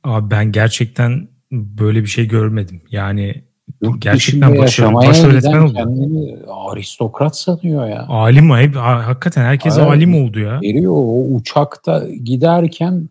Abi 0.04 0.30
ben 0.30 0.52
gerçekten 0.52 1.28
böyle 1.52 2.02
bir 2.02 2.06
şey 2.06 2.28
görmedim. 2.28 2.82
Yani 2.90 3.44
Yurt 3.82 4.02
gerçekten 4.02 4.58
başarılı, 4.58 4.94
başarılı 4.94 5.32
öğretmen 5.32 5.60
oldu. 5.60 6.38
Aristokrat 6.48 7.38
sanıyor 7.38 7.88
ya. 7.88 8.06
Alim 8.08 8.50
hep 8.50 8.76
hakikaten 8.76 9.44
herkes 9.44 9.78
Aynen, 9.78 9.90
alim 9.90 10.14
oldu 10.14 10.40
ya. 10.40 10.60
Veriyor 10.62 10.92
o 10.92 11.34
uçakta 11.34 12.08
giderken 12.24 13.08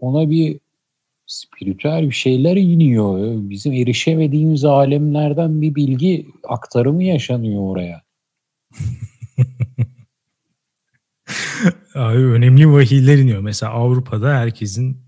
ona 0.00 0.30
bir 0.30 0.60
spiritüel 1.26 2.08
bir 2.08 2.14
şeyler 2.14 2.56
iniyor. 2.56 3.18
Bizim 3.50 3.72
erişemediğimiz 3.72 4.64
alemlerden 4.64 5.62
bir 5.62 5.74
bilgi 5.74 6.26
aktarımı 6.48 7.04
yaşanıyor 7.04 7.62
oraya. 7.62 8.02
Abi 11.94 12.18
önemli 12.18 12.72
vahiyler 12.72 13.18
iniyor. 13.18 13.40
Mesela 13.40 13.72
Avrupa'da 13.72 14.34
herkesin 14.34 15.03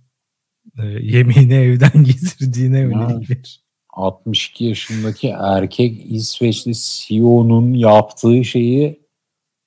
e, 0.82 0.86
yemeğini 0.86 1.54
evden 1.54 2.04
getirdiğine 2.04 2.78
yönelik 2.78 3.30
bir. 3.30 3.66
62 3.90 4.64
yaşındaki 4.64 5.28
erkek 5.28 6.02
İsveçli 6.12 6.72
CEO'nun 6.74 7.74
yaptığı 7.74 8.44
şeyi 8.44 9.00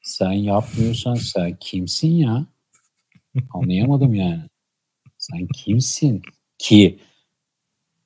sen 0.02 0.32
yapmıyorsan 0.32 1.16
sen 1.16 1.58
kimsin 1.60 2.12
ya? 2.12 2.46
Anlayamadım 3.54 4.14
yani. 4.16 4.44
Sen 5.18 5.48
kimsin 5.48 6.22
ki 6.58 7.00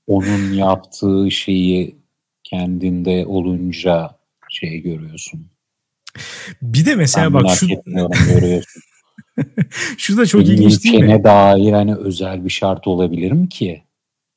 onun 0.08 0.54
yaptığı 0.54 1.32
şeyi 1.32 1.96
kendinde 2.44 3.26
olunca 3.26 4.18
şey 4.50 4.82
görüyorsun. 4.82 5.48
Bir 6.62 6.86
de 6.86 6.96
mesela 6.96 7.34
ben 7.34 7.44
bak 7.44 7.58
şu 7.58 7.68
görüyorsun. 7.68 8.82
şu 9.98 10.18
da 10.18 10.26
çok 10.26 10.42
Benim 10.42 10.54
ilginç 10.54 10.84
değil 10.84 11.00
mi? 11.00 11.24
dair 11.24 11.72
hani 11.74 11.96
özel 11.96 12.46
bir 12.46 12.50
şart 12.50 12.88
olabilir 12.88 13.32
mi 13.32 13.50
ki? 13.50 13.84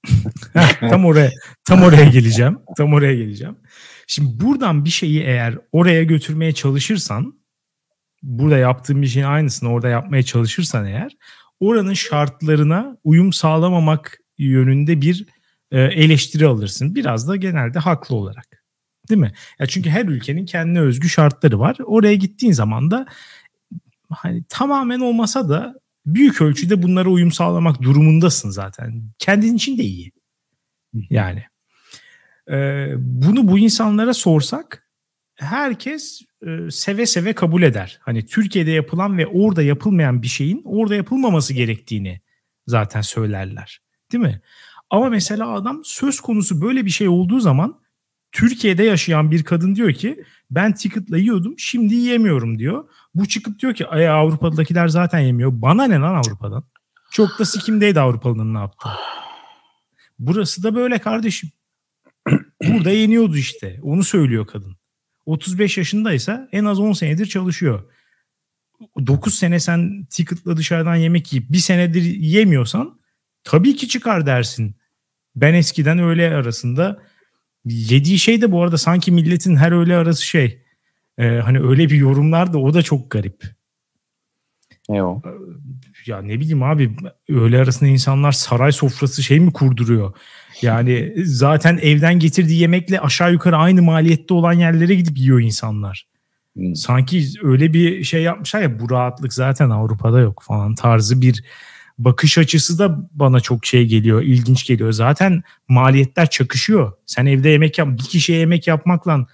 tam 0.81 1.05
oraya 1.05 1.31
tam 1.65 1.83
oraya 1.83 2.05
geleceğim. 2.05 2.59
Tam 2.77 2.93
oraya 2.93 3.15
geleceğim. 3.15 3.57
Şimdi 4.07 4.45
buradan 4.45 4.85
bir 4.85 4.91
şeyi 4.91 5.23
eğer 5.23 5.59
oraya 5.73 6.03
götürmeye 6.05 6.53
çalışırsan 6.53 7.35
burada 8.23 8.59
yaptığın 8.59 9.03
bir 9.03 9.07
şeyin 9.07 9.27
aynısını 9.27 9.71
orada 9.71 9.89
yapmaya 9.89 10.23
çalışırsan 10.23 10.87
eğer 10.87 11.17
oranın 11.61 11.95
şartlarına 11.95 12.97
uyum 13.05 13.33
sağlamamak 13.33 14.19
yönünde 14.39 15.01
bir 15.01 15.27
e, 15.71 15.81
eleştiri 15.81 16.47
alırsın. 16.47 16.95
Biraz 16.95 17.29
da 17.29 17.37
genelde 17.37 17.79
haklı 17.79 18.17
olarak. 18.17 18.47
Değil 19.09 19.21
mi? 19.21 19.33
Ya 19.59 19.67
çünkü 19.67 19.91
her 19.91 20.05
ülkenin 20.05 20.47
kendine 20.47 20.81
özgü 20.81 21.09
şartları 21.09 21.59
var. 21.59 21.77
Oraya 21.85 22.15
gittiğin 22.15 22.53
zaman 22.53 22.91
da 22.91 23.07
hani 24.11 24.45
tamamen 24.49 25.01
olmasa 25.01 25.49
da 25.49 25.75
büyük 26.07 26.41
ölçüde 26.41 26.83
bunlara 26.83 27.09
uyum 27.09 27.33
sağlamak 27.33 27.83
durumundasın 27.83 28.51
zaten. 28.51 29.03
Kendin 29.19 29.55
için 29.55 29.79
de 29.79 29.83
iyi. 29.83 30.13
Yani. 31.11 31.45
Ee, 32.51 32.93
bunu 32.97 33.49
bu 33.49 33.59
insanlara 33.59 34.15
sorsak 34.15 34.89
herkes 35.35 36.23
e, 36.47 36.71
seve 36.71 37.07
seve 37.07 37.33
kabul 37.33 37.63
eder. 37.63 37.99
Hani 38.03 38.27
Türkiye'de 38.27 38.71
yapılan 38.71 39.19
ve 39.19 39.27
orada 39.27 39.63
yapılmayan 39.63 40.23
bir 40.23 40.27
şeyin 40.27 40.63
orada 40.65 40.95
yapılmaması 40.95 41.55
gerektiğini 41.55 42.21
zaten 42.67 43.01
söylerler. 43.01 43.81
Değil 44.13 44.25
mi? 44.25 44.41
Ama 44.91 45.09
mesela 45.09 45.53
adam 45.53 45.81
söz 45.85 46.21
konusu 46.21 46.61
böyle 46.61 46.85
bir 46.85 46.91
şey 46.91 47.09
olduğu 47.09 47.41
zaman 47.41 47.81
Türkiye'de 48.33 48.83
yaşayan 48.83 49.31
bir 49.31 49.45
kadın 49.45 49.75
diyor 49.75 49.93
ki 49.93 50.25
ben 50.51 50.75
ticket'la 50.75 51.19
yiyordum 51.19 51.55
şimdi 51.59 51.95
yiyemiyorum 51.95 52.59
diyor. 52.59 52.89
Bu 53.17 53.29
çıkıp 53.29 53.59
diyor 53.59 53.75
ki 53.75 53.87
Ay, 53.87 54.09
Avrupa'dakiler 54.09 54.89
zaten 54.89 55.19
yemiyor. 55.19 55.51
Bana 55.55 55.85
ne 55.85 55.99
lan 55.99 56.15
Avrupa'dan? 56.15 56.65
Çok 57.11 57.39
da 57.39 57.45
sikimdeydi 57.45 58.01
Avrupalı'nın 58.01 58.55
ne 58.55 58.59
yaptı. 58.59 58.89
Burası 60.19 60.63
da 60.63 60.75
böyle 60.75 60.99
kardeşim. 60.99 61.51
Burada 62.69 62.91
yeniyordu 62.91 63.37
işte. 63.37 63.79
Onu 63.83 64.05
söylüyor 64.05 64.47
kadın. 64.47 64.77
35 65.27 65.79
yaşındaysa 65.79 66.49
en 66.53 66.65
az 66.65 66.81
10 66.81 66.93
senedir 66.93 67.27
çalışıyor. 67.27 67.93
9 69.07 69.35
sene 69.35 69.61
sen 69.61 70.07
ticket'la 70.11 70.57
dışarıdan 70.57 70.97
yemek 70.97 71.33
yiyip 71.33 71.53
bir 71.53 71.59
senedir 71.59 72.03
yemiyorsan 72.03 73.01
tabii 73.45 73.77
ki 73.77 73.89
çıkar 73.89 74.27
dersin. 74.27 74.77
Ben 75.37 75.55
eskiden 75.55 75.99
öğle 75.99 76.35
arasında 76.35 77.03
yediği 77.65 78.19
şey 78.19 78.43
de 78.43 78.53
bu 78.53 78.63
arada 78.63 78.79
sanki 78.79 79.13
milletin 79.13 79.57
her 79.57 79.73
öğle 79.73 79.97
arası 79.97 80.27
şey. 80.27 80.66
E, 81.19 81.27
hani 81.27 81.61
öyle 81.61 81.91
bir 81.91 81.97
yorumlar 81.97 82.53
da 82.53 82.59
o 82.59 82.75
da 82.75 82.83
çok 82.83 83.11
garip. 83.11 83.45
Ne 84.89 85.03
o? 85.03 85.23
Ya 86.07 86.23
ne 86.23 86.41
bileyim 86.41 86.63
abi 86.63 86.97
öğle 87.29 87.59
arasında 87.59 87.91
insanlar 87.91 88.33
saray 88.33 88.73
sofrası 88.73 89.23
şey 89.23 89.41
mi 89.41 89.53
kurduruyor? 89.53 90.13
Yani 90.63 91.13
zaten 91.25 91.79
evden 91.83 92.19
getirdiği 92.19 92.61
yemekle 92.61 93.01
aşağı 93.01 93.33
yukarı 93.33 93.57
aynı 93.57 93.83
maliyette 93.83 94.35
olan 94.35 94.53
yerlere 94.53 94.95
gidip 94.95 95.19
yiyor 95.19 95.41
insanlar. 95.41 96.07
Hmm. 96.55 96.77
Sanki 96.77 97.25
öyle 97.43 97.73
bir 97.73 98.05
şey 98.05 98.23
yapmışlar 98.23 98.63
ya 98.63 98.81
bu 98.81 98.91
rahatlık 98.91 99.33
zaten 99.33 99.71
Avrupa'da 99.71 100.21
yok 100.21 100.43
falan 100.47 100.75
tarzı 100.75 101.21
bir 101.21 101.45
bakış 101.99 102.39
açısı 102.39 102.79
da 102.79 103.09
bana 103.13 103.41
çok 103.41 103.67
şey 103.67 103.87
geliyor, 103.87 104.23
ilginç 104.23 104.67
geliyor. 104.67 104.93
Zaten 104.93 105.43
maliyetler 105.69 106.31
çakışıyor. 106.31 106.93
Sen 107.07 107.27
evde 107.27 107.49
yemek 107.49 107.79
yap, 107.79 107.89
bir 107.89 108.05
kişiye 108.05 108.39
yemek 108.39 108.67
yapmakla 108.67 109.27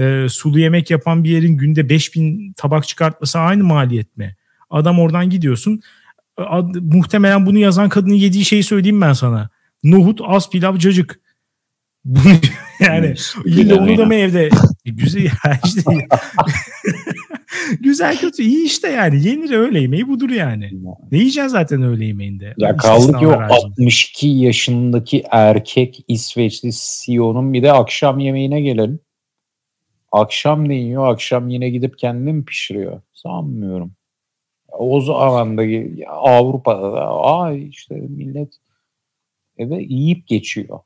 e, 0.00 0.28
sulu 0.28 0.58
yemek 0.58 0.90
yapan 0.90 1.24
bir 1.24 1.30
yerin 1.30 1.56
günde 1.56 1.88
5000 1.88 2.52
tabak 2.56 2.88
çıkartması 2.88 3.38
aynı 3.38 3.64
maliyet 3.64 4.16
mi? 4.16 4.36
Adam 4.70 4.98
oradan 4.98 5.30
gidiyorsun. 5.30 5.80
Ad, 6.36 6.74
muhtemelen 6.80 7.46
bunu 7.46 7.58
yazan 7.58 7.88
kadının 7.88 8.14
yediği 8.14 8.44
şeyi 8.44 8.62
söyleyeyim 8.62 9.00
ben 9.00 9.12
sana. 9.12 9.50
Nohut, 9.84 10.20
az 10.24 10.50
pilav, 10.50 10.76
cacık. 10.76 11.20
Yani 12.80 13.14
yine 13.46 13.74
onu 13.74 13.98
da 13.98 14.04
mı 14.04 14.14
evde? 14.14 14.48
E, 14.86 14.90
güzel 14.90 15.30
işte. 15.64 15.82
Güzel 17.80 18.18
kötü 18.18 18.42
iyi 18.42 18.66
işte 18.66 18.88
yani. 18.88 19.28
Yenir 19.28 19.50
öğle 19.50 19.80
yemeği 19.80 20.08
budur 20.08 20.30
yani. 20.30 20.70
Ne 21.12 21.18
yiyeceksin 21.18 21.48
zaten 21.48 21.82
öğle 21.82 22.04
yemeğinde? 22.04 22.54
Ya 22.58 22.76
kaldık 22.76 23.22
yok 23.22 23.42
62 23.50 24.28
yaşındaki 24.28 25.24
erkek 25.30 26.04
İsveçli 26.08 26.70
CEO'nun 26.72 27.52
bir 27.52 27.62
de 27.62 27.72
akşam 27.72 28.18
yemeğine 28.18 28.60
gelelim. 28.60 29.00
Akşam 30.12 30.68
ne 30.68 30.74
yiyor? 30.74 31.08
Akşam 31.08 31.48
yine 31.48 31.70
gidip 31.70 31.98
kendi 31.98 32.32
mi 32.32 32.44
pişiriyor? 32.44 33.00
Sanmıyorum. 33.12 33.92
O 34.68 35.00
zaman 35.00 35.58
da 35.58 35.62
Avrupa'da 36.08 36.92
da 36.92 37.08
ay 37.22 37.68
işte 37.68 37.94
millet 37.94 38.54
eve 39.58 39.82
yiyip 39.82 40.26
geçiyor. 40.26 40.78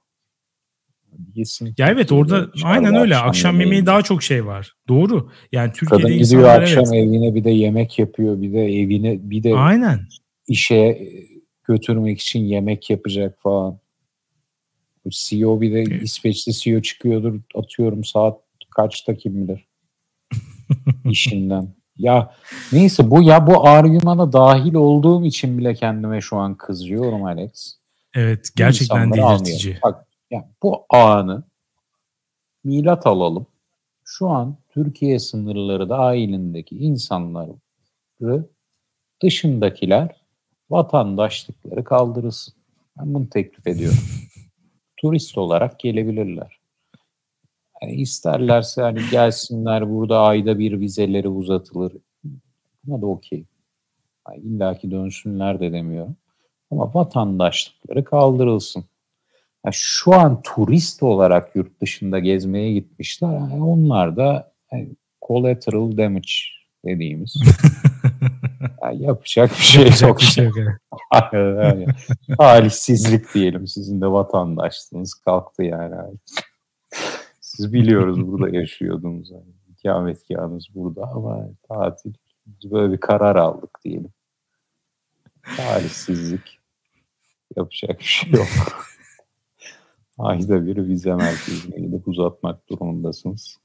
Yesin. 1.34 1.74
Ya 1.78 1.88
evet 1.88 2.12
orada 2.12 2.50
aynen 2.64 2.94
öyle. 2.94 3.16
Akşam, 3.16 3.28
akşam 3.28 3.60
yemeği 3.60 3.86
daha 3.86 4.02
çok 4.02 4.22
şey 4.22 4.46
var. 4.46 4.72
Doğru. 4.88 5.30
Yani 5.52 5.72
Türkiye'de 5.72 6.02
Kadın 6.02 6.18
gidiyor 6.18 6.48
akşam 6.48 6.84
evet. 6.84 6.94
evine 6.94 7.34
bir 7.34 7.44
de 7.44 7.50
yemek 7.50 7.98
yapıyor. 7.98 8.42
Bir 8.42 8.52
de 8.52 8.64
evine 8.64 9.30
bir 9.30 9.42
de 9.42 9.54
aynen. 9.54 10.00
işe 10.48 11.08
götürmek 11.64 12.20
için 12.20 12.40
yemek 12.40 12.90
yapacak 12.90 13.38
falan. 13.42 13.78
CEO 15.10 15.60
bir 15.60 15.72
de 15.72 15.82
İsveçli 16.02 16.52
CEO 16.52 16.82
çıkıyordur 16.82 17.40
atıyorum 17.54 18.04
saat 18.04 18.43
kaçta 18.74 19.14
kim 19.14 19.48
bilir 19.48 19.68
işinden. 21.10 21.68
Ya 21.96 22.34
neyse 22.72 23.10
bu 23.10 23.22
ya 23.22 23.46
bu 23.46 23.68
argümana 23.68 24.32
dahil 24.32 24.74
olduğum 24.74 25.24
için 25.24 25.58
bile 25.58 25.74
kendime 25.74 26.20
şu 26.20 26.36
an 26.36 26.54
kızıyorum 26.54 27.24
Alex. 27.24 27.76
Evet 28.14 28.50
gerçekten 28.56 29.12
delirtici. 29.12 29.78
Bak 29.82 30.06
yani 30.30 30.44
bu 30.62 30.86
anı 30.90 31.44
milat 32.64 33.06
alalım. 33.06 33.46
Şu 34.04 34.28
an 34.28 34.56
Türkiye 34.68 35.18
sınırları 35.18 35.88
dahilindeki 35.88 36.76
insanları 36.76 37.52
dışındakiler 39.22 40.24
vatandaşlıkları 40.70 41.84
kaldırılsın. 41.84 42.54
Ben 42.98 43.14
bunu 43.14 43.28
teklif 43.28 43.66
ediyorum. 43.66 43.98
Turist 44.96 45.38
olarak 45.38 45.80
gelebilirler. 45.80 46.63
Yani 47.85 47.97
isterlerse 47.97 48.82
hani 48.82 49.01
gelsinler 49.11 49.91
burada 49.91 50.20
ayda 50.20 50.59
bir 50.59 50.80
vizeleri 50.80 51.28
uzatılır. 51.28 51.93
Buna 52.85 53.03
da 53.03 53.07
okey. 53.07 53.45
Yani 54.28 54.41
İlla 54.41 54.78
ki 54.78 54.91
dönsünler 54.91 55.61
de 55.61 55.72
demiyorum. 55.72 56.16
Ama 56.70 56.95
vatandaşlıkları 56.95 58.05
kaldırılsın. 58.05 58.85
Yani 59.64 59.74
şu 59.74 60.14
an 60.14 60.43
turist 60.43 61.03
olarak 61.03 61.57
yurt 61.57 61.80
dışında 61.80 62.18
gezmeye 62.18 62.72
gitmişler. 62.72 63.32
Yani 63.32 63.64
onlar 63.64 64.16
da 64.16 64.53
yani 64.72 64.89
collateral 65.28 65.97
damage 65.97 66.32
dediğimiz. 66.85 67.35
yani 68.82 69.03
yapacak 69.03 69.51
bir 69.51 69.64
şey 69.64 69.82
yapacak 69.82 70.09
yok. 70.09 70.18
Bir 70.18 70.24
şey 70.24 70.45
yok. 70.45 70.55
Talihsizlik 72.39 73.35
diyelim. 73.35 73.66
Sizin 73.66 74.01
de 74.01 74.07
vatandaşlığınız 74.07 75.14
kalktı 75.14 75.62
yani. 75.62 75.95
Siz 77.57 77.72
biliyoruz 77.72 78.26
burada 78.26 78.57
yaşıyordunuz. 78.57 79.30
Yani. 79.30 79.44
İkametgahınız 79.78 80.66
burada 80.74 81.02
ama 81.02 81.48
tatil. 81.68 82.12
Biz 82.46 82.72
böyle 82.72 82.92
bir 82.92 83.00
karar 83.00 83.36
aldık 83.36 83.78
diyelim. 83.84 84.11
Talihsizlik. 85.57 86.59
Yapacak 87.57 87.98
bir 87.98 88.05
şey 88.05 88.30
yok. 88.30 88.48
Ayda 90.18 90.66
bir 90.66 90.76
vize 90.76 91.14
merkezine 91.14 91.86
gidip 91.86 92.09
uzatmak 92.09 92.68
durumundasınız. 92.68 93.59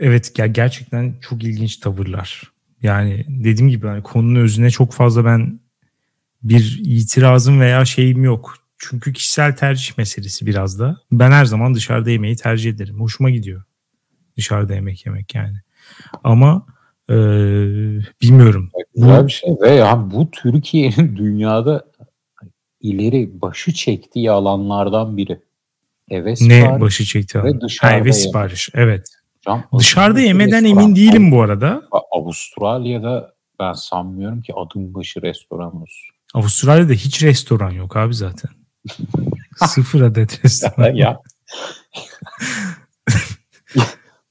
Evet 0.00 0.38
ya 0.38 0.46
gerçekten 0.46 1.14
çok 1.20 1.44
ilginç 1.44 1.76
tavırlar. 1.76 2.52
Yani 2.82 3.24
dediğim 3.28 3.70
gibi 3.70 3.86
hani 3.86 4.02
konunun 4.02 4.40
özüne 4.40 4.70
çok 4.70 4.92
fazla 4.92 5.24
ben 5.24 5.60
bir 6.42 6.80
itirazım 6.84 7.60
veya 7.60 7.84
şeyim 7.84 8.24
yok. 8.24 8.67
Çünkü 8.78 9.12
kişisel 9.12 9.56
tercih 9.56 9.98
meselesi 9.98 10.46
biraz 10.46 10.78
da. 10.80 11.00
Ben 11.12 11.30
her 11.30 11.44
zaman 11.44 11.74
dışarıda 11.74 12.10
yemeği 12.10 12.36
tercih 12.36 12.70
ederim. 12.70 13.00
Hoşuma 13.00 13.30
gidiyor. 13.30 13.62
Dışarıda 14.36 14.74
yemek 14.74 15.06
yemek 15.06 15.34
yani. 15.34 15.56
Ama 16.24 16.66
e, 17.10 17.14
bilmiyorum. 18.22 18.70
Güzel 18.94 19.26
bir 19.26 19.32
şey 19.32 19.50
ve 19.62 19.70
ya 19.70 20.10
bu 20.10 20.30
Türkiye'nin 20.30 21.16
dünyada 21.16 21.84
ileri 22.80 23.40
başı 23.42 23.72
çektiği 23.72 24.30
alanlardan 24.30 25.16
biri. 25.16 25.40
Eve 26.10 26.34
Ne 26.40 26.80
başı 26.80 27.04
çekti? 27.04 27.42
Ve 27.44 27.52
Ha, 27.52 27.60
dışarıda 27.60 27.94
eve 27.94 27.98
yemek. 28.08 28.14
sipariş. 28.14 28.68
Evet. 28.74 29.08
Hocam, 29.44 29.64
Dışarıda 29.78 30.20
yemeden 30.20 30.64
emin 30.64 30.96
değilim 30.96 31.30
bu 31.32 31.42
arada. 31.42 31.82
Avustralya'da 32.12 33.34
ben 33.60 33.72
sanmıyorum 33.72 34.42
ki 34.42 34.52
adım 34.54 34.94
başı 34.94 35.22
restoran 35.22 35.76
olsun. 35.76 36.08
Avustralya'da 36.34 36.92
hiç 36.92 37.22
restoran 37.22 37.70
yok 37.70 37.96
abi 37.96 38.14
zaten. 38.14 38.50
Sıfır 39.56 40.00
adet 40.00 40.44
restoran. 40.44 40.94
ya. 40.94 41.18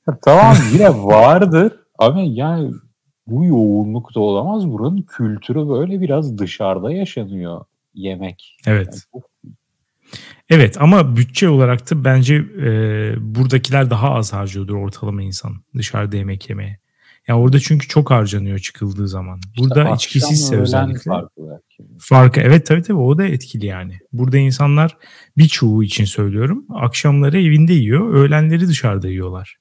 tamam 0.26 0.56
yine 0.74 0.90
vardır 0.90 1.74
ama 1.98 2.22
yani 2.22 2.72
bu 3.28 3.46
yoğunlukta 3.46 4.20
olamaz. 4.20 4.68
Buranın 4.68 5.02
kültürü 5.02 5.70
böyle 5.70 6.02
biraz 6.02 6.38
dışarıda 6.38 6.92
yaşanıyor 6.92 7.66
yemek. 7.94 8.58
Evet. 8.68 8.88
Yani 8.88 9.02
bu- 9.14 9.24
Evet 10.50 10.82
ama 10.82 11.16
bütçe 11.18 11.50
olarak 11.50 11.92
da 11.92 12.04
bence 12.04 12.36
e, 12.36 12.70
buradakiler 13.20 13.90
daha 13.90 14.10
az 14.16 14.34
harcıyordur 14.34 14.76
ortalama 14.76 15.22
insan 15.22 15.54
dışarıda 15.78 16.18
yemek 16.18 16.50
yemeye. 16.50 16.80
Ya 17.28 17.38
orada 17.40 17.60
çünkü 17.60 17.88
çok 17.88 18.12
harcanıyor 18.12 18.60
çıkıldığı 18.60 19.08
zaman. 19.08 19.40
Burada 19.60 19.82
akşam, 19.82 19.96
içkisizse 19.96 20.56
özellikle. 20.56 21.12
farkı. 21.12 21.42
Farkı 22.00 22.40
evet 22.42 22.66
tabii 22.66 22.82
tabii 22.82 22.98
o 22.98 23.18
da 23.18 23.26
etkili 23.26 23.66
yani. 23.66 24.00
Burada 24.14 24.38
insanlar 24.38 24.98
birçoğu 25.38 25.84
için 25.84 26.06
söylüyorum 26.06 26.66
akşamları 26.70 27.42
evinde 27.42 27.74
yiyor 27.74 28.14
öğlenleri 28.14 28.68
dışarıda 28.68 29.08
yiyorlar. 29.08 29.58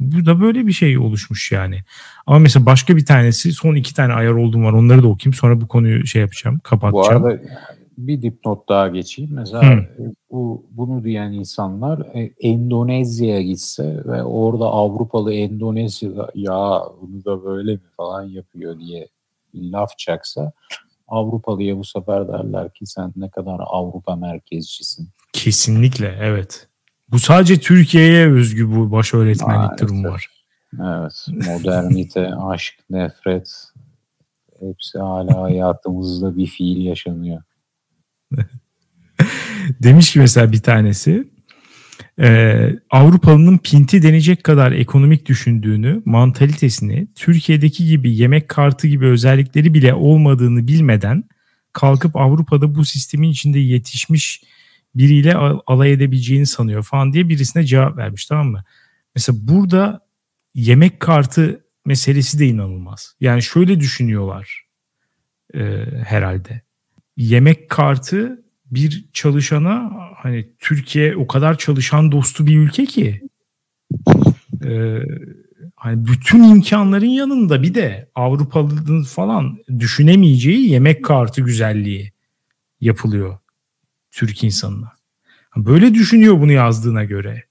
Burada 0.00 0.40
böyle 0.40 0.66
bir 0.66 0.72
şey 0.72 0.98
oluşmuş 0.98 1.52
yani. 1.52 1.82
Ama 2.26 2.38
mesela 2.38 2.66
başka 2.66 2.96
bir 2.96 3.06
tanesi 3.06 3.52
son 3.52 3.74
iki 3.74 3.94
tane 3.94 4.12
ayar 4.12 4.32
oldum 4.32 4.64
var 4.64 4.72
onları 4.72 5.02
da 5.02 5.08
okuyayım 5.08 5.34
sonra 5.34 5.60
bu 5.60 5.68
konuyu 5.68 6.06
şey 6.06 6.20
yapacağım 6.22 6.56
Bu 6.56 6.62
kapatacağım. 6.62 7.24
arada 7.24 7.42
bir 7.98 8.22
dipnot 8.22 8.68
daha 8.68 8.88
geçeyim. 8.88 9.30
Mesela 9.34 9.76
Hı. 9.76 10.12
bu 10.30 10.66
bunu 10.70 11.04
diyen 11.04 11.32
insanlar 11.32 11.98
e, 12.14 12.32
Endonezya'ya 12.40 13.42
gitse 13.42 14.02
ve 14.04 14.22
orada 14.22 14.64
Avrupalı 14.64 15.34
Endonezya'da 15.34 16.30
ya 16.34 16.82
bunu 17.00 17.24
da 17.24 17.44
böyle 17.44 17.72
mi 17.72 17.80
falan 17.96 18.22
yapıyor 18.22 18.78
diye 18.78 19.08
laf 19.54 19.98
çaksa 19.98 20.52
Avrupalıya 21.08 21.78
bu 21.78 21.84
sefer 21.84 22.28
derler 22.28 22.72
ki 22.74 22.86
sen 22.86 23.12
ne 23.16 23.30
kadar 23.30 23.60
Avrupa 23.66 24.16
merkezcisin. 24.16 25.08
Kesinlikle 25.32 26.18
evet. 26.20 26.68
Bu 27.08 27.18
sadece 27.18 27.60
Türkiye'ye 27.60 28.32
özgü 28.32 28.76
bu 28.76 28.92
baş 28.92 29.14
öğretmenlik 29.14 29.56
Maalesef. 29.56 29.88
durumu 29.88 30.08
var. 30.08 30.26
Evet, 30.80 31.26
modernite, 31.48 32.34
aşk, 32.34 32.74
nefret 32.90 33.72
hepsi 34.60 34.98
hala 34.98 35.42
hayatımızda 35.42 36.36
bir 36.36 36.46
fiil 36.46 36.84
yaşanıyor. 36.84 37.42
Demiş 39.82 40.12
ki 40.12 40.18
mesela 40.18 40.52
bir 40.52 40.62
tanesi 40.62 41.32
e, 42.20 42.68
Avrupalı'nın 42.90 43.58
pinti 43.58 44.02
denecek 44.02 44.44
kadar 44.44 44.72
ekonomik 44.72 45.26
düşündüğünü, 45.26 46.02
mantalitesini, 46.04 47.08
Türkiye'deki 47.14 47.86
gibi 47.86 48.16
yemek 48.16 48.48
kartı 48.48 48.88
gibi 48.88 49.06
özellikleri 49.06 49.74
bile 49.74 49.94
olmadığını 49.94 50.68
bilmeden 50.68 51.24
kalkıp 51.72 52.16
Avrupa'da 52.16 52.74
bu 52.74 52.84
sistemin 52.84 53.30
içinde 53.30 53.58
yetişmiş 53.58 54.42
biriyle 54.94 55.34
al- 55.34 55.60
alay 55.66 55.92
edebileceğini 55.92 56.46
sanıyor 56.46 56.82
falan 56.82 57.12
diye 57.12 57.28
birisine 57.28 57.64
cevap 57.64 57.96
vermiş 57.96 58.26
tamam 58.26 58.48
mı? 58.48 58.64
Mesela 59.14 59.38
burada 59.42 60.00
yemek 60.54 61.00
kartı 61.00 61.64
meselesi 61.84 62.38
de 62.38 62.46
inanılmaz. 62.46 63.16
Yani 63.20 63.42
şöyle 63.42 63.80
düşünüyorlar 63.80 64.64
e, 65.54 65.60
herhalde. 66.04 66.62
Yemek 67.16 67.70
kartı 67.70 68.42
bir 68.70 69.04
çalışana 69.12 69.92
hani 70.16 70.48
Türkiye 70.58 71.16
o 71.16 71.26
kadar 71.26 71.58
çalışan 71.58 72.12
dostu 72.12 72.46
bir 72.46 72.58
ülke 72.58 72.84
ki 72.84 73.22
e, 74.64 74.98
hani 75.76 76.06
bütün 76.06 76.42
imkanların 76.42 77.06
yanında 77.06 77.62
bir 77.62 77.74
de 77.74 78.10
Avrupalı'nın 78.14 79.02
falan 79.02 79.58
düşünemeyeceği 79.78 80.70
yemek 80.70 81.04
kartı 81.04 81.40
güzelliği 81.40 82.12
yapılıyor 82.80 83.38
Türk 84.10 84.44
insanına. 84.44 84.92
Böyle 85.56 85.94
düşünüyor 85.94 86.40
bunu 86.40 86.52
yazdığına 86.52 87.04
göre. 87.04 87.44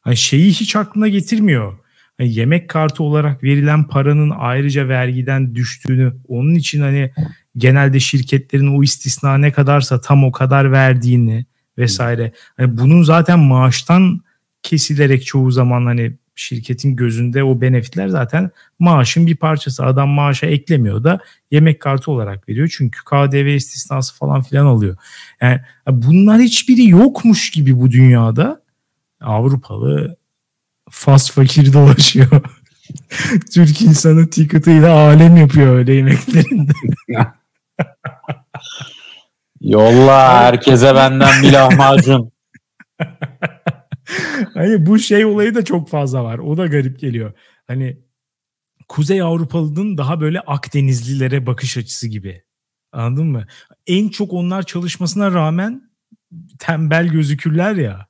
Hani 0.00 0.16
şeyi 0.16 0.48
hiç 0.48 0.76
aklına 0.76 1.08
getirmiyor. 1.08 1.78
Hani 2.18 2.34
yemek 2.34 2.70
kartı 2.70 3.02
olarak 3.02 3.42
verilen 3.42 3.84
paranın 3.84 4.32
ayrıca 4.36 4.88
vergiden 4.88 5.54
düştüğünü, 5.54 6.14
onun 6.28 6.54
için 6.54 6.80
hani 6.80 7.12
genelde 7.56 8.00
şirketlerin 8.00 8.78
o 8.78 8.82
istisna 8.82 9.38
ne 9.38 9.52
kadarsa 9.52 10.00
tam 10.00 10.24
o 10.24 10.32
kadar 10.32 10.72
verdiğini 10.72 11.46
vesaire. 11.78 12.32
Hani 12.56 12.78
bunun 12.78 13.02
zaten 13.02 13.38
maaştan 13.38 14.20
kesilerek 14.62 15.26
çoğu 15.26 15.50
zaman 15.50 15.86
hani 15.86 16.16
şirketin 16.34 16.96
gözünde 16.96 17.44
o 17.44 17.60
benefitler 17.60 18.08
zaten 18.08 18.50
maaşın 18.78 19.26
bir 19.26 19.36
parçası. 19.36 19.84
Adam 19.84 20.08
maaşa 20.08 20.46
eklemiyor 20.46 21.04
da 21.04 21.20
yemek 21.50 21.80
kartı 21.80 22.10
olarak 22.10 22.48
veriyor. 22.48 22.72
Çünkü 22.76 23.04
KDV 23.04 23.46
istisnası 23.46 24.14
falan 24.14 24.42
filan 24.42 24.66
alıyor. 24.66 24.96
Yani 25.40 25.60
bunlar 25.88 26.40
hiçbiri 26.40 26.88
yokmuş 26.88 27.50
gibi 27.50 27.80
bu 27.80 27.90
dünyada. 27.90 28.62
Avrupalı 29.20 30.16
fas 30.90 31.30
fakir 31.30 31.72
dolaşıyor. 31.72 32.28
Türk 33.52 33.82
insanı 33.82 34.30
ticket'ıyla 34.30 34.92
alem 34.92 35.36
yapıyor 35.36 35.76
öyle 35.76 35.94
yemeklerinde. 35.94 36.72
Yolla 39.60 40.34
herkese 40.34 40.94
benden 40.94 41.42
bir 41.42 41.52
lahmacun. 41.52 42.32
hani 44.54 44.86
bu 44.86 44.98
şey 44.98 45.24
olayı 45.24 45.54
da 45.54 45.64
çok 45.64 45.88
fazla 45.88 46.24
var. 46.24 46.38
O 46.38 46.56
da 46.56 46.66
garip 46.66 46.98
geliyor. 47.00 47.32
Hani 47.66 47.98
Kuzey 48.88 49.22
Avrupalı'nın 49.22 49.98
daha 49.98 50.20
böyle 50.20 50.40
Akdenizlilere 50.40 51.46
bakış 51.46 51.76
açısı 51.76 52.08
gibi. 52.08 52.42
Anladın 52.92 53.26
mı? 53.26 53.46
En 53.86 54.08
çok 54.08 54.32
onlar 54.32 54.62
çalışmasına 54.62 55.32
rağmen 55.32 55.90
tembel 56.58 57.08
gözükürler 57.08 57.74
ya. 57.74 58.06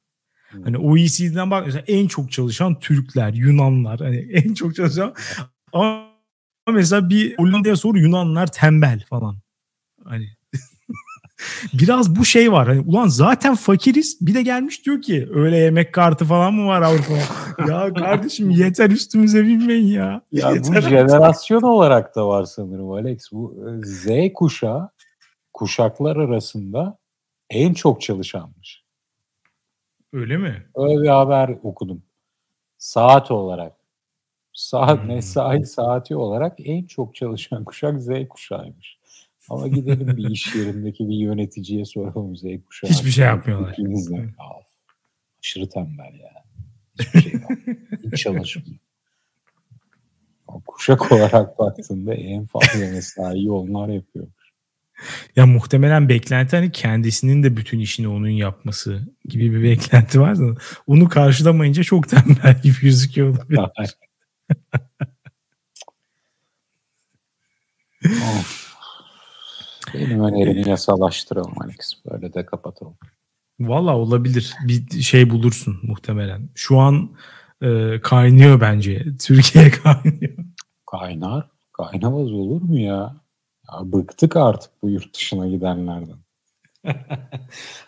Hani 0.64 0.78
OECD'den 0.78 1.50
bak 1.50 1.66
mesela 1.66 1.84
en 1.86 2.08
çok 2.08 2.32
çalışan 2.32 2.78
Türkler, 2.78 3.32
Yunanlar 3.32 4.00
hani 4.00 4.16
en 4.32 4.54
çok 4.54 4.74
çalışan 4.74 5.14
ama 5.72 6.08
mesela 6.72 7.10
bir 7.10 7.38
Hollanda'ya 7.38 7.76
sor 7.76 7.94
Yunanlar 7.94 8.52
tembel 8.52 9.04
falan. 9.08 9.38
Hani 10.04 10.28
biraz 11.72 12.16
bu 12.16 12.24
şey 12.24 12.52
var. 12.52 12.68
Hani 12.68 12.80
ulan 12.80 13.08
zaten 13.08 13.54
fakiriz. 13.54 14.18
Bir 14.20 14.34
de 14.34 14.42
gelmiş 14.42 14.86
diyor 14.86 15.02
ki 15.02 15.28
öyle 15.34 15.56
yemek 15.56 15.94
kartı 15.94 16.24
falan 16.24 16.54
mı 16.54 16.66
var 16.66 16.82
Avrupa'da? 16.82 17.68
ya 17.72 17.94
kardeşim 17.94 18.50
yeter 18.50 18.90
üstümüze 18.90 19.44
binmeyin 19.44 19.86
ya. 19.86 20.22
Ya 20.32 20.50
bu 20.50 20.54
Yeter. 20.54 20.80
jenerasyon 20.80 21.62
olarak 21.62 22.16
da 22.16 22.28
var 22.28 22.44
sanırım 22.44 22.90
Alex. 22.90 23.32
Bu 23.32 23.56
e, 23.68 23.86
Z 23.86 24.06
kuşağı 24.34 24.90
kuşaklar 25.52 26.16
arasında 26.16 26.98
en 27.50 27.74
çok 27.74 28.00
çalışanmış. 28.02 28.84
Öyle 30.12 30.36
mi? 30.36 30.66
Öyle 30.74 31.02
bir 31.02 31.08
haber 31.08 31.58
okudum. 31.62 32.02
Saat 32.78 33.30
olarak. 33.30 33.72
Saat 34.52 35.00
Hmm. 35.00 35.06
mesai 35.06 35.64
saati 35.66 36.16
olarak 36.16 36.52
en 36.58 36.86
çok 36.86 37.14
çalışan 37.14 37.64
kuşak 37.64 38.00
Z 38.00 38.08
kuşağıymış. 38.30 38.93
Ama 39.50 39.68
gidelim 39.68 40.16
bir 40.16 40.30
iş 40.30 40.54
yerindeki 40.54 41.08
bir 41.08 41.16
yöneticiye 41.16 41.84
soralım 41.84 42.36
Z 42.36 42.42
kuşağı. 42.66 42.90
Hiçbir 42.90 43.10
şey 43.10 43.24
yapmıyorlar. 43.24 43.74
Ya, 43.78 44.26
aşırı 45.40 45.68
tembel 45.68 46.20
ya. 46.20 46.44
Hiçbir 46.98 47.20
şey 47.20 47.32
yok. 47.32 47.50
Hiç 48.12 48.22
çalışmıyor. 48.22 48.78
Kuşak 50.66 51.12
olarak 51.12 51.58
baktığında 51.58 52.14
en 52.14 52.46
fazla 52.46 52.78
mesaiyi 52.78 53.50
onlar 53.50 53.88
yapıyor. 53.88 54.26
Ya 55.36 55.46
muhtemelen 55.46 56.08
beklenti 56.08 56.56
hani 56.56 56.72
kendisinin 56.72 57.42
de 57.42 57.56
bütün 57.56 57.78
işini 57.78 58.08
onun 58.08 58.28
yapması 58.28 59.02
gibi 59.24 59.52
bir 59.52 59.62
beklenti 59.62 60.20
var 60.20 60.38
da 60.38 60.54
onu 60.86 61.08
karşılamayınca 61.08 61.82
çok 61.82 62.08
tembel 62.08 62.62
gibi 62.62 62.80
gözüküyor 62.80 63.28
olabilir. 63.28 63.60
Benim 69.94 70.24
önerimi 70.24 70.68
yasalaştıralım 70.68 71.62
Alex. 71.62 71.92
Böyle 72.10 72.34
de 72.34 72.46
kapatalım. 72.46 72.94
Valla 73.60 73.96
olabilir. 73.96 74.54
Bir 74.68 75.02
şey 75.02 75.30
bulursun 75.30 75.78
muhtemelen. 75.82 76.48
Şu 76.54 76.78
an 76.78 77.10
e, 77.62 78.00
kaynıyor 78.02 78.60
bence. 78.60 79.04
Türkiye 79.20 79.70
kaynıyor. 79.84 80.34
Kaynar. 80.90 81.48
Kaynamaz 81.72 82.32
olur 82.32 82.62
mu 82.62 82.78
ya? 82.78 83.16
ya? 83.72 83.92
Bıktık 83.92 84.36
artık 84.36 84.70
bu 84.82 84.90
yurt 84.90 85.14
dışına 85.14 85.48
gidenlerden. 85.48 86.16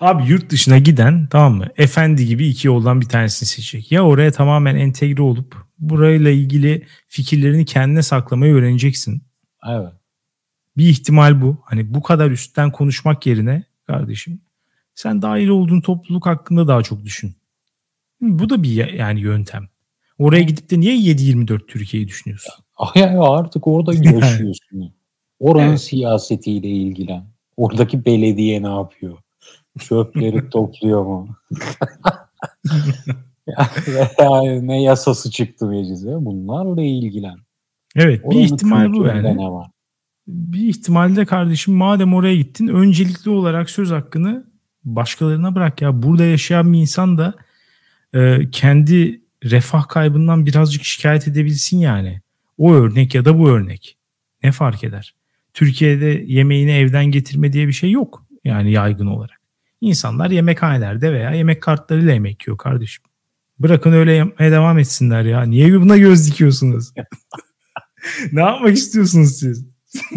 Abi 0.00 0.30
yurt 0.30 0.50
dışına 0.50 0.78
giden 0.78 1.26
tamam 1.30 1.54
mı? 1.54 1.66
Efendi 1.76 2.26
gibi 2.26 2.48
iki 2.48 2.66
yoldan 2.66 3.00
bir 3.00 3.08
tanesini 3.08 3.48
seçecek. 3.48 3.92
Ya 3.92 4.04
oraya 4.04 4.32
tamamen 4.32 4.76
entegre 4.76 5.22
olup 5.22 5.56
burayla 5.78 6.30
ilgili 6.30 6.86
fikirlerini 7.08 7.64
kendine 7.64 8.02
saklamayı 8.02 8.54
öğreneceksin. 8.54 9.22
Evet. 9.68 9.92
Bir 10.78 10.88
ihtimal 10.88 11.42
bu. 11.42 11.58
Hani 11.64 11.94
bu 11.94 12.02
kadar 12.02 12.30
üstten 12.30 12.70
konuşmak 12.70 13.26
yerine 13.26 13.64
kardeşim 13.86 14.40
Sen 14.96 15.22
dahil 15.22 15.48
olduğun 15.48 15.80
topluluk 15.80 16.26
hakkında 16.26 16.68
daha 16.68 16.82
çok 16.82 17.04
düşün. 17.04 17.34
Bu 18.20 18.50
da 18.50 18.62
bir 18.62 18.92
yani 18.92 19.20
yöntem. 19.20 19.68
Oraya 20.18 20.42
gidip 20.42 20.70
de 20.70 20.80
niye 20.80 20.96
7-24 20.96 21.66
Türkiye'yi 21.66 22.08
düşünüyorsun? 22.08 22.54
Yani 22.94 23.20
artık 23.20 23.66
orada 23.66 23.94
yaşıyorsun. 23.94 24.94
Oranın 25.40 25.68
evet. 25.68 25.80
siyasetiyle 25.80 26.68
ilgilen. 26.68 27.24
Oradaki 27.56 28.04
belediye 28.04 28.62
ne 28.62 28.68
yapıyor? 28.68 29.18
Çöpleri 29.78 30.50
topluyor 30.50 31.04
mu? 31.04 31.28
yani 34.18 34.66
ne 34.66 34.82
yasası 34.82 35.30
çıktı 35.30 35.66
meclise? 35.66 36.06
Bunlarla 36.06 36.82
ilgilen. 36.82 37.38
Evet 37.96 38.20
Oranın 38.24 38.40
bir 38.40 38.44
ihtimal 38.44 38.92
bu 38.92 39.06
yani. 39.06 39.36
Ne 39.36 39.48
var? 39.48 39.70
Bir 40.26 40.68
ihtimalde 40.68 41.24
kardeşim 41.24 41.74
madem 41.74 42.14
oraya 42.14 42.36
gittin 42.36 42.68
öncelikli 42.68 43.30
olarak 43.30 43.70
söz 43.70 43.90
hakkını 43.90 44.46
başkalarına 44.84 45.54
bırak 45.54 45.82
ya. 45.82 46.02
Burada 46.02 46.24
yaşayan 46.24 46.72
bir 46.72 46.78
insan 46.78 47.18
da 47.18 47.34
e, 48.14 48.50
kendi 48.50 49.20
refah 49.44 49.88
kaybından 49.88 50.46
birazcık 50.46 50.84
şikayet 50.84 51.28
edebilsin 51.28 51.78
yani. 51.78 52.20
O 52.58 52.72
örnek 52.72 53.14
ya 53.14 53.24
da 53.24 53.38
bu 53.38 53.48
örnek. 53.48 53.96
Ne 54.42 54.52
fark 54.52 54.84
eder? 54.84 55.14
Türkiye'de 55.54 56.24
yemeğini 56.26 56.70
evden 56.70 57.04
getirme 57.04 57.52
diye 57.52 57.68
bir 57.68 57.72
şey 57.72 57.90
yok. 57.90 58.26
Yani 58.44 58.72
yaygın 58.72 59.06
olarak. 59.06 59.40
İnsanlar 59.80 60.30
yemekhanelerde 60.30 61.12
veya 61.12 61.30
yemek 61.30 61.62
kartlarıyla 61.62 62.12
yemek 62.12 62.46
yiyor 62.46 62.58
kardeşim. 62.58 63.04
Bırakın 63.58 63.92
öyle 63.92 64.12
yapmaya 64.12 64.52
devam 64.52 64.78
etsinler 64.78 65.24
ya. 65.24 65.42
Niye 65.42 65.80
buna 65.80 65.96
göz 65.96 66.30
dikiyorsunuz? 66.30 66.92
ne 68.32 68.40
yapmak 68.40 68.76
istiyorsunuz 68.76 69.38
siz? 69.38 69.75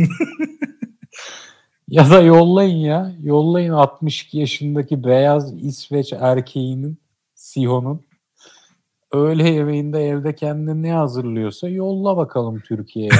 ya 1.87 2.09
da 2.09 2.21
yollayın 2.21 2.77
ya. 2.77 3.15
Yollayın 3.23 3.73
62 3.73 4.39
yaşındaki 4.39 5.03
beyaz 5.03 5.63
İsveç 5.63 6.13
erkeğinin 6.13 6.97
Sihon'un 7.35 8.09
öğle 9.11 9.49
yemeğinde 9.49 10.07
evde 10.07 10.35
kendine 10.35 10.81
ne 10.81 10.93
hazırlıyorsa 10.93 11.69
yolla 11.69 12.17
bakalım 12.17 12.59
Türkiye'ye. 12.59 13.11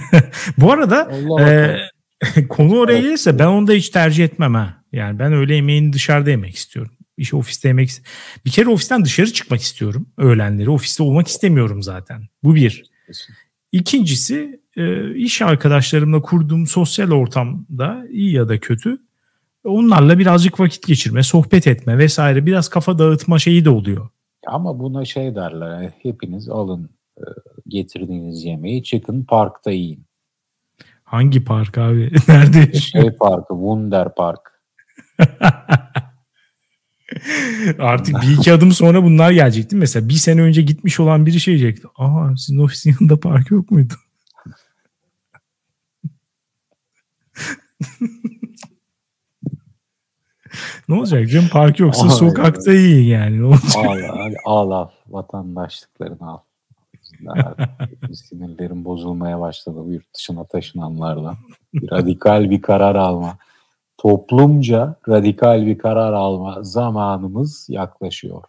Bu 0.58 0.72
arada 0.72 1.10
e, 1.40 2.46
konu 2.48 2.78
oraya 2.78 2.92
evet. 2.92 3.02
gelirse 3.02 3.38
ben 3.38 3.46
onu 3.46 3.66
da 3.66 3.72
hiç 3.72 3.88
tercih 3.88 4.24
etmem 4.24 4.54
ha. 4.54 4.84
Yani 4.92 5.18
ben 5.18 5.32
öğle 5.32 5.54
yemeğini 5.54 5.92
dışarıda 5.92 6.30
yemek 6.30 6.54
istiyorum. 6.54 6.92
İş 7.16 7.34
ofiste 7.34 7.68
yemek 7.68 7.90
Bir 8.46 8.50
kere 8.50 8.68
ofisten 8.68 9.04
dışarı 9.04 9.32
çıkmak 9.32 9.60
istiyorum 9.60 10.08
öğlenleri. 10.18 10.70
Ofiste 10.70 11.02
olmak 11.02 11.28
istemiyorum 11.28 11.82
zaten. 11.82 12.22
Bu 12.44 12.54
bir. 12.54 12.84
İkincisi 13.72 14.60
e, 14.76 15.14
iş 15.14 15.42
arkadaşlarımla 15.42 16.22
kurduğum 16.22 16.66
sosyal 16.66 17.10
ortamda 17.10 18.04
iyi 18.10 18.32
ya 18.32 18.48
da 18.48 18.60
kötü 18.60 18.98
onlarla 19.64 20.18
birazcık 20.18 20.60
vakit 20.60 20.86
geçirme, 20.86 21.22
sohbet 21.22 21.66
etme 21.66 21.98
vesaire 21.98 22.46
biraz 22.46 22.68
kafa 22.68 22.98
dağıtma 22.98 23.38
şeyi 23.38 23.64
de 23.64 23.70
oluyor. 23.70 24.08
Ama 24.46 24.78
buna 24.78 25.04
şey 25.04 25.34
derler 25.34 25.92
hepiniz 26.02 26.48
alın 26.48 26.90
e, 27.18 27.24
getirdiğiniz 27.68 28.44
yemeği 28.44 28.82
çıkın 28.82 29.24
parkta 29.24 29.70
yiyin. 29.70 30.04
Hangi 31.04 31.44
park 31.44 31.78
abi? 31.78 32.12
Nerede? 32.28 32.72
Şey 32.72 33.10
parkı, 33.10 33.54
Wunder 33.54 34.14
Park. 34.14 34.40
Artık 37.78 38.22
bir 38.22 38.38
iki 38.38 38.52
adım 38.52 38.72
sonra 38.72 39.02
bunlar 39.02 39.30
gelecek 39.30 39.70
değil 39.70 39.78
mi? 39.78 39.80
Mesela 39.80 40.08
bir 40.08 40.14
sene 40.14 40.42
önce 40.42 40.62
gitmiş 40.62 41.00
olan 41.00 41.26
biri 41.26 41.40
şey 41.40 41.58
diyecekti. 41.58 41.88
Aa 41.96 42.36
sizin 42.36 42.58
ofisin 42.58 42.96
yanında 43.00 43.20
park 43.20 43.50
yok 43.50 43.70
muydu? 43.70 43.94
Ne 50.88 50.94
olacak 50.94 51.28
canım 51.30 51.48
park 51.52 51.80
yoksa 51.80 52.06
Aa, 52.06 52.10
sokakta 52.10 52.72
evet. 52.72 52.80
iyi 52.80 53.08
yani. 53.08 53.40
Ne 53.40 53.44
olacak? 53.44 53.76
Al, 53.76 54.30
al, 54.44 54.70
al, 54.70 54.88
vatandaşlıklarını 55.08 56.30
al. 56.30 56.38
Sinirlerim 58.14 58.84
bozulmaya 58.84 59.40
başladı 59.40 59.76
bu 59.86 59.92
yurt 59.92 60.14
dışına 60.14 60.44
taşınanlarla. 60.44 61.36
Radikal 61.90 62.50
bir 62.50 62.62
karar 62.62 62.94
alma 62.94 63.38
toplumca 63.98 64.96
radikal 65.08 65.66
bir 65.66 65.78
karar 65.78 66.12
alma 66.12 66.62
zamanımız 66.62 67.66
yaklaşıyor. 67.70 68.42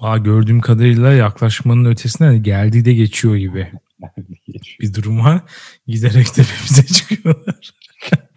Aa, 0.00 0.18
gördüğüm 0.18 0.60
kadarıyla 0.60 1.12
yaklaşmanın 1.12 1.84
ötesine 1.84 2.38
geldiği 2.38 2.84
de 2.84 2.94
geçiyor 2.94 3.36
gibi. 3.36 3.72
bir 4.80 4.94
duruma 4.94 5.42
giderek 5.86 6.26
tepemize 6.34 6.86
çıkıyorlar. 6.86 7.72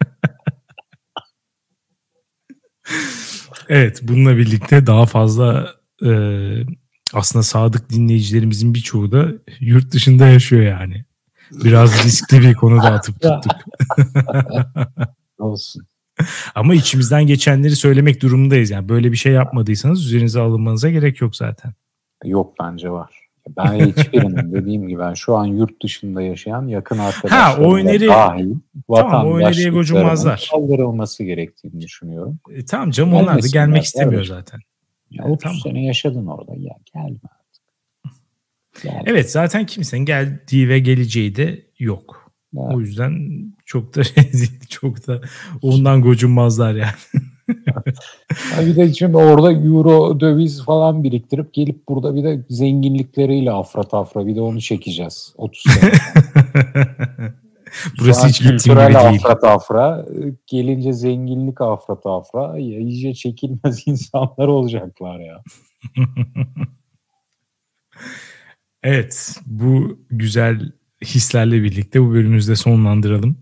evet 3.68 4.00
bununla 4.02 4.36
birlikte 4.36 4.86
daha 4.86 5.06
fazla 5.06 5.74
e, 6.04 6.10
aslında 7.14 7.42
sadık 7.42 7.90
dinleyicilerimizin 7.90 8.74
birçoğu 8.74 9.12
da 9.12 9.28
yurt 9.60 9.92
dışında 9.92 10.26
yaşıyor 10.26 10.62
yani. 10.62 11.04
Biraz 11.50 12.04
riskli 12.04 12.40
bir 12.40 12.54
konuda 12.54 12.92
atıp 12.92 13.20
tuttuk. 13.20 13.52
Olsun. 15.38 15.86
Ama 16.54 16.74
içimizden 16.74 17.26
geçenleri 17.26 17.76
söylemek 17.76 18.22
durumundayız. 18.22 18.70
Yani 18.70 18.88
böyle 18.88 19.12
bir 19.12 19.16
şey 19.16 19.32
yapmadıysanız 19.32 20.06
üzerinize 20.06 20.40
alınmanıza 20.40 20.90
gerek 20.90 21.20
yok 21.20 21.36
zaten. 21.36 21.74
Yok 22.24 22.54
bence 22.60 22.90
var. 22.90 23.21
Ben 23.56 23.86
hiçbirinin 23.86 24.52
dediğim 24.52 24.88
gibi 24.88 24.98
ben 24.98 25.14
şu 25.14 25.36
an 25.36 25.46
yurt 25.46 25.82
dışında 25.82 26.22
yaşayan 26.22 26.66
yakın 26.66 26.98
arkadaşlarım 26.98 27.62
ha, 27.62 27.68
o 27.68 27.76
öneri, 27.76 28.06
dahil 28.06 28.54
tamam, 28.96 29.26
o 29.26 29.36
öneriye 29.36 29.70
gocunmazlar. 29.70 30.48
kaldırılması 30.50 31.24
gerektiğini 31.24 31.80
düşünüyorum. 31.80 32.38
E, 32.50 32.64
tamam 32.64 32.90
canım 32.90 33.14
onlar 33.14 33.42
da 33.42 33.46
gelmek 33.52 33.84
istemiyor 33.84 34.20
evet. 34.20 34.28
zaten. 34.28 34.60
Ya 35.10 35.24
30 35.24 35.42
tamam. 35.42 35.58
sene 35.62 35.84
yaşadın 35.86 36.26
orada 36.26 36.52
ya 36.52 36.74
gelme 36.94 37.18
artık. 37.24 37.62
Gelme. 38.82 39.02
Evet 39.06 39.30
zaten 39.30 39.66
kimsenin 39.66 40.04
geldiği 40.04 40.68
ve 40.68 40.78
geleceği 40.78 41.36
de 41.36 41.66
yok. 41.78 42.32
Evet. 42.58 42.74
O 42.74 42.80
yüzden 42.80 43.12
çok 43.64 43.96
da 43.96 44.02
çok 44.68 45.06
da 45.06 45.20
ondan 45.62 46.02
gocunmazlar 46.02 46.74
yani. 46.74 47.24
Bir 48.60 48.76
de 48.76 48.94
şimdi 48.94 49.16
orada 49.16 49.52
euro 49.52 50.20
döviz 50.20 50.64
falan 50.64 51.04
biriktirip 51.04 51.54
gelip 51.54 51.88
burada 51.88 52.14
bir 52.14 52.24
de 52.24 52.44
zenginlikleriyle 52.48 53.50
afra 53.52 53.82
tafra 53.82 54.26
bir 54.26 54.36
de 54.36 54.40
onu 54.40 54.60
çekeceğiz 54.60 55.34
30 55.36 55.62
sene. 55.72 55.92
Burası 58.00 58.26
hiç 58.26 58.42
gittiğim 58.42 58.78
gibi 58.78 58.94
değil. 58.94 58.96
afra 58.96 59.38
tafra 59.38 60.06
gelince 60.46 60.92
zenginlik 60.92 61.60
afra 61.60 62.00
tafra 62.00 62.58
iyice 62.58 63.14
çekilmez 63.14 63.82
insanlar 63.86 64.48
olacaklar 64.48 65.20
ya. 65.20 65.42
evet 68.82 69.40
bu 69.46 69.98
güzel 70.10 70.72
hislerle 71.04 71.62
birlikte 71.62 72.02
bu 72.02 72.12
bölümümüzde 72.12 72.56
sonlandıralım. 72.56 73.38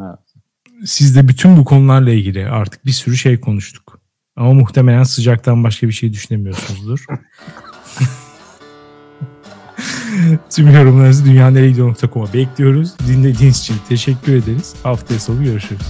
Evet. 0.00 0.27
Siz 0.84 1.16
de 1.16 1.28
bütün 1.28 1.56
bu 1.56 1.64
konularla 1.64 2.10
ilgili 2.10 2.48
artık 2.48 2.86
bir 2.86 2.92
sürü 2.92 3.16
şey 3.16 3.40
konuştuk. 3.40 4.00
Ama 4.36 4.52
muhtemelen 4.52 5.02
sıcaktan 5.02 5.64
başka 5.64 5.88
bir 5.88 5.92
şey 5.92 6.12
düşünemiyorsunuzdur. 6.12 7.04
Tüm 10.50 10.74
yorumlarınızı 10.74 11.24
dünyaneregidiyor.com'a 11.24 12.32
bekliyoruz. 12.32 12.98
Dinlediğiniz 13.06 13.58
için 13.58 13.76
teşekkür 13.88 14.32
ederiz. 14.32 14.74
Haftaya 14.82 15.20
sonu 15.20 15.44
görüşürüz. 15.44 15.82